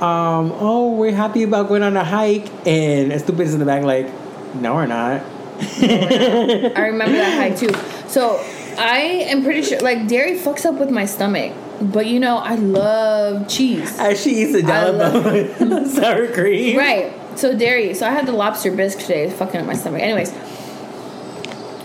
um, 0.00 0.52
"Oh, 0.58 0.94
we're 0.94 1.14
happy 1.14 1.42
about 1.42 1.68
going 1.68 1.82
on 1.82 1.96
a 1.96 2.04
hike," 2.04 2.48
and 2.66 3.18
Stupid 3.20 3.42
is 3.42 3.54
in 3.54 3.60
the 3.60 3.66
back 3.66 3.84
like, 3.84 4.08
"No, 4.54 4.74
we're 4.74 4.86
not." 4.86 5.22
I 5.60 6.88
remember 6.90 7.16
that 7.16 7.36
hike 7.38 7.58
too. 7.58 7.70
So 8.08 8.38
I 8.78 8.98
am 9.28 9.42
pretty 9.44 9.62
sure 9.62 9.80
like 9.80 10.08
dairy 10.08 10.36
fucks 10.36 10.64
up 10.64 10.76
with 10.76 10.90
my 10.90 11.06
stomach. 11.06 11.52
But 11.80 12.06
you 12.06 12.20
know, 12.20 12.36
I 12.36 12.54
love 12.54 13.48
cheese. 13.48 13.98
As 13.98 14.22
she 14.22 14.30
eats 14.42 14.54
a 14.54 14.62
Jell-O 14.62 15.84
sour 15.88 16.28
cream. 16.32 16.76
Right. 16.78 17.12
So 17.36 17.56
dairy. 17.56 17.94
So 17.94 18.06
I 18.06 18.10
had 18.10 18.26
the 18.26 18.32
lobster 18.32 18.70
bisque 18.70 19.00
today, 19.00 19.24
it's 19.24 19.34
fucking 19.34 19.60
up 19.60 19.66
my 19.66 19.74
stomach. 19.74 20.00
Anyways, 20.00 20.32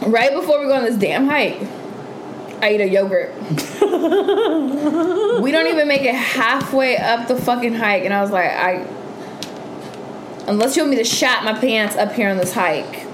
right 0.07 0.33
before 0.33 0.59
we 0.59 0.67
go 0.67 0.75
on 0.75 0.83
this 0.83 0.97
damn 0.97 1.27
hike, 1.27 1.61
I 2.61 2.73
eat 2.73 2.81
a 2.81 2.87
yogurt. 2.87 3.33
we 5.41 5.51
don't 5.51 5.67
even 5.67 5.87
make 5.87 6.01
it 6.01 6.15
halfway 6.15 6.97
up 6.97 7.27
the 7.27 7.35
fucking 7.35 7.73
hike, 7.73 8.03
and 8.05 8.13
I 8.13 8.21
was 8.21 8.31
like, 8.31 8.51
I 8.51 8.85
unless 10.47 10.75
you 10.75 10.81
want 10.83 10.91
me 10.91 10.97
to 10.97 11.03
shat 11.03 11.43
my 11.43 11.53
pants 11.53 11.95
up 11.95 12.11
here 12.13 12.29
on 12.29 12.37
this 12.37 12.53
hike, 12.53 13.05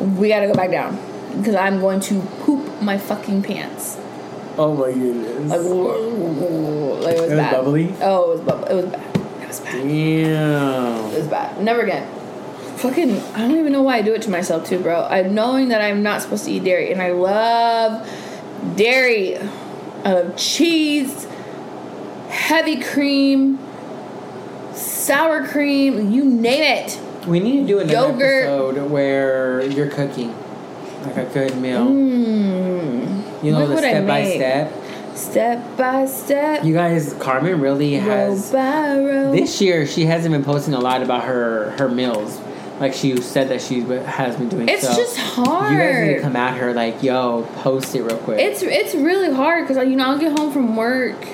we 0.00 0.28
gotta 0.28 0.46
go 0.46 0.54
back 0.54 0.70
down. 0.70 0.96
Because 1.36 1.54
I'm 1.54 1.80
going 1.80 2.00
to 2.00 2.20
poop 2.40 2.80
my 2.82 2.96
fucking 2.98 3.42
pants. 3.42 3.96
Oh 4.56 4.74
my 4.74 4.92
goodness. 4.92 5.50
Like, 5.50 5.60
like 7.04 7.16
it 7.16 7.20
was 7.20 7.30
It 7.30 7.30
was 7.30 7.38
bad. 7.38 7.52
bubbly? 7.52 7.94
Oh, 8.00 8.24
it 8.24 8.34
was 8.34 8.40
bubbly. 8.40 8.70
It 8.70 8.74
was 8.74 8.86
bad. 8.86 9.16
It 9.16 9.46
was 9.46 9.60
bad. 9.60 9.72
Damn. 9.72 11.12
It 11.12 11.18
was 11.18 11.26
bad. 11.28 11.62
Never 11.62 11.82
again. 11.82 12.08
Fucking, 12.78 13.20
I 13.34 13.38
don't 13.38 13.56
even 13.58 13.72
know 13.72 13.82
why 13.82 13.96
I 13.96 14.02
do 14.02 14.14
it 14.14 14.22
to 14.22 14.30
myself 14.30 14.64
too, 14.66 14.80
bro. 14.80 15.04
I'm 15.04 15.34
knowing 15.34 15.68
that 15.68 15.80
I'm 15.80 16.02
not 16.02 16.22
supposed 16.22 16.44
to 16.46 16.50
eat 16.50 16.64
dairy, 16.64 16.90
and 16.92 17.00
I 17.02 17.10
love 17.12 18.08
dairy. 18.76 19.36
I 20.04 20.12
love 20.12 20.36
cheese, 20.36 21.26
heavy 22.28 22.80
cream, 22.82 23.58
sour 24.74 25.46
cream, 25.46 26.12
you 26.12 26.24
name 26.24 26.86
it. 26.86 27.00
We 27.26 27.40
need 27.40 27.62
to 27.62 27.66
do 27.66 27.78
another 27.80 28.08
Yogurt. 28.12 28.44
episode 28.44 28.90
where 28.90 29.62
you're 29.62 29.90
cooking, 29.90 30.34
like 31.04 31.16
a 31.16 31.24
good 31.26 31.56
meal. 31.58 31.86
Mmm. 31.86 33.44
You 33.44 33.52
know 33.52 33.60
Look 33.66 33.70
the 33.70 33.78
step 33.78 34.06
by 34.06 34.24
step. 34.34 34.72
Step 35.16 35.76
by 35.76 36.06
step. 36.06 36.64
You 36.64 36.72
guys, 36.72 37.14
Carmen 37.14 37.60
really 37.60 37.94
has. 37.94 38.50
This 38.50 39.60
year, 39.60 39.86
she 39.86 40.04
hasn't 40.06 40.32
been 40.32 40.44
posting 40.44 40.74
a 40.74 40.80
lot 40.80 41.02
about 41.02 41.24
her 41.24 41.70
her 41.72 41.88
meals, 41.88 42.40
like 42.80 42.94
she 42.94 43.20
said 43.20 43.48
that 43.48 43.60
she 43.60 43.80
has 43.80 44.36
been 44.36 44.48
doing. 44.48 44.68
it's 44.68 44.86
so 44.86 44.94
just 44.94 45.16
hard. 45.16 45.72
You 45.72 45.78
guys 45.78 46.06
need 46.06 46.14
to 46.14 46.20
come 46.20 46.36
at 46.36 46.56
her 46.58 46.72
like, 46.72 47.02
yo, 47.02 47.42
post 47.56 47.94
it 47.94 48.02
real 48.02 48.18
quick. 48.18 48.38
It's 48.38 48.62
it's 48.62 48.94
really 48.94 49.34
hard 49.34 49.66
because 49.66 49.86
you 49.88 49.96
know 49.96 50.06
I'll 50.06 50.18
get 50.18 50.38
home 50.38 50.52
from 50.52 50.76
work, 50.76 51.26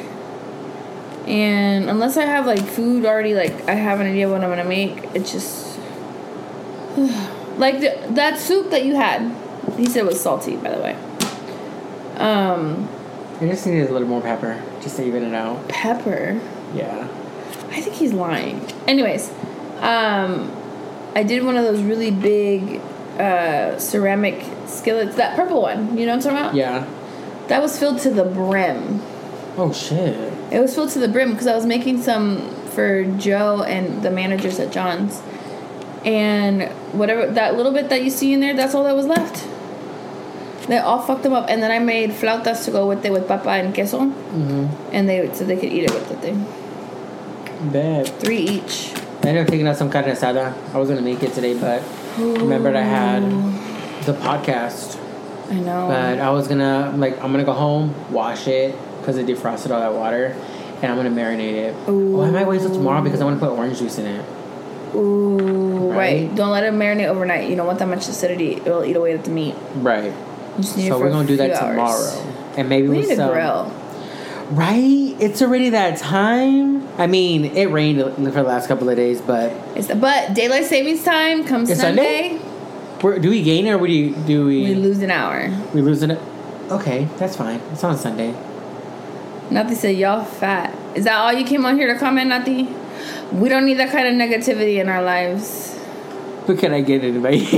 and 1.26 1.90
unless 1.90 2.16
I 2.16 2.24
have 2.24 2.46
like 2.46 2.64
food 2.64 3.04
already, 3.04 3.34
like 3.34 3.68
I 3.68 3.74
have 3.74 4.00
an 4.00 4.06
idea 4.06 4.28
what 4.28 4.42
I'm 4.42 4.50
gonna 4.50 4.64
make. 4.64 5.04
It's 5.14 5.32
just 5.32 5.78
like 7.58 7.80
the, 7.80 7.98
that 8.10 8.38
soup 8.38 8.70
that 8.70 8.84
you 8.84 8.94
had. 8.94 9.34
He 9.76 9.86
said 9.86 10.00
it 10.00 10.06
was 10.06 10.20
salty, 10.20 10.56
by 10.56 10.70
the 10.70 10.80
way. 10.80 10.96
Um, 12.16 12.88
I 13.40 13.46
just 13.46 13.66
needed 13.66 13.90
a 13.90 13.92
little 13.92 14.08
more 14.08 14.20
pepper 14.20 14.62
just 14.80 14.96
to 14.96 15.04
even 15.04 15.24
it 15.24 15.34
out. 15.34 15.68
pepper. 15.68 16.40
Yeah. 16.74 17.08
I 17.70 17.80
think 17.80 17.96
he's 17.96 18.12
lying. 18.12 18.60
Anyways, 18.86 19.32
um, 19.80 20.48
I 21.14 21.22
did 21.22 21.44
one 21.44 21.56
of 21.56 21.64
those 21.64 21.82
really 21.82 22.10
big 22.10 22.80
uh, 23.18 23.78
ceramic 23.78 24.44
skillets. 24.66 25.16
That 25.16 25.36
purple 25.36 25.62
one, 25.62 25.96
you 25.96 26.06
know 26.06 26.16
what 26.16 26.26
I'm 26.26 26.32
talking 26.32 26.38
about? 26.38 26.54
Yeah. 26.54 26.86
That 27.48 27.62
was 27.62 27.78
filled 27.78 28.00
to 28.00 28.10
the 28.10 28.24
brim. 28.24 29.00
Oh 29.56 29.72
shit. 29.72 30.32
It 30.52 30.60
was 30.60 30.74
filled 30.74 30.90
to 30.90 30.98
the 30.98 31.08
brim 31.08 31.32
because 31.32 31.46
I 31.46 31.54
was 31.54 31.66
making 31.66 32.02
some 32.02 32.50
for 32.66 33.04
Joe 33.18 33.62
and 33.62 34.02
the 34.02 34.10
managers 34.10 34.58
at 34.58 34.72
John's. 34.72 35.20
And 36.04 36.70
whatever, 36.92 37.26
that 37.30 37.56
little 37.56 37.72
bit 37.72 37.88
that 37.88 38.02
you 38.02 38.10
see 38.10 38.32
in 38.32 38.40
there, 38.40 38.54
that's 38.54 38.74
all 38.74 38.84
that 38.84 38.96
was 38.96 39.06
left. 39.06 39.48
They 40.68 40.78
all 40.78 41.00
fucked 41.00 41.22
them 41.22 41.32
up. 41.32 41.48
And 41.48 41.62
then 41.62 41.70
I 41.70 41.78
made 41.78 42.10
flautas 42.10 42.64
to 42.64 42.70
go 42.70 42.88
with 42.88 43.04
it 43.04 43.12
with 43.12 43.28
papa 43.28 43.50
and 43.50 43.74
queso. 43.74 44.00
Mm-hmm. 44.00 44.92
And 44.92 45.08
they 45.08 45.32
so 45.34 45.44
they 45.44 45.56
could 45.56 45.72
eat 45.72 45.84
it 45.84 45.94
with 45.94 46.08
the 46.08 46.16
thing. 46.16 46.44
Bad. 47.70 48.08
Three 48.20 48.38
each. 48.38 48.92
I 49.24 49.28
ended 49.28 49.44
up 49.44 49.48
taking 49.50 49.66
out 49.66 49.76
some 49.76 49.90
carne 49.90 50.04
asada. 50.04 50.52
I 50.74 50.78
was 50.78 50.88
gonna 50.90 51.00
make 51.00 51.22
it 51.22 51.32
today, 51.32 51.58
but 51.58 51.82
remembered 52.18 52.76
I 52.76 52.82
had 52.82 53.22
the 54.04 54.12
podcast. 54.12 54.98
I 55.50 55.54
know. 55.54 55.88
But 55.88 56.18
I 56.20 56.30
was 56.30 56.46
gonna 56.46 56.92
like 56.96 57.14
I'm 57.22 57.32
gonna 57.32 57.44
go 57.44 57.52
home, 57.54 57.94
wash 58.12 58.46
it 58.48 58.74
because 59.00 59.16
it 59.16 59.26
defrosted 59.26 59.70
all 59.70 59.80
that 59.80 59.94
water, 59.94 60.36
and 60.82 60.92
I'm 60.92 60.96
gonna 60.96 61.08
marinate 61.10 61.54
it. 61.54 61.74
Oh, 61.86 62.20
I 62.22 62.30
might 62.30 62.46
wait 62.46 62.60
till 62.60 62.72
tomorrow 62.74 63.02
because 63.02 63.20
I 63.22 63.24
want 63.24 63.40
to 63.40 63.46
put 63.46 63.56
orange 63.56 63.78
juice 63.78 63.98
in 63.98 64.06
it. 64.06 64.24
Ooh, 64.94 65.90
right. 65.90 65.96
Right. 66.28 66.34
Don't 66.34 66.50
let 66.50 66.64
it 66.64 66.72
marinate 66.74 67.06
overnight. 67.08 67.48
You 67.48 67.56
don't 67.56 67.66
want 67.66 67.78
that 67.78 67.88
much 67.88 68.06
acidity. 68.08 68.52
It'll 68.56 68.84
eat 68.84 68.94
away 68.96 69.14
at 69.14 69.24
the 69.24 69.30
meat. 69.30 69.54
Right. 69.76 70.04
You 70.56 70.62
just 70.62 70.76
need 70.76 70.86
it 70.86 70.90
So 70.90 70.98
we're 71.00 71.10
gonna 71.10 71.26
do 71.26 71.36
that 71.38 71.50
hours. 71.62 71.70
tomorrow, 72.14 72.34
and 72.58 72.68
maybe 72.68 72.88
We 72.88 72.98
need 73.00 73.10
a 73.12 73.16
some. 73.16 73.30
grill. 73.32 73.72
Right? 74.50 75.16
It's 75.20 75.40
already 75.42 75.70
that 75.70 75.98
time. 75.98 76.86
I 76.98 77.06
mean, 77.06 77.44
it 77.56 77.66
rained 77.70 78.00
for 78.00 78.30
the 78.30 78.42
last 78.42 78.68
couple 78.68 78.88
of 78.88 78.96
days, 78.96 79.20
but 79.20 79.50
It's 79.74 79.88
but 79.88 80.34
daylight 80.34 80.66
savings 80.66 81.02
time 81.02 81.44
comes 81.44 81.70
It's 81.70 81.80
Sunday. 81.80 82.38
we're, 83.02 83.18
do 83.18 83.30
we 83.30 83.42
gain 83.42 83.66
or 83.68 83.76
do 83.78 83.82
we 83.82 84.10
do 84.26 84.44
we 84.46 84.62
We 84.64 84.74
lose 84.74 85.00
an 85.00 85.10
hour. 85.10 85.50
we 85.72 85.80
losing 85.80 86.10
it? 86.10 86.20
Okay, 86.70 87.08
that's 87.16 87.36
fine. 87.36 87.60
It's 87.72 87.82
on 87.84 87.96
Sunday. 87.96 88.34
Nati 89.50 89.74
said, 89.74 89.96
"Y'all 89.96 90.24
fat." 90.24 90.74
Is 90.94 91.04
that 91.04 91.16
all 91.16 91.32
you 91.32 91.44
came 91.44 91.64
on 91.66 91.76
here 91.76 91.92
to 91.92 91.98
comment, 91.98 92.28
Nati? 92.28 92.68
We 93.32 93.48
don't 93.48 93.64
need 93.66 93.74
that 93.78 93.90
kind 93.90 94.06
of 94.08 94.14
negativity 94.14 94.78
in 94.80 94.88
our 94.88 95.02
lives. 95.02 95.78
But 96.46 96.58
can 96.58 96.72
I 96.72 96.80
get 96.82 97.02
an 97.02 97.16
invite? 97.16 97.42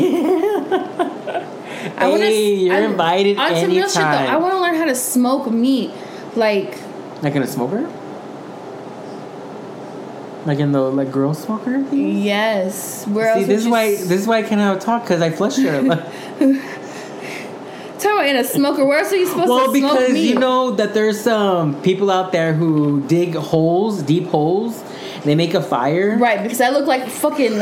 I 1.99 2.09
wanna, 2.09 2.24
hey, 2.24 2.55
you're 2.55 2.74
I- 2.74 2.78
invited 2.80 3.39
on 3.39 3.55
some 3.57 3.70
real 3.70 3.89
shit 3.89 3.95
though. 3.95 4.01
I 4.03 4.37
want 4.37 4.55
to 4.55 4.61
learn 4.61 4.74
how 4.76 4.84
to 4.87 4.95
smoke 4.95 5.51
meat, 5.51 5.91
like 6.37 6.76
Like 7.22 7.34
in 7.34 7.43
a 7.43 7.47
smoker? 7.47 7.89
Like 10.47 10.59
in 10.61 10.70
the 10.72 10.80
like 10.80 11.11
girl 11.11 11.34
smoker? 11.34 11.82
thing? 11.84 12.18
yes. 12.18 13.05
Where 13.07 13.34
See, 13.34 13.41
else? 13.41 13.49
this 13.49 13.61
is 13.62 13.68
why 13.68 13.84
s- 13.89 14.07
this 14.07 14.20
is 14.22 14.26
why 14.28 14.39
I 14.39 14.43
cannot 14.45 14.80
talk 14.80 15.03
because 15.03 15.20
I 15.20 15.30
flushed 15.30 15.59
her. 15.59 15.82
Talking 17.99 18.12
about 18.12 18.26
in 18.26 18.37
a 18.37 18.45
smoker. 18.45 18.84
Where 18.84 18.99
else 19.01 19.12
are 19.12 19.16
you 19.16 19.26
supposed 19.26 19.49
well, 19.49 19.72
to 19.72 19.78
smoke 19.78 19.82
Well, 19.95 19.97
because 20.03 20.12
meat? 20.12 20.28
you 20.28 20.39
know 20.39 20.70
that 20.72 20.93
there's 20.95 21.18
some 21.20 21.80
people 21.82 22.11
out 22.11 22.30
there 22.30 22.53
who 22.53 23.01
dig 23.09 23.34
holes, 23.34 24.03
deep 24.03 24.26
holes. 24.26 24.84
They 25.24 25.34
make 25.34 25.55
a 25.55 25.62
fire. 25.62 26.16
Right, 26.16 26.43
because 26.43 26.61
I 26.61 26.68
look 26.68 26.87
like 26.87 27.09
fucking 27.09 27.59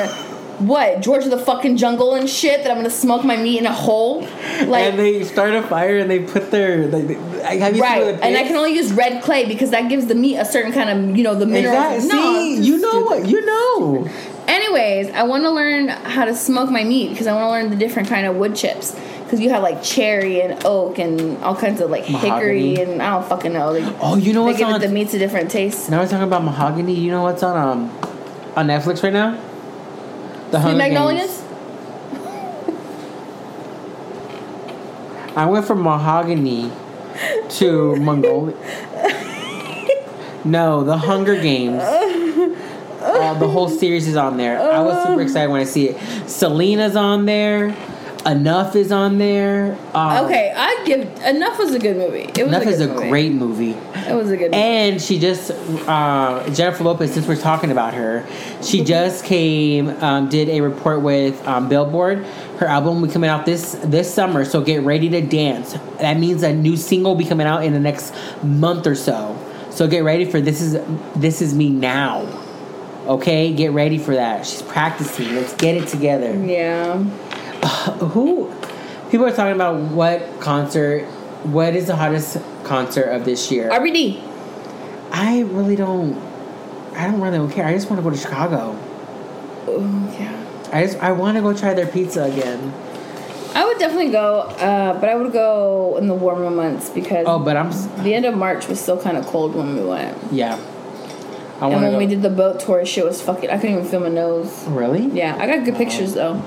what 0.61 1.01
George 1.01 1.25
of 1.25 1.31
the 1.31 1.39
fucking 1.39 1.77
jungle 1.77 2.15
and 2.15 2.29
shit. 2.29 2.63
That 2.63 2.71
I'm 2.71 2.77
gonna 2.79 2.91
smoke 2.91 3.25
my 3.25 3.37
meat 3.37 3.59
in 3.59 3.67
a 3.67 3.73
hole, 3.73 4.21
like 4.67 4.85
and 4.87 4.99
they 4.99 5.25
start 5.25 5.53
a 5.55 5.63
fire 5.63 5.99
and 5.99 6.11
they 6.11 6.21
put 6.21 6.51
their 6.51 6.87
like. 6.89 7.17
Have 7.45 7.77
you 7.77 7.83
right. 7.83 8.15
seen 8.15 8.25
And 8.25 8.37
I 8.37 8.45
can 8.45 8.57
only 8.57 8.75
use 8.75 8.93
red 8.93 9.23
clay 9.23 9.47
because 9.47 9.71
that 9.71 9.89
gives 9.89 10.07
the 10.07 10.15
meat 10.15 10.37
a 10.37 10.45
certain 10.45 10.73
kind 10.73 10.89
of 11.11 11.17
you 11.17 11.23
know 11.25 11.35
the 11.35 11.47
minerals. 11.47 12.05
Exactly. 12.05 12.09
No, 12.19 12.35
See, 12.41 12.55
you 12.63 12.79
know 12.79 12.91
stupid. 12.91 13.05
what 13.07 13.29
you 13.29 13.45
know. 13.45 14.09
Anyways, 14.47 15.11
I 15.11 15.23
want 15.23 15.45
to 15.45 15.51
learn 15.51 15.89
how 15.89 16.25
to 16.27 16.35
smoke 16.35 16.71
my 16.71 16.85
meat 16.85 17.11
because 17.11 17.27
I 17.27 17.33
want 17.35 17.45
to 17.47 17.51
learn 17.51 17.71
the 17.71 17.77
different 17.77 18.09
kind 18.09 18.27
of 18.27 18.37
wood 18.37 18.55
chips. 18.55 18.95
Because 19.25 19.41
you 19.41 19.49
have 19.51 19.63
like 19.63 19.83
cherry 19.83 20.43
and 20.43 20.65
oak 20.67 20.99
and 20.99 21.43
all 21.43 21.57
kinds 21.57 21.81
of 21.81 21.91
like 21.91 22.05
hickory 22.05 22.77
and 22.77 23.03
I 23.03 23.11
don't 23.15 23.27
fucking 23.27 23.53
know. 23.55 23.73
Like, 23.73 23.95
Oh, 24.01 24.17
you 24.17 24.35
know 24.35 24.41
they 24.43 24.49
what's 24.49 24.59
give 24.59 24.69
on? 24.69 24.75
it 24.83 24.87
the 24.87 24.93
meats 24.93 25.15
a 25.15 25.19
different 25.19 25.51
taste. 25.51 25.91
now 25.91 26.01
we're 26.01 26.09
talking 26.09 26.25
about 26.29 26.45
mahogany. 26.45 26.95
You 26.95 27.11
know 27.11 27.23
what's 27.23 27.43
on 27.43 27.57
um 27.57 27.91
on 28.55 28.67
Netflix 28.69 29.03
right 29.03 29.13
now? 29.15 29.41
The 30.55 30.61
Sweet 30.61 30.69
Hunger 30.69 30.79
magnolias. 30.79 31.41
Games. 31.41 31.51
I 35.37 35.47
went 35.47 35.67
from 35.67 35.83
mahogany 35.83 36.71
to 37.59 37.97
Mongolia. 37.97 38.55
No, 40.45 40.85
the 40.85 40.97
Hunger 40.97 41.35
Games. 41.35 41.83
Uh, 41.83 43.35
the 43.35 43.49
whole 43.49 43.69
series 43.69 44.07
is 44.07 44.15
on 44.15 44.37
there. 44.37 44.61
I 44.61 44.81
was 44.81 45.05
super 45.05 45.23
excited 45.23 45.51
when 45.51 45.61
I 45.61 45.65
see 45.65 45.89
it. 45.89 46.29
Selena's 46.31 46.95
on 46.95 47.25
there. 47.27 47.75
Enough 48.27 48.75
is 48.75 48.91
on 48.91 49.18
there. 49.18 49.77
Um, 49.95 50.25
Okay, 50.25 50.53
I 50.57 50.83
give 50.87 51.01
enough 51.25 51.59
was 51.59 51.75
a 51.75 51.79
good 51.79 51.97
movie. 51.97 52.20
It 52.22 52.39
was 52.45 52.49
Enough 52.49 52.62
a 52.62 52.64
good 52.64 52.75
is 52.75 52.81
a 52.81 52.89
movie. 52.89 53.09
great 53.11 53.33
movie. 53.33 53.70
It 54.09 54.14
was 54.14 54.31
a 54.31 54.37
good. 54.37 54.51
movie. 54.51 54.55
And 54.62 55.01
she 55.03 55.18
just 55.18 55.51
uh, 55.87 56.49
Jennifer 56.51 56.85
Lopez. 56.85 57.12
Since 57.12 57.27
we're 57.29 57.37
talking 57.37 57.70
about 57.70 57.93
her, 57.95 58.27
she 58.62 58.83
just 58.83 59.25
came 59.25 59.89
um, 60.03 60.29
did 60.31 60.49
a 60.49 60.61
report 60.62 61.03
with 61.03 61.47
um, 61.47 61.68
Billboard. 61.68 62.25
Her 62.59 62.66
album 62.66 63.01
will 63.01 63.09
be 63.09 63.12
coming 63.12 63.29
out 63.29 63.45
this 63.45 63.72
this 63.85 64.12
summer, 64.12 64.45
so 64.47 64.62
get 64.62 64.83
ready 64.83 65.09
to 65.11 65.20
dance. 65.20 65.75
That 65.99 66.18
means 66.18 66.43
a 66.43 66.53
new 66.55 66.77
single 66.79 67.12
will 67.12 67.18
be 67.18 67.27
coming 67.27 67.47
out 67.47 67.62
in 67.64 67.72
the 67.75 67.81
next 67.81 68.14
month 68.43 68.87
or 68.87 68.95
so. 68.95 69.37
So 69.70 69.87
get 69.87 70.05
ready 70.05 70.25
for 70.25 70.41
this 70.41 70.62
is 70.62 70.79
this 71.14 71.43
is 71.43 71.53
me 71.55 71.68
now. 71.68 72.27
Okay, 73.07 73.53
get 73.53 73.72
ready 73.72 73.99
for 73.99 74.14
that. 74.14 74.47
She's 74.47 74.62
practicing. 74.62 75.35
Let's 75.35 75.53
get 75.55 75.75
it 75.77 75.89
together. 75.89 76.33
yeah. 76.43 77.05
Who 78.12 78.53
people 79.11 79.27
are 79.27 79.33
talking 79.33 79.55
about 79.55 79.81
what 79.93 80.41
concert? 80.41 81.05
What 81.45 81.75
is 81.75 81.87
the 81.87 81.97
hottest 81.97 82.39
concert 82.65 83.05
of 83.11 83.25
this 83.25 83.51
year? 83.51 83.71
RBD. 83.71 84.21
I 85.12 85.41
really 85.43 85.77
don't. 85.77 86.17
I 86.95 87.07
don't 87.07 87.21
really 87.21 87.53
care. 87.53 87.67
I 87.67 87.73
just 87.75 87.91
want 87.91 87.99
to 88.01 88.03
go 88.03 88.11
to 88.11 88.17
Chicago. 88.17 88.79
Oh, 89.67 90.17
yeah. 90.19 90.41
I 90.73 90.85
just 90.87 90.99
I 90.99 91.12
want 91.12 91.37
to 91.37 91.43
go 91.43 91.53
try 91.55 91.75
their 91.75 91.87
pizza 91.87 92.25
again. 92.25 92.73
I 93.55 93.65
would 93.65 93.79
definitely 93.79 94.11
go, 94.11 94.41
uh, 94.41 94.99
but 94.99 95.09
I 95.09 95.15
would 95.15 95.33
go 95.33 95.97
in 95.99 96.09
the 96.09 96.15
warmer 96.15 96.51
months 96.51 96.89
because 96.91 97.25
Oh, 97.29 97.39
but 97.39 97.57
I'm 97.57 97.71
the 98.03 98.12
end 98.15 98.25
of 98.25 98.35
March 98.37 98.67
was 98.67 98.81
still 98.81 99.01
kind 99.01 99.17
of 99.17 99.25
cold 99.27 99.55
when 99.55 99.77
we 99.77 99.85
went. 99.85 100.17
yeah. 100.33 100.55
I 101.61 101.67
And 101.71 101.81
when 101.83 101.93
go. 101.93 101.99
we 101.99 102.07
did 102.07 102.21
the 102.23 102.31
boat 102.31 102.59
tour, 102.59 102.85
shit 102.85 103.05
was 103.05 103.23
fucking. 103.23 103.49
I 103.51 103.57
couldn't 103.59 103.77
even 103.77 103.85
feel 103.89 104.01
my 104.01 104.09
nose. 104.09 104.65
really? 104.67 105.07
Yeah, 105.07 105.37
I 105.39 105.47
got 105.47 105.65
good 105.65 105.77
pictures 105.77 106.15
though. 106.15 106.43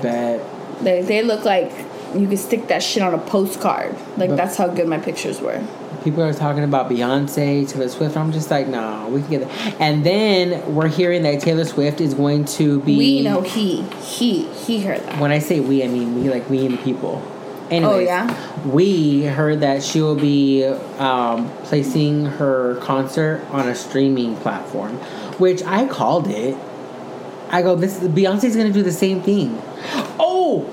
Bet. 0.00 0.40
They 0.82 1.02
they 1.02 1.22
look 1.22 1.44
like 1.44 1.72
you 2.14 2.28
could 2.28 2.38
stick 2.38 2.68
that 2.68 2.82
shit 2.82 3.02
on 3.02 3.14
a 3.14 3.18
postcard. 3.18 3.94
Like 4.16 4.30
But- 4.30 4.36
that's 4.36 4.56
how 4.56 4.68
good 4.68 4.88
my 4.88 4.98
pictures 4.98 5.40
were. 5.40 5.62
People 6.04 6.24
are 6.24 6.34
talking 6.34 6.64
about 6.64 6.90
Beyonce, 6.90 7.68
Taylor 7.68 7.88
Swift. 7.88 8.16
I'm 8.16 8.32
just 8.32 8.50
like, 8.50 8.66
no, 8.66 9.08
we 9.12 9.20
can 9.20 9.30
get 9.30 9.40
that. 9.48 9.80
And 9.80 10.04
then 10.04 10.74
we're 10.74 10.88
hearing 10.88 11.22
that 11.22 11.40
Taylor 11.40 11.64
Swift 11.64 12.00
is 12.00 12.12
going 12.12 12.44
to 12.46 12.80
be. 12.80 12.98
We 12.98 13.22
know 13.22 13.40
he 13.42 13.82
he 14.02 14.48
he 14.48 14.80
heard 14.80 15.00
that. 15.02 15.20
When 15.20 15.30
I 15.30 15.38
say 15.38 15.60
we, 15.60 15.84
I 15.84 15.86
mean 15.86 16.16
we, 16.22 16.28
like 16.28 16.50
me 16.50 16.66
and 16.66 16.76
the 16.76 16.82
people. 16.82 17.22
Anyways, 17.70 17.94
Oh, 17.94 17.98
yeah? 18.00 18.68
We 18.68 19.22
heard 19.24 19.60
that 19.60 19.82
she 19.82 20.02
will 20.02 20.16
be 20.16 20.64
um, 20.98 21.48
placing 21.62 22.26
her 22.26 22.74
concert 22.82 23.40
on 23.50 23.68
a 23.68 23.74
streaming 23.74 24.36
platform, 24.36 24.96
which 25.38 25.62
I 25.62 25.86
called 25.86 26.26
it. 26.28 26.54
I 27.52 27.60
go, 27.60 27.76
this 27.76 27.98
Beyonce's 27.98 28.56
gonna 28.56 28.72
do 28.72 28.82
the 28.82 28.90
same 28.90 29.20
thing. 29.20 29.60
Oh, 30.18 30.66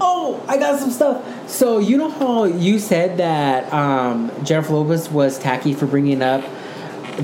oh, 0.00 0.44
I 0.46 0.58
got 0.58 0.78
some 0.78 0.90
stuff. 0.90 1.48
So 1.48 1.78
you 1.78 1.96
know 1.96 2.10
how 2.10 2.44
you 2.44 2.78
said 2.78 3.16
that 3.16 3.72
um, 3.72 4.30
Jennifer 4.44 4.74
Lopez 4.74 5.08
was 5.08 5.38
tacky 5.38 5.72
for 5.72 5.86
bringing 5.86 6.20
up 6.20 6.44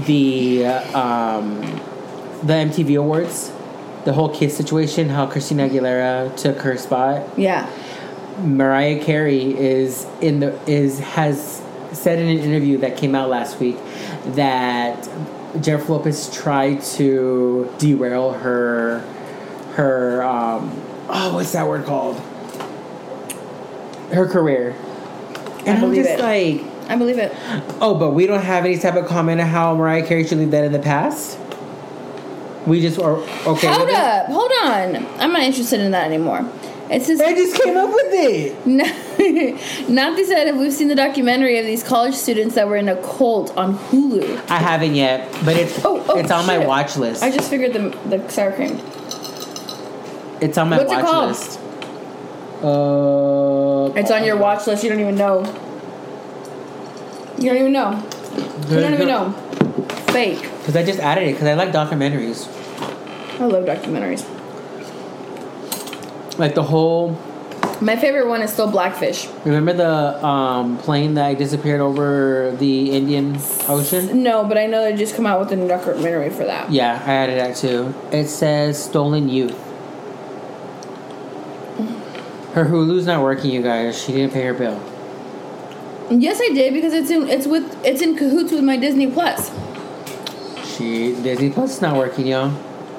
the 0.06 0.64
um, 0.64 1.60
the 2.42 2.54
MTV 2.54 2.98
Awards, 2.98 3.52
the 4.04 4.14
whole 4.14 4.34
kiss 4.34 4.56
situation, 4.56 5.10
how 5.10 5.26
Christina 5.26 5.68
Aguilera 5.68 6.34
took 6.36 6.58
her 6.62 6.78
spot. 6.78 7.38
Yeah. 7.38 7.70
Mariah 8.38 9.04
Carey 9.04 9.54
is 9.58 10.06
in 10.22 10.40
the 10.40 10.58
is 10.70 10.98
has 11.00 11.62
said 11.92 12.18
in 12.18 12.28
an 12.28 12.38
interview 12.38 12.78
that 12.78 12.96
came 12.96 13.14
out 13.14 13.28
last 13.28 13.60
week 13.60 13.76
that 14.34 15.06
Jennifer 15.60 15.92
Lopez 15.92 16.32
tried 16.34 16.80
to 16.82 17.72
derail 17.78 18.32
her 18.32 19.00
her 19.74 20.22
um 20.22 20.70
oh 21.08 21.34
what's 21.34 21.52
that 21.52 21.66
word 21.66 21.84
called 21.84 22.18
her 24.12 24.26
career 24.26 24.74
and 25.60 25.68
I 25.70 25.72
I'm 25.74 25.80
believe 25.80 26.04
just 26.04 26.18
it. 26.18 26.20
like 26.20 26.90
I 26.90 26.96
believe 26.96 27.18
it. 27.18 27.32
oh 27.80 27.94
but 27.98 28.10
we 28.10 28.26
don't 28.26 28.42
have 28.42 28.64
any 28.64 28.78
type 28.78 28.94
of 28.96 29.06
comment 29.06 29.40
on 29.40 29.46
how 29.46 29.74
Mariah 29.74 30.06
Carey 30.06 30.26
should 30.26 30.38
leave 30.38 30.50
that 30.50 30.64
in 30.64 30.72
the 30.72 30.78
past 30.78 31.38
we 32.66 32.80
just 32.80 32.98
are 33.00 33.16
okay 33.46 33.66
Hold 33.66 33.90
up. 33.90 34.26
Hold 34.26 34.50
on. 34.62 34.96
I'm 35.20 35.32
not 35.32 35.42
interested 35.42 35.80
in 35.80 35.90
that 35.92 36.06
anymore. 36.06 36.48
it's 36.90 37.06
just 37.08 37.20
I 37.22 37.32
just 37.34 37.60
came 37.60 37.76
up 37.76 37.90
with 37.90 38.06
it 38.12 38.66
Nati 39.88 40.24
said 40.24 40.56
we've 40.56 40.72
seen 40.72 40.88
the 40.88 40.94
documentary 40.94 41.58
of 41.58 41.64
these 41.66 41.82
college 41.82 42.14
students 42.14 42.54
that 42.54 42.66
were 42.68 42.76
in 42.76 42.88
a 42.88 42.96
cult 42.96 43.56
on 43.56 43.76
Hulu. 43.78 44.48
I 44.50 44.58
haven't 44.58 44.94
yet 44.94 45.30
but 45.44 45.56
it's 45.56 45.84
Oh, 45.84 46.04
oh, 46.08 46.18
it's 46.18 46.30
on 46.30 46.46
my 46.46 46.58
watch 46.58 46.96
list 46.96 47.22
I 47.22 47.30
just 47.30 47.50
figured 47.50 47.72
the 47.72 47.90
the 48.08 48.28
sour 48.28 48.52
cream. 48.52 48.80
It's 50.40 50.58
on 50.58 50.68
my 50.70 50.78
What's 50.78 50.90
it 50.92 50.96
watch 50.96 51.04
called? 51.04 51.28
list. 51.28 51.58
Uh, 52.62 53.98
It's 54.00 54.10
on 54.10 54.24
your 54.24 54.36
watch 54.36 54.66
list. 54.66 54.82
You 54.84 54.90
don't 54.90 55.00
even 55.00 55.16
know. 55.16 55.40
You 57.38 57.48
don't 57.50 57.56
even 57.58 57.72
know. 57.72 58.02
You 58.68 58.80
don't 58.80 58.94
even 58.94 59.08
know. 59.08 59.30
Fake. 60.12 60.40
Because 60.58 60.76
I 60.76 60.84
just 60.84 60.98
added 61.00 61.28
it 61.28 61.32
because 61.32 61.48
I 61.48 61.54
like 61.54 61.70
documentaries. 61.72 62.48
I 63.40 63.44
love 63.46 63.64
documentaries. 63.64 64.22
Like 66.38 66.54
the 66.54 66.62
whole. 66.62 67.18
My 67.82 67.96
favorite 67.96 68.28
one 68.28 68.42
is 68.42 68.52
still 68.52 68.70
Blackfish. 68.70 69.26
Remember 69.44 69.72
the 69.72 70.24
um, 70.24 70.78
plane 70.78 71.14
that 71.14 71.36
disappeared 71.36 71.80
over 71.80 72.54
the 72.56 72.92
Indian 72.92 73.36
Ocean? 73.66 74.22
No, 74.22 74.44
but 74.44 74.56
I 74.56 74.66
know 74.66 74.82
they 74.84 74.94
just 74.94 75.16
come 75.16 75.26
out 75.26 75.40
with 75.40 75.50
a 75.50 75.56
new 75.56 75.66
documentary 75.66 76.30
for 76.30 76.44
that. 76.44 76.70
Yeah, 76.70 77.02
I 77.04 77.12
added 77.12 77.40
that 77.40 77.56
too. 77.56 77.92
It 78.12 78.28
says 78.28 78.82
Stolen 78.82 79.28
Youth. 79.28 79.58
Her 82.52 82.66
Hulu's 82.66 83.06
not 83.06 83.22
working, 83.22 83.50
you 83.50 83.62
guys. 83.62 84.00
She 84.00 84.12
didn't 84.12 84.32
pay 84.32 84.44
her 84.44 84.54
bill. 84.54 84.80
Yes, 86.10 86.38
I 86.40 86.54
did 86.54 86.74
because 86.74 86.92
it's 86.92 87.10
in 87.10 87.28
it's 87.28 87.46
with 87.46 87.84
it's 87.84 88.02
in 88.02 88.16
cahoots 88.16 88.52
with 88.52 88.62
my 88.62 88.76
Disney 88.76 89.10
Plus. 89.10 89.50
She 90.76 91.14
Disney 91.22 91.50
Plus 91.50 91.76
is 91.76 91.82
not 91.82 91.96
working, 91.96 92.28
y'all. 92.28 92.50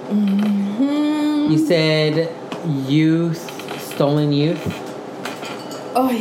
Mm-hmm. 0.09 1.51
You 1.51 1.57
said 1.57 2.35
Youth, 2.89 3.52
Stolen 3.95 4.33
Youth. 4.33 4.61
Oh, 5.95 6.11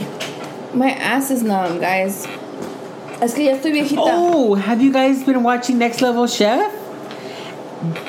my 0.74 0.90
ass 0.90 1.30
is 1.30 1.42
numb, 1.42 1.80
guys. 1.80 2.26
Es 3.20 3.34
que 3.34 3.44
ya 3.44 3.56
estoy 3.56 3.72
viejita. 3.72 3.98
Oh, 3.98 4.54
have 4.54 4.82
you 4.82 4.92
guys 4.92 5.22
been 5.22 5.42
watching 5.42 5.78
Next 5.78 6.02
Level 6.02 6.26
Chef? 6.26 6.72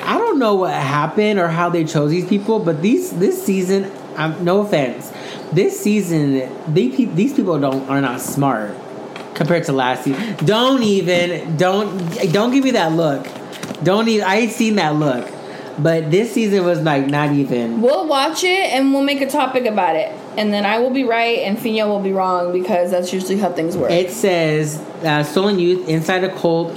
I 0.02 0.18
don't 0.18 0.38
know 0.38 0.54
what 0.54 0.72
happened 0.72 1.38
or 1.38 1.48
how 1.48 1.68
they 1.68 1.84
chose 1.84 2.10
these 2.10 2.26
people, 2.26 2.58
but 2.58 2.82
these 2.82 3.10
this 3.12 3.42
season, 3.42 3.90
um, 4.16 4.44
no 4.44 4.60
offense, 4.60 5.12
this 5.52 5.80
season 5.80 6.48
these 6.72 7.14
these 7.14 7.32
people 7.32 7.58
don't 7.58 7.88
are 7.88 8.00
not 8.00 8.20
smart 8.20 8.74
compared 9.34 9.64
to 9.64 9.72
last 9.72 10.04
season. 10.04 10.36
Don't 10.44 10.82
even 10.82 11.56
don't 11.56 11.98
don't 12.32 12.52
give 12.52 12.64
me 12.64 12.72
that 12.72 12.92
look. 12.92 13.26
Don't 13.82 14.08
even. 14.08 14.26
I 14.26 14.36
ain't 14.36 14.52
seen 14.52 14.76
that 14.76 14.94
look, 14.94 15.28
but 15.78 16.10
this 16.10 16.32
season 16.32 16.64
was 16.64 16.80
like 16.80 17.06
not 17.06 17.32
even. 17.32 17.80
We'll 17.80 18.06
watch 18.06 18.44
it 18.44 18.72
and 18.72 18.92
we'll 18.92 19.02
make 19.02 19.20
a 19.20 19.28
topic 19.28 19.66
about 19.66 19.96
it. 19.96 20.08
And 20.36 20.52
then 20.52 20.64
I 20.66 20.78
will 20.78 20.90
be 20.90 21.04
right 21.04 21.38
and 21.38 21.58
Fina 21.58 21.86
will 21.86 22.02
be 22.02 22.12
wrong 22.12 22.52
because 22.52 22.90
that's 22.90 23.12
usually 23.12 23.38
how 23.38 23.52
things 23.52 23.76
work. 23.76 23.90
It 23.90 24.10
says 24.10 24.78
uh, 25.04 25.22
Stolen 25.22 25.58
Youth 25.58 25.88
inside 25.88 26.24
a 26.24 26.34
cult 26.38 26.76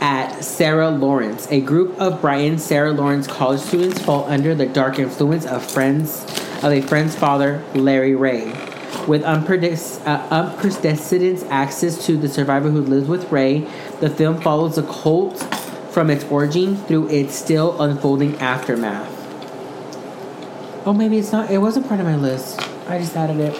at 0.00 0.42
Sarah 0.42 0.90
Lawrence. 0.90 1.50
A 1.50 1.60
group 1.60 1.98
of 1.98 2.20
Brighton 2.20 2.58
Sarah 2.58 2.92
Lawrence 2.92 3.26
college 3.26 3.60
students 3.60 4.00
fall 4.00 4.24
under 4.24 4.54
the 4.54 4.66
dark 4.66 4.98
influence 4.98 5.46
of 5.46 5.64
friends 5.64 6.24
of 6.64 6.72
a 6.72 6.80
friend's 6.80 7.14
father, 7.14 7.62
Larry 7.74 8.14
Ray. 8.14 8.46
With 9.06 9.22
uh, 9.22 9.42
unprecedented 10.30 11.42
access 11.50 12.06
to 12.06 12.16
the 12.16 12.28
survivor 12.28 12.70
who 12.70 12.80
lives 12.80 13.06
with 13.06 13.30
Ray, 13.30 13.68
the 14.00 14.08
film 14.08 14.40
follows 14.40 14.76
the 14.76 14.82
cult 14.82 15.42
from 15.94 16.10
its 16.10 16.24
origin 16.24 16.76
through 16.76 17.08
its 17.08 17.34
still 17.34 17.80
unfolding 17.80 18.36
aftermath. 18.40 19.08
Oh, 20.86 20.92
maybe 20.92 21.16
it's 21.18 21.32
not. 21.32 21.50
It 21.50 21.58
wasn't 21.58 21.86
part 21.88 22.00
of 22.00 22.06
my 22.06 22.16
list. 22.16 22.60
I 22.88 22.98
just 22.98 23.16
added 23.16 23.38
it. 23.40 23.54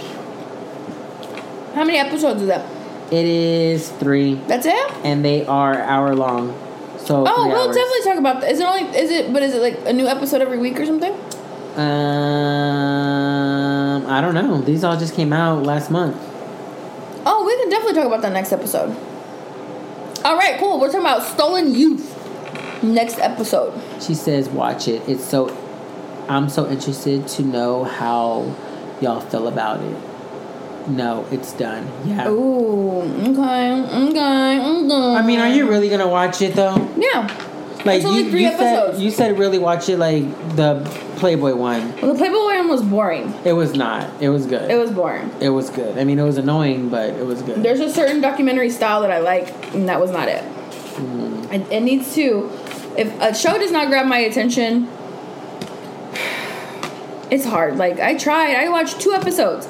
how 1.74 1.84
many 1.84 1.96
episodes 1.98 2.42
is 2.42 2.48
that? 2.48 2.66
It 3.12 3.24
is 3.24 3.88
three. 3.88 4.34
That's 4.48 4.66
it? 4.66 4.90
and 5.04 5.24
they 5.24 5.46
are 5.46 5.80
hour 5.80 6.14
long. 6.14 6.52
So 6.98 7.24
Oh, 7.26 7.46
we'll 7.48 7.66
hours. 7.68 7.76
definitely 7.76 8.02
talk 8.04 8.18
about 8.18 8.40
that. 8.40 8.50
Is 8.50 8.58
it 8.60 8.66
only 8.66 8.82
is 8.98 9.10
it 9.10 9.32
but 9.32 9.42
is 9.42 9.54
it 9.54 9.62
like 9.62 9.78
a 9.86 9.92
new 9.92 10.06
episode 10.06 10.40
every 10.42 10.58
week 10.58 10.78
or 10.80 10.86
something? 10.86 11.12
Um, 12.34 14.06
I 14.06 14.20
don't 14.20 14.34
know. 14.34 14.60
These 14.60 14.84
all 14.84 14.96
just 14.96 15.14
came 15.14 15.32
out 15.32 15.62
last 15.64 15.90
month. 15.90 16.16
Oh, 17.26 17.44
we 17.46 17.56
can 17.56 17.68
definitely 17.70 17.94
talk 17.94 18.06
about 18.06 18.22
that 18.22 18.32
next 18.32 18.52
episode. 18.52 18.94
All 20.24 20.36
right, 20.36 20.58
cool. 20.58 20.78
We're 20.80 20.86
talking 20.88 21.00
about 21.00 21.22
stolen 21.22 21.74
youth. 21.74 22.13
Next 22.84 23.18
episode. 23.18 23.72
She 24.00 24.14
says, 24.14 24.48
"Watch 24.48 24.88
it. 24.88 25.02
It's 25.08 25.24
so. 25.24 25.56
I'm 26.28 26.48
so 26.48 26.68
interested 26.70 27.26
to 27.28 27.42
know 27.42 27.84
how 27.84 28.54
y'all 29.00 29.20
feel 29.20 29.48
about 29.48 29.80
it. 29.80 29.96
No, 30.88 31.26
it's 31.30 31.52
done. 31.54 31.88
Yeah. 32.04 32.28
Ooh, 32.28 33.00
okay, 33.00 33.80
okay, 33.82 34.60
okay. 34.60 35.16
I 35.16 35.22
mean, 35.26 35.38
are 35.40 35.48
you 35.48 35.68
really 35.68 35.88
gonna 35.88 36.08
watch 36.08 36.42
it 36.42 36.54
though? 36.54 36.76
Yeah. 36.96 37.26
Like 37.84 37.96
It's 37.98 38.06
only 38.06 38.24
you, 38.24 38.30
three 38.30 38.42
you 38.42 38.48
episodes. 38.48 38.96
said, 38.96 39.02
you 39.04 39.10
said 39.10 39.38
really 39.38 39.58
watch 39.58 39.88
it 39.90 39.98
like 39.98 40.24
the 40.56 40.80
Playboy 41.16 41.54
one. 41.54 41.94
Well, 42.00 42.12
the 42.12 42.18
Playboy 42.18 42.36
one 42.58 42.68
was 42.68 42.82
boring. 42.82 43.32
It 43.44 43.52
was 43.52 43.74
not. 43.74 44.10
It 44.22 44.30
was 44.30 44.46
good. 44.46 44.70
It 44.70 44.76
was 44.76 44.90
boring. 44.90 45.30
It 45.40 45.50
was 45.50 45.68
good. 45.70 45.98
I 45.98 46.04
mean, 46.04 46.18
it 46.18 46.22
was 46.22 46.38
annoying, 46.38 46.88
but 46.88 47.10
it 47.10 47.26
was 47.26 47.42
good. 47.42 47.62
There's 47.62 47.80
a 47.80 47.90
certain 47.90 48.20
documentary 48.22 48.70
style 48.70 49.02
that 49.02 49.10
I 49.10 49.18
like, 49.18 49.74
and 49.74 49.88
that 49.90 50.00
was 50.00 50.10
not 50.10 50.28
it. 50.28 50.42
Hmm. 50.42 51.52
It, 51.52 51.70
it 51.72 51.80
needs 51.82 52.14
to. 52.14 52.50
If 52.96 53.20
a 53.20 53.34
show 53.34 53.58
does 53.58 53.72
not 53.72 53.88
grab 53.88 54.06
my 54.06 54.18
attention, 54.18 54.88
it's 57.30 57.44
hard. 57.44 57.76
Like 57.76 57.98
I 58.00 58.14
tried. 58.16 58.56
I 58.56 58.68
watched 58.68 59.00
two 59.00 59.12
episodes. 59.12 59.66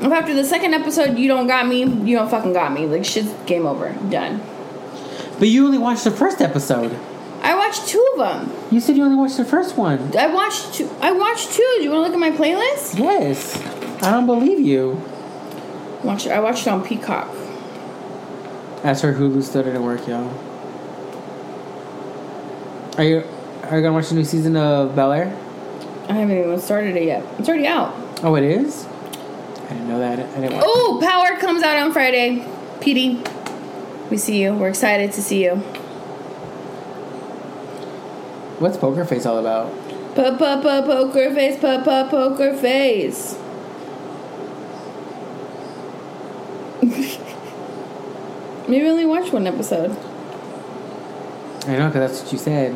If 0.00 0.10
after 0.10 0.34
the 0.34 0.44
second 0.44 0.74
episode 0.74 1.18
you 1.18 1.28
don't 1.28 1.46
got 1.46 1.66
me, 1.66 1.80
you 1.80 2.16
don't 2.16 2.30
fucking 2.30 2.52
got 2.52 2.72
me. 2.72 2.86
Like 2.86 3.04
shit's 3.04 3.32
game 3.46 3.66
over. 3.66 3.92
Done. 4.10 4.40
But 5.38 5.48
you 5.48 5.66
only 5.66 5.78
watched 5.78 6.04
the 6.04 6.10
first 6.10 6.40
episode. 6.40 6.96
I 7.42 7.56
watched 7.56 7.88
two 7.88 8.04
of 8.12 8.18
them. 8.18 8.52
You 8.70 8.80
said 8.80 8.96
you 8.96 9.04
only 9.04 9.16
watched 9.16 9.36
the 9.36 9.44
first 9.44 9.76
one. 9.76 10.16
I 10.16 10.28
watched 10.28 10.74
two. 10.74 10.88
I 11.00 11.10
watched 11.10 11.52
two. 11.52 11.74
Do 11.78 11.82
you 11.82 11.90
want 11.90 12.12
to 12.12 12.12
look 12.12 12.14
at 12.14 12.20
my 12.20 12.30
playlist? 12.30 12.98
Yes. 12.98 13.56
I 14.02 14.12
don't 14.12 14.26
believe 14.26 14.60
you. 14.60 15.02
Watch. 16.04 16.28
I 16.28 16.38
watched 16.38 16.66
it 16.66 16.70
on 16.70 16.84
Peacock. 16.84 17.28
That's 18.82 19.00
her 19.00 19.14
Hulu 19.14 19.42
still 19.42 19.64
didn't 19.64 19.82
work, 19.84 20.06
y'all. 20.06 20.32
Are 22.98 23.04
you 23.04 23.24
are 23.64 23.76
you 23.76 23.82
gonna 23.82 23.92
watch 23.92 24.08
the 24.10 24.14
new 24.16 24.24
season 24.24 24.56
of 24.56 24.94
Bel 24.94 25.12
Air? 25.12 25.34
I 26.08 26.12
haven't 26.14 26.36
even 26.36 26.60
started 26.60 26.94
it 26.96 27.04
yet. 27.04 27.24
It's 27.38 27.48
already 27.48 27.66
out. 27.66 27.94
Oh, 28.22 28.34
it 28.34 28.44
is. 28.44 28.84
I 28.84 29.68
didn't 29.68 29.88
know 29.88 29.98
that. 29.98 30.18
I 30.18 30.40
didn't. 30.40 30.60
Oh, 30.62 30.98
Power 31.02 31.38
comes 31.40 31.62
out 31.62 31.78
on 31.78 31.92
Friday. 31.92 32.44
PD, 32.80 33.16
we 34.10 34.18
see 34.18 34.42
you. 34.42 34.52
We're 34.52 34.68
excited 34.68 35.12
to 35.12 35.22
see 35.22 35.42
you. 35.44 35.56
What's 38.58 38.76
Poker 38.76 39.04
Face 39.06 39.24
all 39.24 39.38
about? 39.38 39.72
Pa 40.14 40.36
pa 40.36 40.60
pa 40.60 40.82
poker 40.82 41.32
face, 41.34 41.58
pa 41.58 41.82
pa 41.82 42.06
poker 42.10 42.54
face. 42.54 43.34
Maybe 48.68 48.86
only 48.86 49.06
watch 49.06 49.32
one 49.32 49.46
episode. 49.46 49.96
I 51.66 51.76
know, 51.76 51.88
because 51.88 52.10
that's 52.10 52.22
what 52.22 52.32
you 52.32 52.38
said. 52.38 52.74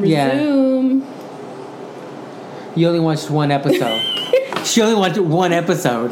Yeah. 0.00 0.34
You 2.74 2.88
only 2.88 3.00
watched 3.00 3.30
one 3.30 3.50
episode. 3.50 4.00
she 4.64 4.80
only 4.80 4.94
watched 4.94 5.18
one 5.18 5.52
episode. 5.52 6.10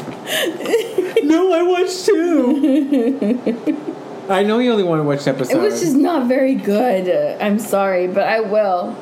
no, 1.23 1.53
I 1.53 1.63
watched 1.63 2.05
two. 2.05 3.81
I 4.29 4.43
know 4.43 4.59
you 4.59 4.71
only 4.71 4.83
want 4.83 4.99
to 4.99 5.03
watch 5.03 5.23
the 5.25 5.31
episode. 5.31 5.57
It 5.57 5.61
was 5.61 5.81
just 5.81 5.95
not 5.95 6.27
very 6.27 6.55
good. 6.55 7.09
Uh, 7.09 7.43
I'm 7.43 7.59
sorry, 7.59 8.07
but 8.07 8.23
I 8.23 8.39
will. 8.39 8.95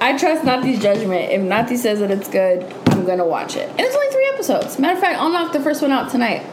I 0.00 0.16
trust 0.16 0.44
Nati's 0.44 0.82
judgment. 0.82 1.30
If 1.30 1.42
Nati 1.42 1.76
says 1.76 2.00
that 2.00 2.10
it's 2.10 2.28
good, 2.28 2.64
I'm 2.86 3.04
gonna 3.04 3.26
watch 3.26 3.56
it. 3.56 3.68
And 3.70 3.80
it's 3.80 3.94
only 3.94 4.10
three 4.10 4.30
episodes. 4.34 4.78
Matter 4.78 4.94
of 4.94 5.00
fact, 5.00 5.18
I'll 5.20 5.30
knock 5.30 5.52
the 5.52 5.60
first 5.60 5.80
one 5.80 5.92
out 5.92 6.10
tonight. 6.10 6.44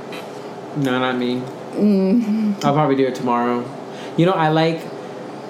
No, 0.78 1.00
not 1.00 1.18
me. 1.18 1.42
Mm-hmm. 1.74 2.54
I'll 2.66 2.74
probably 2.74 2.96
do 2.96 3.08
it 3.08 3.16
tomorrow. 3.16 3.64
You 4.18 4.26
know, 4.26 4.34
I 4.34 4.50
like 4.50 4.82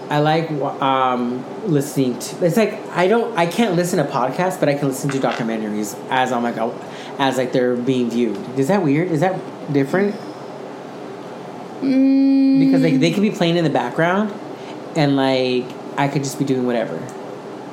I 0.09 0.19
like 0.19 0.51
um, 0.81 1.43
listening 1.71 2.19
to. 2.19 2.45
It's 2.45 2.57
like 2.57 2.73
I 2.89 3.07
don't. 3.07 3.37
I 3.37 3.45
can't 3.45 3.75
listen 3.75 3.97
to 4.05 4.11
podcasts, 4.11 4.59
but 4.59 4.69
I 4.69 4.73
can 4.75 4.87
listen 4.89 5.09
to 5.11 5.17
documentaries 5.19 5.97
as 6.09 6.31
I'm 6.31 6.43
like 6.43 6.57
as 7.17 7.37
like 7.37 7.51
they're 7.53 7.75
being 7.75 8.09
viewed. 8.09 8.37
Is 8.59 8.67
that 8.67 8.83
weird? 8.83 9.09
Is 9.11 9.21
that 9.21 9.39
different? 9.73 10.15
Mm, 11.81 12.59
Because 12.59 12.81
like 12.83 12.99
they 12.99 13.11
could 13.11 13.23
be 13.23 13.31
playing 13.31 13.57
in 13.57 13.63
the 13.63 13.69
background, 13.69 14.31
and 14.95 15.15
like 15.15 15.65
I 15.97 16.07
could 16.07 16.23
just 16.23 16.37
be 16.37 16.45
doing 16.45 16.65
whatever, 16.65 16.95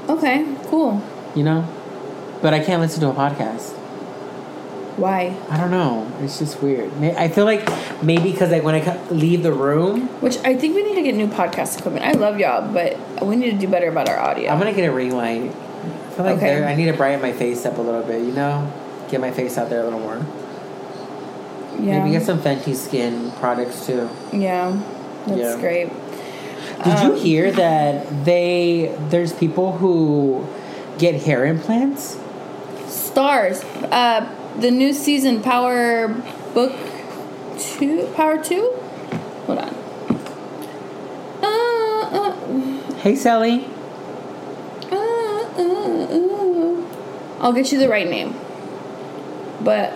okay, 0.08 0.46
cool. 0.66 1.02
you 1.34 1.42
know. 1.44 1.66
But 2.40 2.54
I 2.54 2.60
can't 2.60 2.80
listen 2.80 3.00
to 3.00 3.08
a 3.10 3.12
podcast. 3.12 3.74
Why? 4.98 5.34
I 5.48 5.56
don't 5.56 5.70
know. 5.70 6.10
It's 6.20 6.38
just 6.40 6.60
weird. 6.62 6.92
I 7.02 7.28
feel 7.28 7.44
like 7.44 7.66
maybe 8.02 8.32
because 8.32 8.50
like 8.50 8.62
when 8.64 8.74
I 8.74 9.06
leave 9.10 9.42
the 9.44 9.52
room, 9.52 10.08
Which 10.20 10.36
I 10.44 10.54
think 10.56 10.74
we 10.74 10.82
need 10.82 10.96
to 10.96 11.02
get 11.02 11.14
new 11.14 11.28
podcast 11.28 11.78
equipment. 11.78 12.04
I 12.04 12.12
love 12.12 12.38
y'all, 12.40 12.70
but 12.72 12.98
we 13.24 13.36
need 13.36 13.52
to 13.52 13.56
do 13.58 13.68
better 13.68 13.88
about 13.88 14.08
our 14.08 14.18
audio. 14.18 14.50
I'm 14.50 14.58
gonna 14.58 14.72
get 14.72 14.88
a 14.88 14.92
ring 14.92 15.14
light. 15.16 15.50
I 15.50 16.10
feel 16.18 16.24
like 16.24 16.36
Okay. 16.38 16.64
I 16.64 16.74
need 16.74 16.86
to 16.86 16.92
brighten 16.94 17.22
my 17.22 17.32
face 17.32 17.64
up 17.64 17.78
a 17.78 17.80
little 17.80 18.02
bit. 18.02 18.22
You 18.22 18.32
know, 18.32 18.70
get 19.08 19.20
my 19.20 19.30
face 19.30 19.56
out 19.56 19.70
there 19.70 19.80
a 19.80 19.84
little 19.84 20.00
more. 20.00 20.20
yeah. 21.80 21.98
Maybe 22.00 22.10
get 22.10 22.24
some 22.26 22.40
Fenty 22.40 22.74
skin 22.74 23.30
products 23.38 23.86
too. 23.86 24.08
Yeah. 24.32 24.76
That's 25.26 25.38
Yeah. 25.38 25.56
great. 25.60 25.88
Did 26.84 26.98
you 27.00 27.12
Um, 27.12 27.16
hear 27.16 27.50
that 27.52 28.24
they 28.24 28.90
there's 29.10 29.32
people 29.32 29.72
who 29.72 30.44
get 30.98 31.14
hair 31.22 31.44
implants? 31.44 32.16
Stars. 32.88 33.62
Uh, 33.92 34.24
the 34.58 34.70
new 34.70 34.92
season, 34.92 35.42
Power 35.42 36.08
Book 36.54 36.74
Two, 37.58 38.10
Power 38.14 38.42
Two. 38.42 38.72
Hold 39.46 39.58
on. 39.58 39.74
Uh, 41.42 42.08
uh, 42.12 42.94
Hey 42.96 43.14
Sally, 43.14 43.64
uh, 44.90 44.96
uh, 44.96 46.08
uh. 46.10 46.84
I'll 47.40 47.52
get 47.52 47.70
you 47.72 47.78
the 47.78 47.88
right 47.88 48.08
name. 48.08 48.34
But 49.60 49.92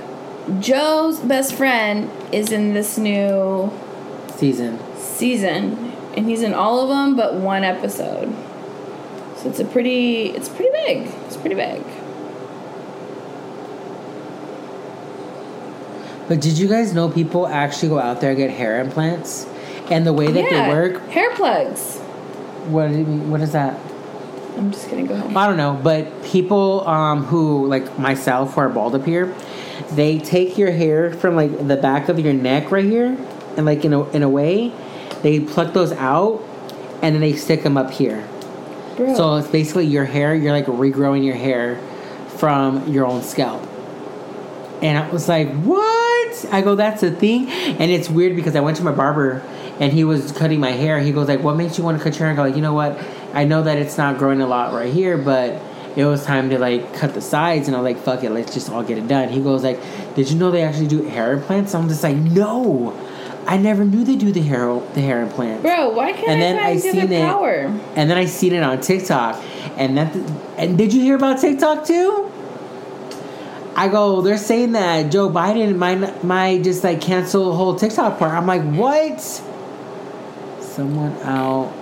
Joe's 0.60 1.18
best 1.20 1.54
friend 1.54 2.10
is 2.32 2.52
in 2.52 2.74
this 2.74 2.98
new 2.98 3.72
season. 4.34 4.78
season, 4.96 5.92
and 6.16 6.26
he's 6.28 6.42
in 6.42 6.54
all 6.54 6.80
of 6.80 6.88
them 6.88 7.16
but 7.16 7.34
one 7.34 7.64
episode. 7.64 8.34
So 9.36 9.48
it's 9.48 9.60
a 9.60 9.64
pretty, 9.64 10.26
it's 10.30 10.48
pretty 10.48 10.70
big. 10.86 11.08
It's 11.26 11.36
pretty 11.36 11.56
big. 11.56 11.82
But 16.28 16.40
did 16.40 16.58
you 16.58 16.68
guys 16.68 16.94
know 16.94 17.08
people 17.08 17.46
actually 17.46 17.88
go 17.88 17.98
out 17.98 18.20
there 18.20 18.30
and 18.30 18.38
get 18.38 18.50
hair 18.50 18.80
implants? 18.80 19.46
And 19.90 20.06
the 20.06 20.12
way 20.12 20.30
that 20.30 20.50
yeah, 20.50 20.68
they 20.68 20.74
work, 20.74 21.08
hair 21.08 21.34
plugs. 21.34 21.98
what 22.68 22.88
do 22.88 22.98
you 22.98 23.04
mean- 23.04 23.30
what 23.30 23.40
is 23.40 23.52
that? 23.52 23.78
I'm 24.56 24.70
just 24.70 24.90
gonna 24.90 25.04
go 25.04 25.16
home. 25.16 25.36
I 25.36 25.46
don't 25.46 25.56
know, 25.56 25.78
but 25.82 26.22
people 26.24 26.86
um, 26.86 27.24
who 27.24 27.66
like 27.66 27.98
myself 27.98 28.54
who 28.54 28.60
are 28.60 28.68
bald 28.68 28.94
up 28.94 29.04
here, 29.04 29.34
they 29.92 30.18
take 30.18 30.58
your 30.58 30.70
hair 30.70 31.12
from 31.12 31.36
like 31.36 31.66
the 31.66 31.76
back 31.76 32.08
of 32.08 32.18
your 32.18 32.34
neck 32.34 32.70
right 32.70 32.84
here, 32.84 33.16
and 33.56 33.64
like 33.64 33.84
in 33.84 33.92
a 33.92 34.08
in 34.10 34.22
a 34.22 34.28
way, 34.28 34.72
they 35.22 35.40
pluck 35.40 35.72
those 35.72 35.92
out, 35.92 36.42
and 37.00 37.14
then 37.14 37.20
they 37.20 37.34
stick 37.34 37.62
them 37.62 37.76
up 37.76 37.90
here. 37.90 38.26
Bro. 38.96 39.14
So 39.14 39.36
it's 39.36 39.48
basically 39.48 39.86
your 39.86 40.04
hair. 40.04 40.34
You're 40.34 40.52
like 40.52 40.66
regrowing 40.66 41.24
your 41.24 41.34
hair 41.36 41.80
from 42.36 42.86
your 42.92 43.06
own 43.06 43.22
scalp. 43.22 43.66
And 44.82 44.98
I 44.98 45.08
was 45.10 45.28
like, 45.28 45.48
what? 45.62 46.01
I 46.50 46.60
go, 46.62 46.74
that's 46.74 47.02
a 47.02 47.10
thing. 47.10 47.48
And 47.48 47.90
it's 47.90 48.08
weird 48.08 48.36
because 48.36 48.56
I 48.56 48.60
went 48.60 48.76
to 48.78 48.84
my 48.84 48.92
barber 48.92 49.42
and 49.80 49.92
he 49.92 50.04
was 50.04 50.32
cutting 50.32 50.60
my 50.60 50.70
hair. 50.72 50.98
He 51.00 51.12
goes 51.12 51.28
like, 51.28 51.40
what 51.42 51.56
makes 51.56 51.78
you 51.78 51.84
want 51.84 51.98
to 51.98 52.04
cut 52.04 52.18
your 52.18 52.26
hair? 52.28 52.32
I 52.32 52.36
go 52.36 52.42
like, 52.42 52.56
you 52.56 52.62
know 52.62 52.74
what? 52.74 52.98
I 53.34 53.44
know 53.44 53.62
that 53.62 53.78
it's 53.78 53.96
not 53.96 54.18
growing 54.18 54.40
a 54.40 54.46
lot 54.46 54.72
right 54.74 54.92
here, 54.92 55.16
but 55.18 55.60
it 55.96 56.04
was 56.04 56.24
time 56.24 56.50
to 56.50 56.58
like 56.58 56.94
cut 56.94 57.14
the 57.14 57.20
sides. 57.20 57.68
And 57.68 57.76
I'm 57.76 57.82
like, 57.82 57.98
fuck 57.98 58.22
it, 58.24 58.30
let's 58.30 58.52
just 58.54 58.70
all 58.70 58.82
get 58.82 58.98
it 58.98 59.08
done. 59.08 59.28
He 59.28 59.40
goes 59.40 59.62
like, 59.62 59.80
did 60.14 60.30
you 60.30 60.38
know 60.38 60.50
they 60.50 60.62
actually 60.62 60.88
do 60.88 61.02
hair 61.04 61.32
implants? 61.32 61.74
I'm 61.74 61.88
just 61.88 62.02
like, 62.02 62.16
no. 62.16 62.92
I 63.44 63.56
never 63.56 63.84
knew 63.84 64.04
they 64.04 64.14
do 64.14 64.30
the 64.30 64.40
hair 64.40 64.72
the 64.94 65.00
hair 65.00 65.20
implants. 65.20 65.62
Bro, 65.62 65.90
why 65.94 66.12
can't 66.12 66.28
And 66.28 66.40
I 66.40 66.44
then 66.44 66.58
I 66.58 66.76
seen 66.76 67.12
it- 67.12 67.26
power? 67.26 67.50
And 67.96 68.08
then 68.08 68.16
I 68.16 68.26
seen 68.26 68.52
it 68.52 68.62
on 68.62 68.80
TikTok, 68.80 69.34
and 69.76 69.98
that. 69.98 70.14
And 70.56 70.78
did 70.78 70.92
you 70.94 71.00
hear 71.02 71.16
about 71.16 71.40
TikTok 71.40 71.84
too? 71.84 72.31
I 73.74 73.88
go. 73.88 74.20
They're 74.20 74.36
saying 74.38 74.72
that 74.72 75.10
Joe 75.10 75.30
Biden 75.30 75.76
might 75.76 76.22
might 76.22 76.62
just 76.62 76.84
like 76.84 77.00
cancel 77.00 77.50
the 77.50 77.56
whole 77.56 77.74
TikTok 77.76 78.18
part. 78.18 78.32
I'm 78.32 78.46
like, 78.46 78.62
what? 78.62 79.20
Someone 80.60 81.12
out. 81.22 81.72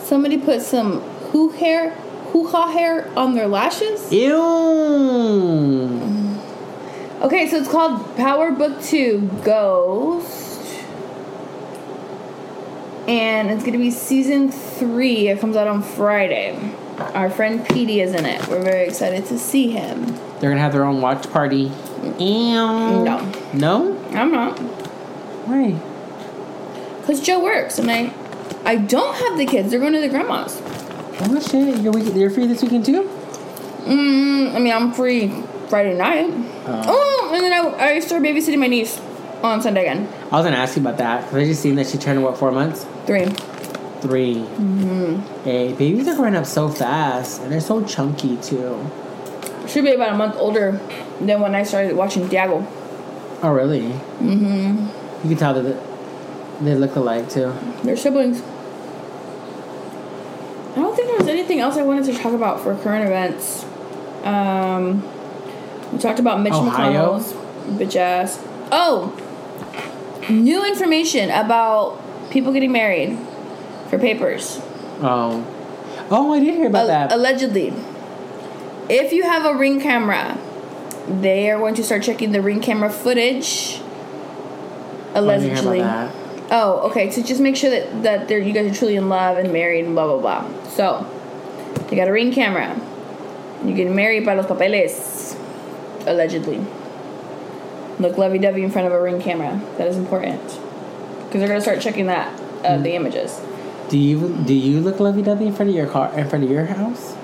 Somebody 0.00 0.38
put 0.38 0.62
some 0.62 1.00
who 1.30 1.50
hair, 1.50 1.90
hoo 2.32 2.48
ha 2.48 2.68
hair 2.68 3.10
on 3.16 3.34
their 3.34 3.46
lashes. 3.46 4.10
Ew. 4.10 4.34
Okay, 7.20 7.48
so 7.48 7.58
it's 7.58 7.68
called 7.68 8.16
Power 8.16 8.50
Book 8.52 8.80
Two 8.82 9.28
Ghost, 9.44 10.82
and 13.06 13.50
it's 13.50 13.64
gonna 13.64 13.76
be 13.76 13.90
season 13.90 14.50
three. 14.50 15.28
It 15.28 15.40
comes 15.40 15.56
out 15.56 15.66
on 15.66 15.82
Friday. 15.82 16.56
Our 16.98 17.30
friend 17.30 17.66
Petey 17.68 18.00
is 18.00 18.12
in 18.14 18.24
it. 18.26 18.46
We're 18.48 18.62
very 18.62 18.86
excited 18.86 19.26
to 19.26 19.38
see 19.38 19.70
him. 19.70 20.06
They're 20.40 20.50
gonna 20.50 20.60
have 20.60 20.72
their 20.72 20.84
own 20.84 21.00
watch 21.00 21.30
party. 21.30 21.70
Ew. 22.18 22.54
No. 22.54 23.32
No. 23.54 24.04
I'm 24.10 24.32
not, 24.32 24.58
Why? 25.48 25.78
cause 27.06 27.20
Joe 27.20 27.42
works, 27.42 27.78
and 27.78 27.90
I, 27.90 28.12
I 28.64 28.76
don't 28.76 29.14
have 29.16 29.38
the 29.38 29.46
kids. 29.46 29.70
They're 29.70 29.80
going 29.80 29.94
to 29.94 30.00
the 30.00 30.08
grandma's. 30.08 30.60
Oh 31.20 31.40
shit! 31.40 31.80
You're 31.80 31.92
week- 31.92 32.14
you're 32.14 32.30
free 32.30 32.46
this 32.46 32.62
weekend 32.62 32.84
too. 32.84 33.02
Mm, 33.84 34.54
I 34.54 34.58
mean, 34.58 34.72
I'm 34.72 34.92
free 34.92 35.28
Friday 35.68 35.94
night. 35.96 36.30
Oh, 36.66 37.30
and 37.34 37.42
then 37.42 37.52
I, 37.52 37.94
I 37.94 38.00
started 38.00 38.26
babysitting 38.28 38.58
my 38.58 38.66
niece 38.66 39.00
on 39.42 39.62
Sunday 39.62 39.82
again. 39.82 40.08
I 40.30 40.36
was 40.36 40.44
gonna 40.44 40.56
ask 40.56 40.76
you 40.76 40.82
about 40.82 40.98
that 40.98 41.22
because 41.22 41.36
I 41.36 41.44
just 41.44 41.62
seen 41.62 41.74
that 41.76 41.86
she 41.86 41.96
turned 41.98 42.22
what 42.22 42.36
four 42.38 42.52
months. 42.52 42.84
Three. 43.06 43.26
3 44.00 44.34
Mm-hmm. 44.34 45.42
Hey, 45.44 45.72
babies 45.72 46.06
are 46.08 46.14
growing 46.16 46.36
up 46.36 46.46
so 46.46 46.68
fast, 46.68 47.40
and 47.42 47.50
they're 47.52 47.60
so 47.60 47.84
chunky 47.84 48.36
too. 48.38 48.78
Should 49.66 49.84
be 49.84 49.92
about 49.92 50.14
a 50.14 50.16
month 50.16 50.36
older 50.38 50.80
than 51.20 51.40
when 51.40 51.54
I 51.54 51.62
started 51.62 51.94
watching 51.96 52.26
Diago. 52.28 52.66
Oh, 53.42 53.52
really? 53.52 53.82
Mm-hmm. 54.20 54.86
You 55.28 55.28
can 55.30 55.36
tell 55.36 55.54
that 55.54 55.62
they- 55.62 56.64
they 56.64 56.74
look 56.74 56.96
alike 56.96 57.28
too. 57.30 57.52
They're 57.84 57.96
siblings. 57.96 58.42
I 60.72 60.80
don't 60.80 60.94
think 60.94 61.08
there 61.08 61.18
was 61.18 61.28
anything 61.28 61.60
else 61.60 61.76
I 61.76 61.82
wanted 61.82 62.04
to 62.06 62.14
talk 62.18 62.32
about 62.32 62.60
for 62.60 62.74
current 62.76 63.04
events. 63.06 63.64
Um, 64.24 65.02
we 65.92 65.98
talked 65.98 66.18
about 66.18 66.40
Mitch 66.40 66.52
Ohio? 66.52 67.18
McConnell's 67.18 67.32
bitch 67.78 67.96
ass. 67.96 68.42
Oh, 68.70 69.12
new 70.28 70.64
information 70.66 71.30
about 71.30 72.00
people 72.30 72.52
getting 72.52 72.72
married 72.72 73.16
for 73.88 73.98
papers. 73.98 74.60
Oh, 75.00 75.46
oh, 76.10 76.32
I 76.32 76.40
did 76.40 76.54
hear 76.54 76.66
about 76.66 76.82
Al- 76.82 76.86
that. 76.88 77.12
Allegedly, 77.12 77.72
if 78.88 79.12
you 79.12 79.24
have 79.24 79.44
a 79.44 79.56
ring 79.56 79.80
camera, 79.80 80.38
they 81.08 81.50
are 81.50 81.58
going 81.58 81.74
to 81.74 81.84
start 81.84 82.02
checking 82.02 82.32
the 82.32 82.42
ring 82.42 82.60
camera 82.60 82.90
footage. 82.90 83.80
I 85.14 85.20
didn't 85.20 85.40
hear 85.40 85.58
Allegedly. 85.58 85.80
Oh, 86.50 86.88
okay. 86.90 87.10
So 87.10 87.22
just 87.22 87.40
make 87.40 87.56
sure 87.56 87.70
that 87.70 88.02
that 88.02 88.28
they're, 88.28 88.38
you 88.38 88.52
guys 88.52 88.70
are 88.70 88.74
truly 88.74 88.96
in 88.96 89.08
love 89.08 89.36
and 89.36 89.52
married 89.52 89.84
and 89.84 89.94
blah 89.94 90.06
blah 90.06 90.20
blah. 90.20 90.68
So, 90.68 91.06
you 91.90 91.96
got 91.96 92.08
a 92.08 92.12
ring 92.12 92.32
camera. 92.32 92.80
You 93.64 93.74
get 93.74 93.90
married 93.90 94.24
by 94.24 94.34
los 94.34 94.46
papeles, 94.46 95.36
allegedly. 96.06 96.64
Look 97.98 98.16
lovey-dovey 98.16 98.62
in 98.62 98.70
front 98.70 98.86
of 98.86 98.92
a 98.92 99.02
ring 99.02 99.20
camera. 99.20 99.60
That 99.76 99.88
is 99.88 99.96
important 99.96 100.40
because 100.44 101.40
they're 101.40 101.48
gonna 101.48 101.60
start 101.60 101.80
checking 101.80 102.06
that 102.06 102.40
uh, 102.64 102.78
the 102.78 102.94
images. 102.94 103.40
Do 103.88 103.98
you 103.98 104.36
do 104.44 104.54
you 104.54 104.80
look 104.80 105.00
lovey-dovey 105.00 105.46
in 105.46 105.54
front 105.54 105.70
of 105.70 105.76
your 105.76 105.86
car 105.86 106.12
in 106.18 106.28
front 106.28 106.44
of 106.44 106.50
your 106.50 106.66
house? 106.66 107.16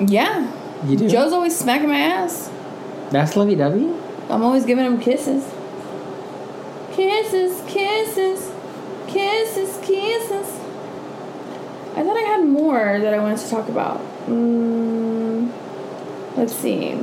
Yeah, 0.00 0.50
You 0.86 0.96
do. 0.96 1.08
Joe's 1.08 1.32
always 1.32 1.56
smacking 1.56 1.88
my 1.88 1.98
ass. 1.98 2.50
That's 3.10 3.36
lovey-dovey. 3.36 3.92
I'm 4.30 4.42
always 4.42 4.64
giving 4.64 4.84
him 4.84 5.00
kisses. 5.00 5.44
Kisses, 6.92 7.62
kisses, 7.68 8.50
kisses, 9.06 9.78
kisses. 9.84 10.48
I 11.94 12.02
thought 12.02 12.16
I 12.16 12.22
had 12.26 12.44
more 12.44 12.98
that 13.00 13.12
I 13.12 13.18
wanted 13.18 13.38
to 13.38 13.50
talk 13.50 13.68
about. 13.68 14.00
Mm, 14.26 15.50
let's 16.36 16.54
see. 16.54 16.98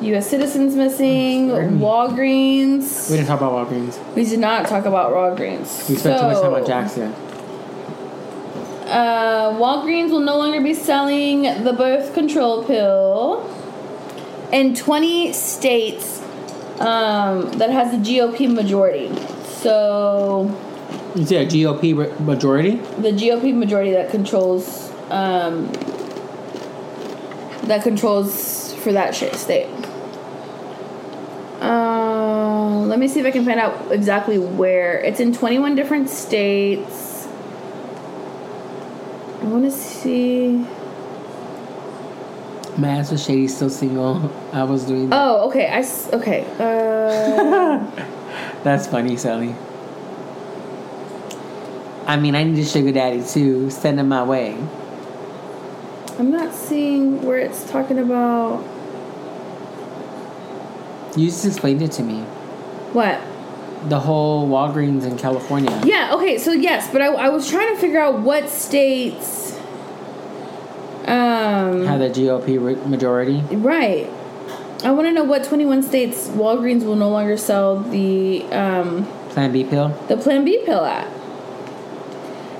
U.S. 0.00 0.28
citizens 0.28 0.74
missing. 0.74 1.48
Walgreens. 1.48 3.10
We 3.10 3.16
didn't 3.16 3.28
talk 3.28 3.40
about 3.40 3.68
Walgreens. 3.68 4.14
We 4.14 4.24
did 4.24 4.38
not 4.38 4.66
talk 4.68 4.84
about 4.84 5.12
Walgreens. 5.12 5.88
We 5.88 5.96
spent 5.96 6.20
too 6.20 6.26
much 6.26 6.42
time 6.42 6.54
on 6.54 6.66
Jackson. 6.66 7.14
Uh, 8.86 9.56
Walgreens 9.58 10.10
will 10.10 10.20
no 10.20 10.36
longer 10.36 10.60
be 10.60 10.74
selling 10.74 11.42
the 11.64 11.72
birth 11.72 12.12
control 12.12 12.64
pill. 12.64 13.50
In 14.52 14.74
20 14.74 15.32
states 15.32 16.20
um, 16.80 17.50
that 17.52 17.70
has 17.70 17.90
the 17.92 17.98
GOP 17.98 18.52
majority. 18.52 19.08
So 19.46 20.54
Is 21.14 21.28
see 21.28 21.36
a 21.36 21.46
GOP 21.46 22.20
majority? 22.20 22.76
the 22.98 23.10
GOP 23.10 23.54
majority 23.54 23.92
that 23.92 24.10
controls 24.10 24.92
um, 25.10 25.72
that 27.64 27.82
controls 27.82 28.74
for 28.74 28.92
that 28.92 29.14
shit 29.14 29.34
state. 29.34 29.68
Uh, 31.60 32.83
let 32.94 33.00
me 33.00 33.08
see 33.08 33.18
if 33.18 33.26
I 33.26 33.32
can 33.32 33.44
find 33.44 33.58
out 33.58 33.90
exactly 33.90 34.38
where. 34.38 35.00
It's 35.00 35.18
in 35.18 35.32
21 35.32 35.74
different 35.74 36.08
states. 36.08 37.26
I 39.40 39.46
want 39.46 39.64
to 39.64 39.70
see. 39.72 40.64
My 42.78 42.90
ass 42.90 43.10
was 43.10 43.24
shady, 43.24 43.48
still 43.48 43.68
single. 43.68 44.30
I 44.52 44.62
was 44.62 44.84
doing 44.84 45.10
that. 45.10 45.20
Oh, 45.20 45.48
okay. 45.48 45.66
I 45.66 45.84
okay. 46.12 46.46
Uh, 46.56 47.84
That's 48.62 48.86
funny, 48.86 49.16
Sally. 49.16 49.56
I 52.06 52.16
mean, 52.16 52.36
I 52.36 52.44
need 52.44 52.60
a 52.60 52.64
sugar 52.64 52.92
daddy 52.92 53.24
too. 53.26 53.70
Send 53.70 53.98
him 53.98 54.06
my 54.06 54.22
way. 54.22 54.56
I'm 56.20 56.30
not 56.30 56.54
seeing 56.54 57.22
where 57.22 57.38
it's 57.38 57.68
talking 57.68 57.98
about 57.98 58.64
You 61.16 61.26
just 61.26 61.44
explained 61.44 61.82
it 61.82 61.90
to 61.92 62.04
me. 62.04 62.24
What. 62.94 63.20
The 63.90 64.00
whole 64.00 64.48
Walgreens 64.48 65.04
in 65.04 65.18
California. 65.18 65.78
Yeah, 65.84 66.14
okay, 66.14 66.38
so 66.38 66.52
yes, 66.52 66.88
but 66.90 67.02
I, 67.02 67.06
I 67.08 67.28
was 67.28 67.50
trying 67.50 67.74
to 67.74 67.80
figure 67.80 68.00
out 68.00 68.20
what 68.20 68.48
states. 68.48 69.52
Um, 71.06 71.84
Had 71.84 72.00
the 72.00 72.08
GOP 72.08 72.86
majority. 72.86 73.40
right. 73.56 74.08
I 74.82 74.90
want 74.90 75.06
to 75.08 75.12
know 75.12 75.24
what 75.24 75.44
21 75.44 75.82
states 75.82 76.28
Walgreens 76.28 76.82
will 76.84 76.96
no 76.96 77.08
longer 77.10 77.36
sell 77.38 77.80
the 77.80 78.42
um, 78.52 79.06
Plan 79.30 79.50
B 79.52 79.64
pill. 79.64 79.88
the 80.08 80.16
Plan 80.16 80.44
B 80.44 80.62
pill 80.64 80.84
at. 80.84 81.06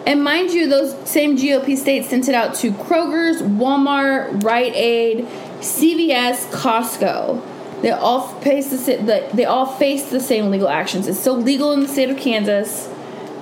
And 0.06 0.22
mind 0.22 0.50
you, 0.50 0.68
those 0.68 0.94
same 1.08 1.36
GOP 1.36 1.76
states 1.76 2.08
sent 2.10 2.28
it 2.28 2.34
out 2.34 2.54
to 2.56 2.70
Kroger's, 2.72 3.40
Walmart, 3.42 4.42
Rite 4.42 4.74
Aid, 4.74 5.26
CVS, 5.60 6.50
Costco. 6.50 7.42
They 7.84 7.90
all 7.90 8.28
face 8.40 8.70
the, 8.70 9.28
they 9.34 9.44
all 9.44 9.66
face 9.66 10.08
the 10.08 10.18
same 10.18 10.50
legal 10.50 10.70
actions. 10.70 11.06
It's 11.06 11.20
still 11.20 11.36
legal 11.36 11.70
in 11.72 11.80
the 11.80 11.88
state 11.88 12.08
of 12.08 12.16
Kansas. 12.16 12.88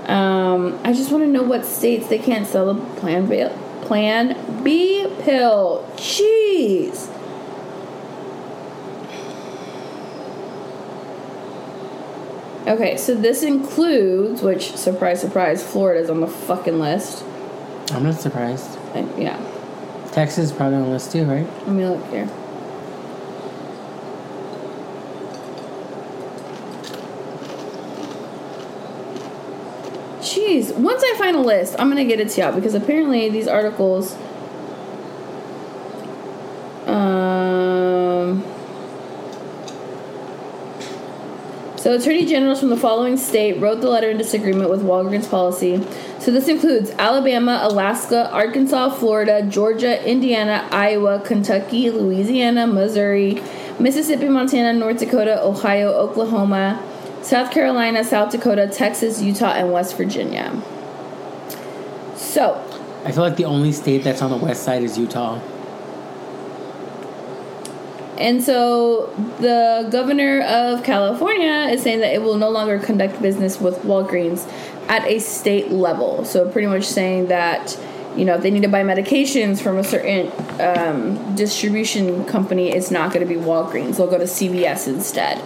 Um, 0.06 0.80
I 0.82 0.92
just 0.92 1.12
want 1.12 1.22
to 1.22 1.30
know 1.30 1.44
what 1.44 1.64
states 1.64 2.08
they 2.08 2.18
can't 2.18 2.44
sell 2.44 2.74
the 2.74 2.84
Plan 2.96 3.28
B 3.28 3.46
Plan 3.82 4.64
B 4.64 5.06
pill. 5.20 5.88
Jeez. 5.94 7.08
Okay, 12.66 12.96
so 12.96 13.14
this 13.14 13.44
includes, 13.44 14.42
which 14.42 14.72
surprise, 14.74 15.20
surprise, 15.20 15.62
Florida's 15.62 16.10
on 16.10 16.18
the 16.18 16.26
fucking 16.26 16.80
list. 16.80 17.24
I'm 17.92 18.02
not 18.02 18.20
surprised. 18.20 18.76
Yeah, 19.16 19.40
Texas 20.10 20.46
is 20.46 20.52
probably 20.52 20.78
on 20.78 20.82
the 20.82 20.88
list 20.88 21.12
too, 21.12 21.26
right? 21.26 21.46
let 21.64 21.68
me 21.68 21.86
look 21.86 22.04
here. 22.10 22.28
Jeez, 30.32 30.71
once 30.82 31.02
I 31.04 31.14
find 31.18 31.36
a 31.36 31.40
list, 31.40 31.76
I'm 31.78 31.88
gonna 31.88 32.04
get 32.04 32.20
it 32.20 32.30
to 32.30 32.40
y'all 32.40 32.52
because 32.52 32.74
apparently 32.74 33.28
these 33.28 33.48
articles. 33.48 34.16
Um. 36.86 38.42
So, 41.76 41.96
attorney 41.96 42.26
generals 42.26 42.60
from 42.60 42.68
the 42.68 42.76
following 42.76 43.16
state 43.16 43.60
wrote 43.60 43.80
the 43.80 43.88
letter 43.88 44.08
in 44.08 44.16
disagreement 44.16 44.70
with 44.70 44.82
Walgreens 44.82 45.28
policy. 45.28 45.84
So, 46.20 46.30
this 46.30 46.46
includes 46.46 46.90
Alabama, 46.92 47.58
Alaska, 47.62 48.30
Arkansas, 48.30 48.90
Florida, 48.90 49.42
Georgia, 49.42 50.08
Indiana, 50.08 50.68
Iowa, 50.70 51.20
Kentucky, 51.24 51.90
Louisiana, 51.90 52.68
Missouri, 52.68 53.42
Mississippi, 53.80 54.28
Montana, 54.28 54.72
North 54.72 55.00
Dakota, 55.00 55.42
Ohio, 55.42 55.90
Oklahoma, 55.90 56.80
South 57.22 57.50
Carolina, 57.50 58.04
South 58.04 58.30
Dakota, 58.30 58.68
Texas, 58.68 59.20
Utah, 59.20 59.52
and 59.52 59.72
West 59.72 59.96
Virginia. 59.96 60.62
So, 62.32 62.54
I 63.04 63.12
feel 63.12 63.24
like 63.24 63.36
the 63.36 63.44
only 63.44 63.72
state 63.72 64.04
that's 64.04 64.22
on 64.22 64.30
the 64.30 64.38
west 64.38 64.62
side 64.62 64.82
is 64.82 64.96
Utah. 64.96 65.38
And 68.16 68.42
so 68.42 69.08
the 69.38 69.86
governor 69.92 70.40
of 70.40 70.82
California 70.82 71.68
is 71.70 71.82
saying 71.82 72.00
that 72.00 72.14
it 72.14 72.22
will 72.22 72.38
no 72.38 72.48
longer 72.48 72.78
conduct 72.78 73.20
business 73.20 73.60
with 73.60 73.76
Walgreens 73.80 74.50
at 74.88 75.06
a 75.06 75.18
state 75.18 75.70
level. 75.70 76.24
So 76.24 76.48
pretty 76.48 76.68
much 76.68 76.84
saying 76.84 77.26
that, 77.26 77.78
you 78.16 78.24
know, 78.24 78.36
if 78.36 78.42
they 78.42 78.50
need 78.50 78.62
to 78.62 78.68
buy 78.68 78.82
medications 78.82 79.60
from 79.60 79.76
a 79.76 79.84
certain 79.84 80.32
um, 80.58 81.34
distribution 81.34 82.24
company, 82.24 82.70
it's 82.70 82.90
not 82.90 83.12
going 83.12 83.28
to 83.28 83.34
be 83.34 83.38
Walgreens. 83.38 83.98
They'll 83.98 84.10
go 84.10 84.16
to 84.16 84.24
CVS 84.24 84.88
instead, 84.88 85.38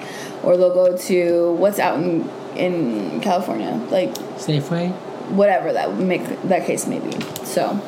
or 0.45 0.57
they'll 0.57 0.73
go 0.73 0.97
to 0.97 1.53
what's 1.55 1.81
out 1.81 1.99
in 1.99 2.31
in 2.57 3.21
California, 3.21 3.73
like 3.91 4.15
Safeway. 4.39 4.95
Whatever 5.31 5.73
that 5.73 5.97
make 5.99 6.25
that 6.43 6.67
case 6.67 6.87
may 6.87 6.99
be. 7.01 7.13
So, 7.45 7.81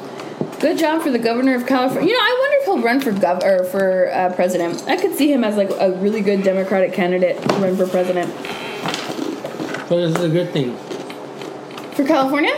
good 0.61 0.79
job 0.79 1.03
for 1.03 1.11
the 1.11 1.19
governor 1.19 1.55
of 1.55 1.67
California. 1.67 2.09
You 2.11 2.17
know, 2.17 2.23
I 2.25 2.37
wonder 2.41 2.57
if 2.59 2.65
he'll 2.65 2.83
run 2.83 3.01
for 3.01 3.13
gov 3.13 3.43
or 3.43 3.65
for 3.65 4.11
uh, 4.13 4.33
president. 4.35 4.85
I 4.89 4.97
could 4.97 5.15
see 5.15 5.33
him 5.33 5.45
as 5.45 5.57
like 5.57 5.71
a 5.79 5.93
really 5.99 6.21
good 6.21 6.43
Democratic 6.43 6.93
candidate 6.93 7.41
to 7.43 7.49
run 7.57 7.77
for 7.77 7.87
president 7.87 8.33
So 9.89 9.97
this 10.07 10.17
is 10.19 10.25
a 10.25 10.29
good 10.29 10.51
thing. 10.53 10.77
for 11.95 12.05
California. 12.05 12.53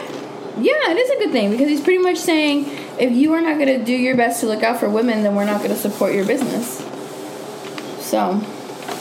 Yeah, 0.59 0.91
it 0.91 0.97
is 0.99 1.11
a 1.11 1.18
good 1.18 1.33
thing 1.33 1.51
because 1.51 1.68
he's 1.68 1.81
pretty 1.81 2.03
much 2.03 2.18
saying 2.18 2.66
if 2.99 3.12
you 3.12 3.33
are 3.35 3.41
not 3.41 3.55
going 3.59 3.78
to 3.78 3.83
do 3.85 3.93
your 3.95 4.16
best 4.16 4.41
to 4.41 4.47
look 4.47 4.62
out 4.62 4.78
for 4.81 4.91
women, 4.91 5.22
then 5.22 5.35
we're 5.35 5.45
not 5.47 5.59
going 5.59 5.70
to 5.70 5.76
support 5.76 6.12
your 6.12 6.26
business. 6.26 6.78
So, 8.05 8.41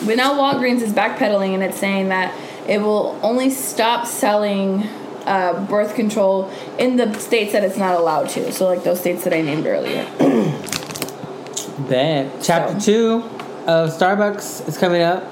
but 0.06 0.16
now 0.16 0.36
Walgreens 0.36 0.82
is 0.82 0.94
backpedaling 0.94 1.54
and 1.56 1.64
it's 1.64 1.78
saying 1.78 2.10
that 2.10 2.34
it 2.70 2.80
will 2.80 3.20
only 3.24 3.50
stop 3.50 4.06
selling 4.06 4.88
uh, 5.30 5.66
birth 5.68 5.96
control 5.96 6.52
in 6.78 6.98
the 6.98 7.14
states 7.20 7.54
that 7.54 7.64
it's 7.64 7.78
not 7.78 7.96
allowed 7.98 8.30
to. 8.30 8.52
So, 8.52 8.66
like 8.68 8.84
those 8.84 9.00
states 9.00 9.24
that 9.24 9.34
I 9.34 9.42
named 9.42 9.66
earlier. 9.66 10.04
Bet. 11.88 12.42
Chapter 12.42 12.80
two 12.80 13.24
of 13.68 13.92
Starbucks 13.92 14.68
is 14.68 14.78
coming 14.78 15.02
up. 15.02 15.24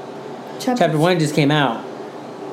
Chapter 0.60 0.98
one 0.98 1.20
just 1.20 1.36
came 1.36 1.52
out. 1.52 1.84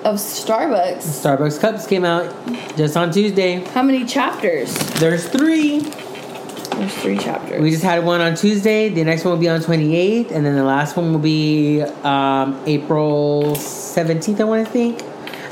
of 0.05 0.17
Starbucks. 0.17 0.99
Starbucks 0.99 1.61
cups 1.61 1.87
came 1.87 2.05
out 2.05 2.35
just 2.77 2.97
on 2.97 3.11
Tuesday. 3.13 3.65
How 3.73 3.83
many 3.83 4.05
chapters? 4.05 4.75
There's 5.01 5.27
three. 5.29 5.81
There's 5.81 6.95
three 6.97 7.17
chapters. 7.19 7.63
We 7.63 7.71
just 7.71 7.85
had 7.85 8.05
one 8.05 8.21
on 8.21 8.35
Tuesday. 8.35 8.89
The 8.89 9.05
next 9.05 9.25
one 9.25 9.33
will 9.35 9.41
be 9.41 9.49
on 9.49 9.61
28th, 9.61 10.33
and 10.33 10.45
then 10.45 10.57
the 10.57 10.65
last 10.65 10.97
one 10.97 11.13
will 11.13 11.21
be 11.21 11.83
um, 12.03 12.61
April 12.67 13.55
17th. 13.57 14.41
I 14.41 14.45
want 14.45 14.67
to 14.67 14.73
think. 14.73 15.01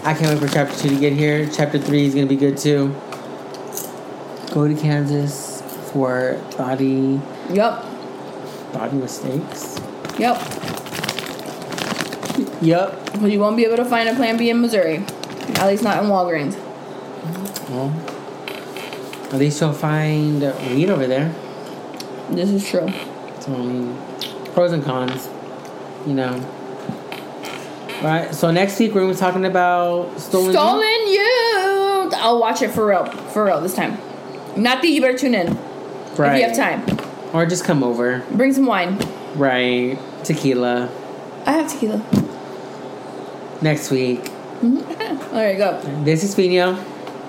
I 0.04 0.14
can't 0.14 0.30
wait 0.30 0.48
for 0.48 0.52
chapter 0.52 0.76
two 0.76 0.88
to 0.90 0.98
get 0.98 1.12
here. 1.12 1.48
Chapter 1.48 1.78
three 1.78 2.06
is 2.06 2.14
gonna 2.14 2.26
be 2.26 2.36
good 2.36 2.56
too. 2.56 2.94
Go 4.52 4.66
to 4.66 4.74
Kansas 4.74 5.62
for 5.92 6.40
body 6.56 7.20
Yep. 7.50 7.84
body 8.72 8.96
mistakes. 8.96 9.80
Yep. 10.18 10.40
Yep. 12.62 13.00
But 13.20 13.30
you 13.30 13.38
won't 13.38 13.56
be 13.56 13.64
able 13.64 13.76
to 13.76 13.84
find 13.84 14.08
a 14.08 14.14
Plan 14.14 14.36
B 14.36 14.50
in 14.50 14.60
Missouri. 14.60 15.04
At 15.56 15.68
least 15.68 15.84
not 15.84 16.02
in 16.02 16.08
Walgreens. 16.10 16.56
Well, 17.70 17.92
at 19.32 19.38
least 19.38 19.60
you'll 19.60 19.72
find 19.72 20.42
weed 20.70 20.90
over 20.90 21.06
there. 21.06 21.32
This 22.30 22.50
is 22.50 22.68
true. 22.68 22.88
So 23.40 23.54
I 23.54 23.58
mean, 23.58 23.96
pros 24.52 24.72
and 24.72 24.84
cons, 24.84 25.28
you 26.06 26.14
know. 26.14 26.40
Right. 28.02 28.34
So 28.34 28.50
next 28.50 28.78
week 28.78 28.94
we're 28.94 29.02
gonna 29.02 29.12
be 29.12 29.18
talking 29.18 29.44
about 29.44 30.18
stolen. 30.20 30.52
Stolen 30.52 31.08
Youth. 31.08 32.14
I'll 32.16 32.40
watch 32.40 32.62
it 32.62 32.70
for 32.70 32.86
real. 32.86 33.06
For 33.06 33.44
real 33.44 33.60
this 33.60 33.74
time. 33.74 33.98
Not 34.56 34.82
that 34.82 34.88
you 34.88 35.00
better 35.00 35.16
tune 35.16 35.34
in 35.34 35.56
Right. 36.16 36.34
if 36.34 36.40
you 36.40 36.48
have 36.48 36.56
time. 36.56 36.98
Or 37.32 37.46
just 37.46 37.64
come 37.64 37.82
over. 37.82 38.22
Bring 38.32 38.52
some 38.52 38.66
wine. 38.66 38.98
Right. 39.36 39.98
Tequila. 40.24 40.90
I 41.46 41.52
have 41.52 41.70
tequila. 41.72 42.02
Next 43.62 43.90
week. 43.90 44.20
Mm-hmm. 44.60 44.88
There 45.32 45.50
you 45.52 45.56
go. 45.58 45.80
This 46.04 46.22
is 46.24 46.34
Fino, 46.34 46.74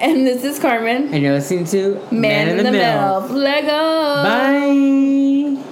And 0.01 0.27
this 0.27 0.43
is 0.43 0.59
Carmen. 0.59 1.13
and 1.13 1.23
you're 1.23 1.31
listening 1.31 1.63
to 1.67 2.05
Man, 2.11 2.49
in 2.49 2.57
the, 2.65 2.71
Mill. 2.71 3.21
Lego. 3.29 4.23
Bye. 4.23 5.63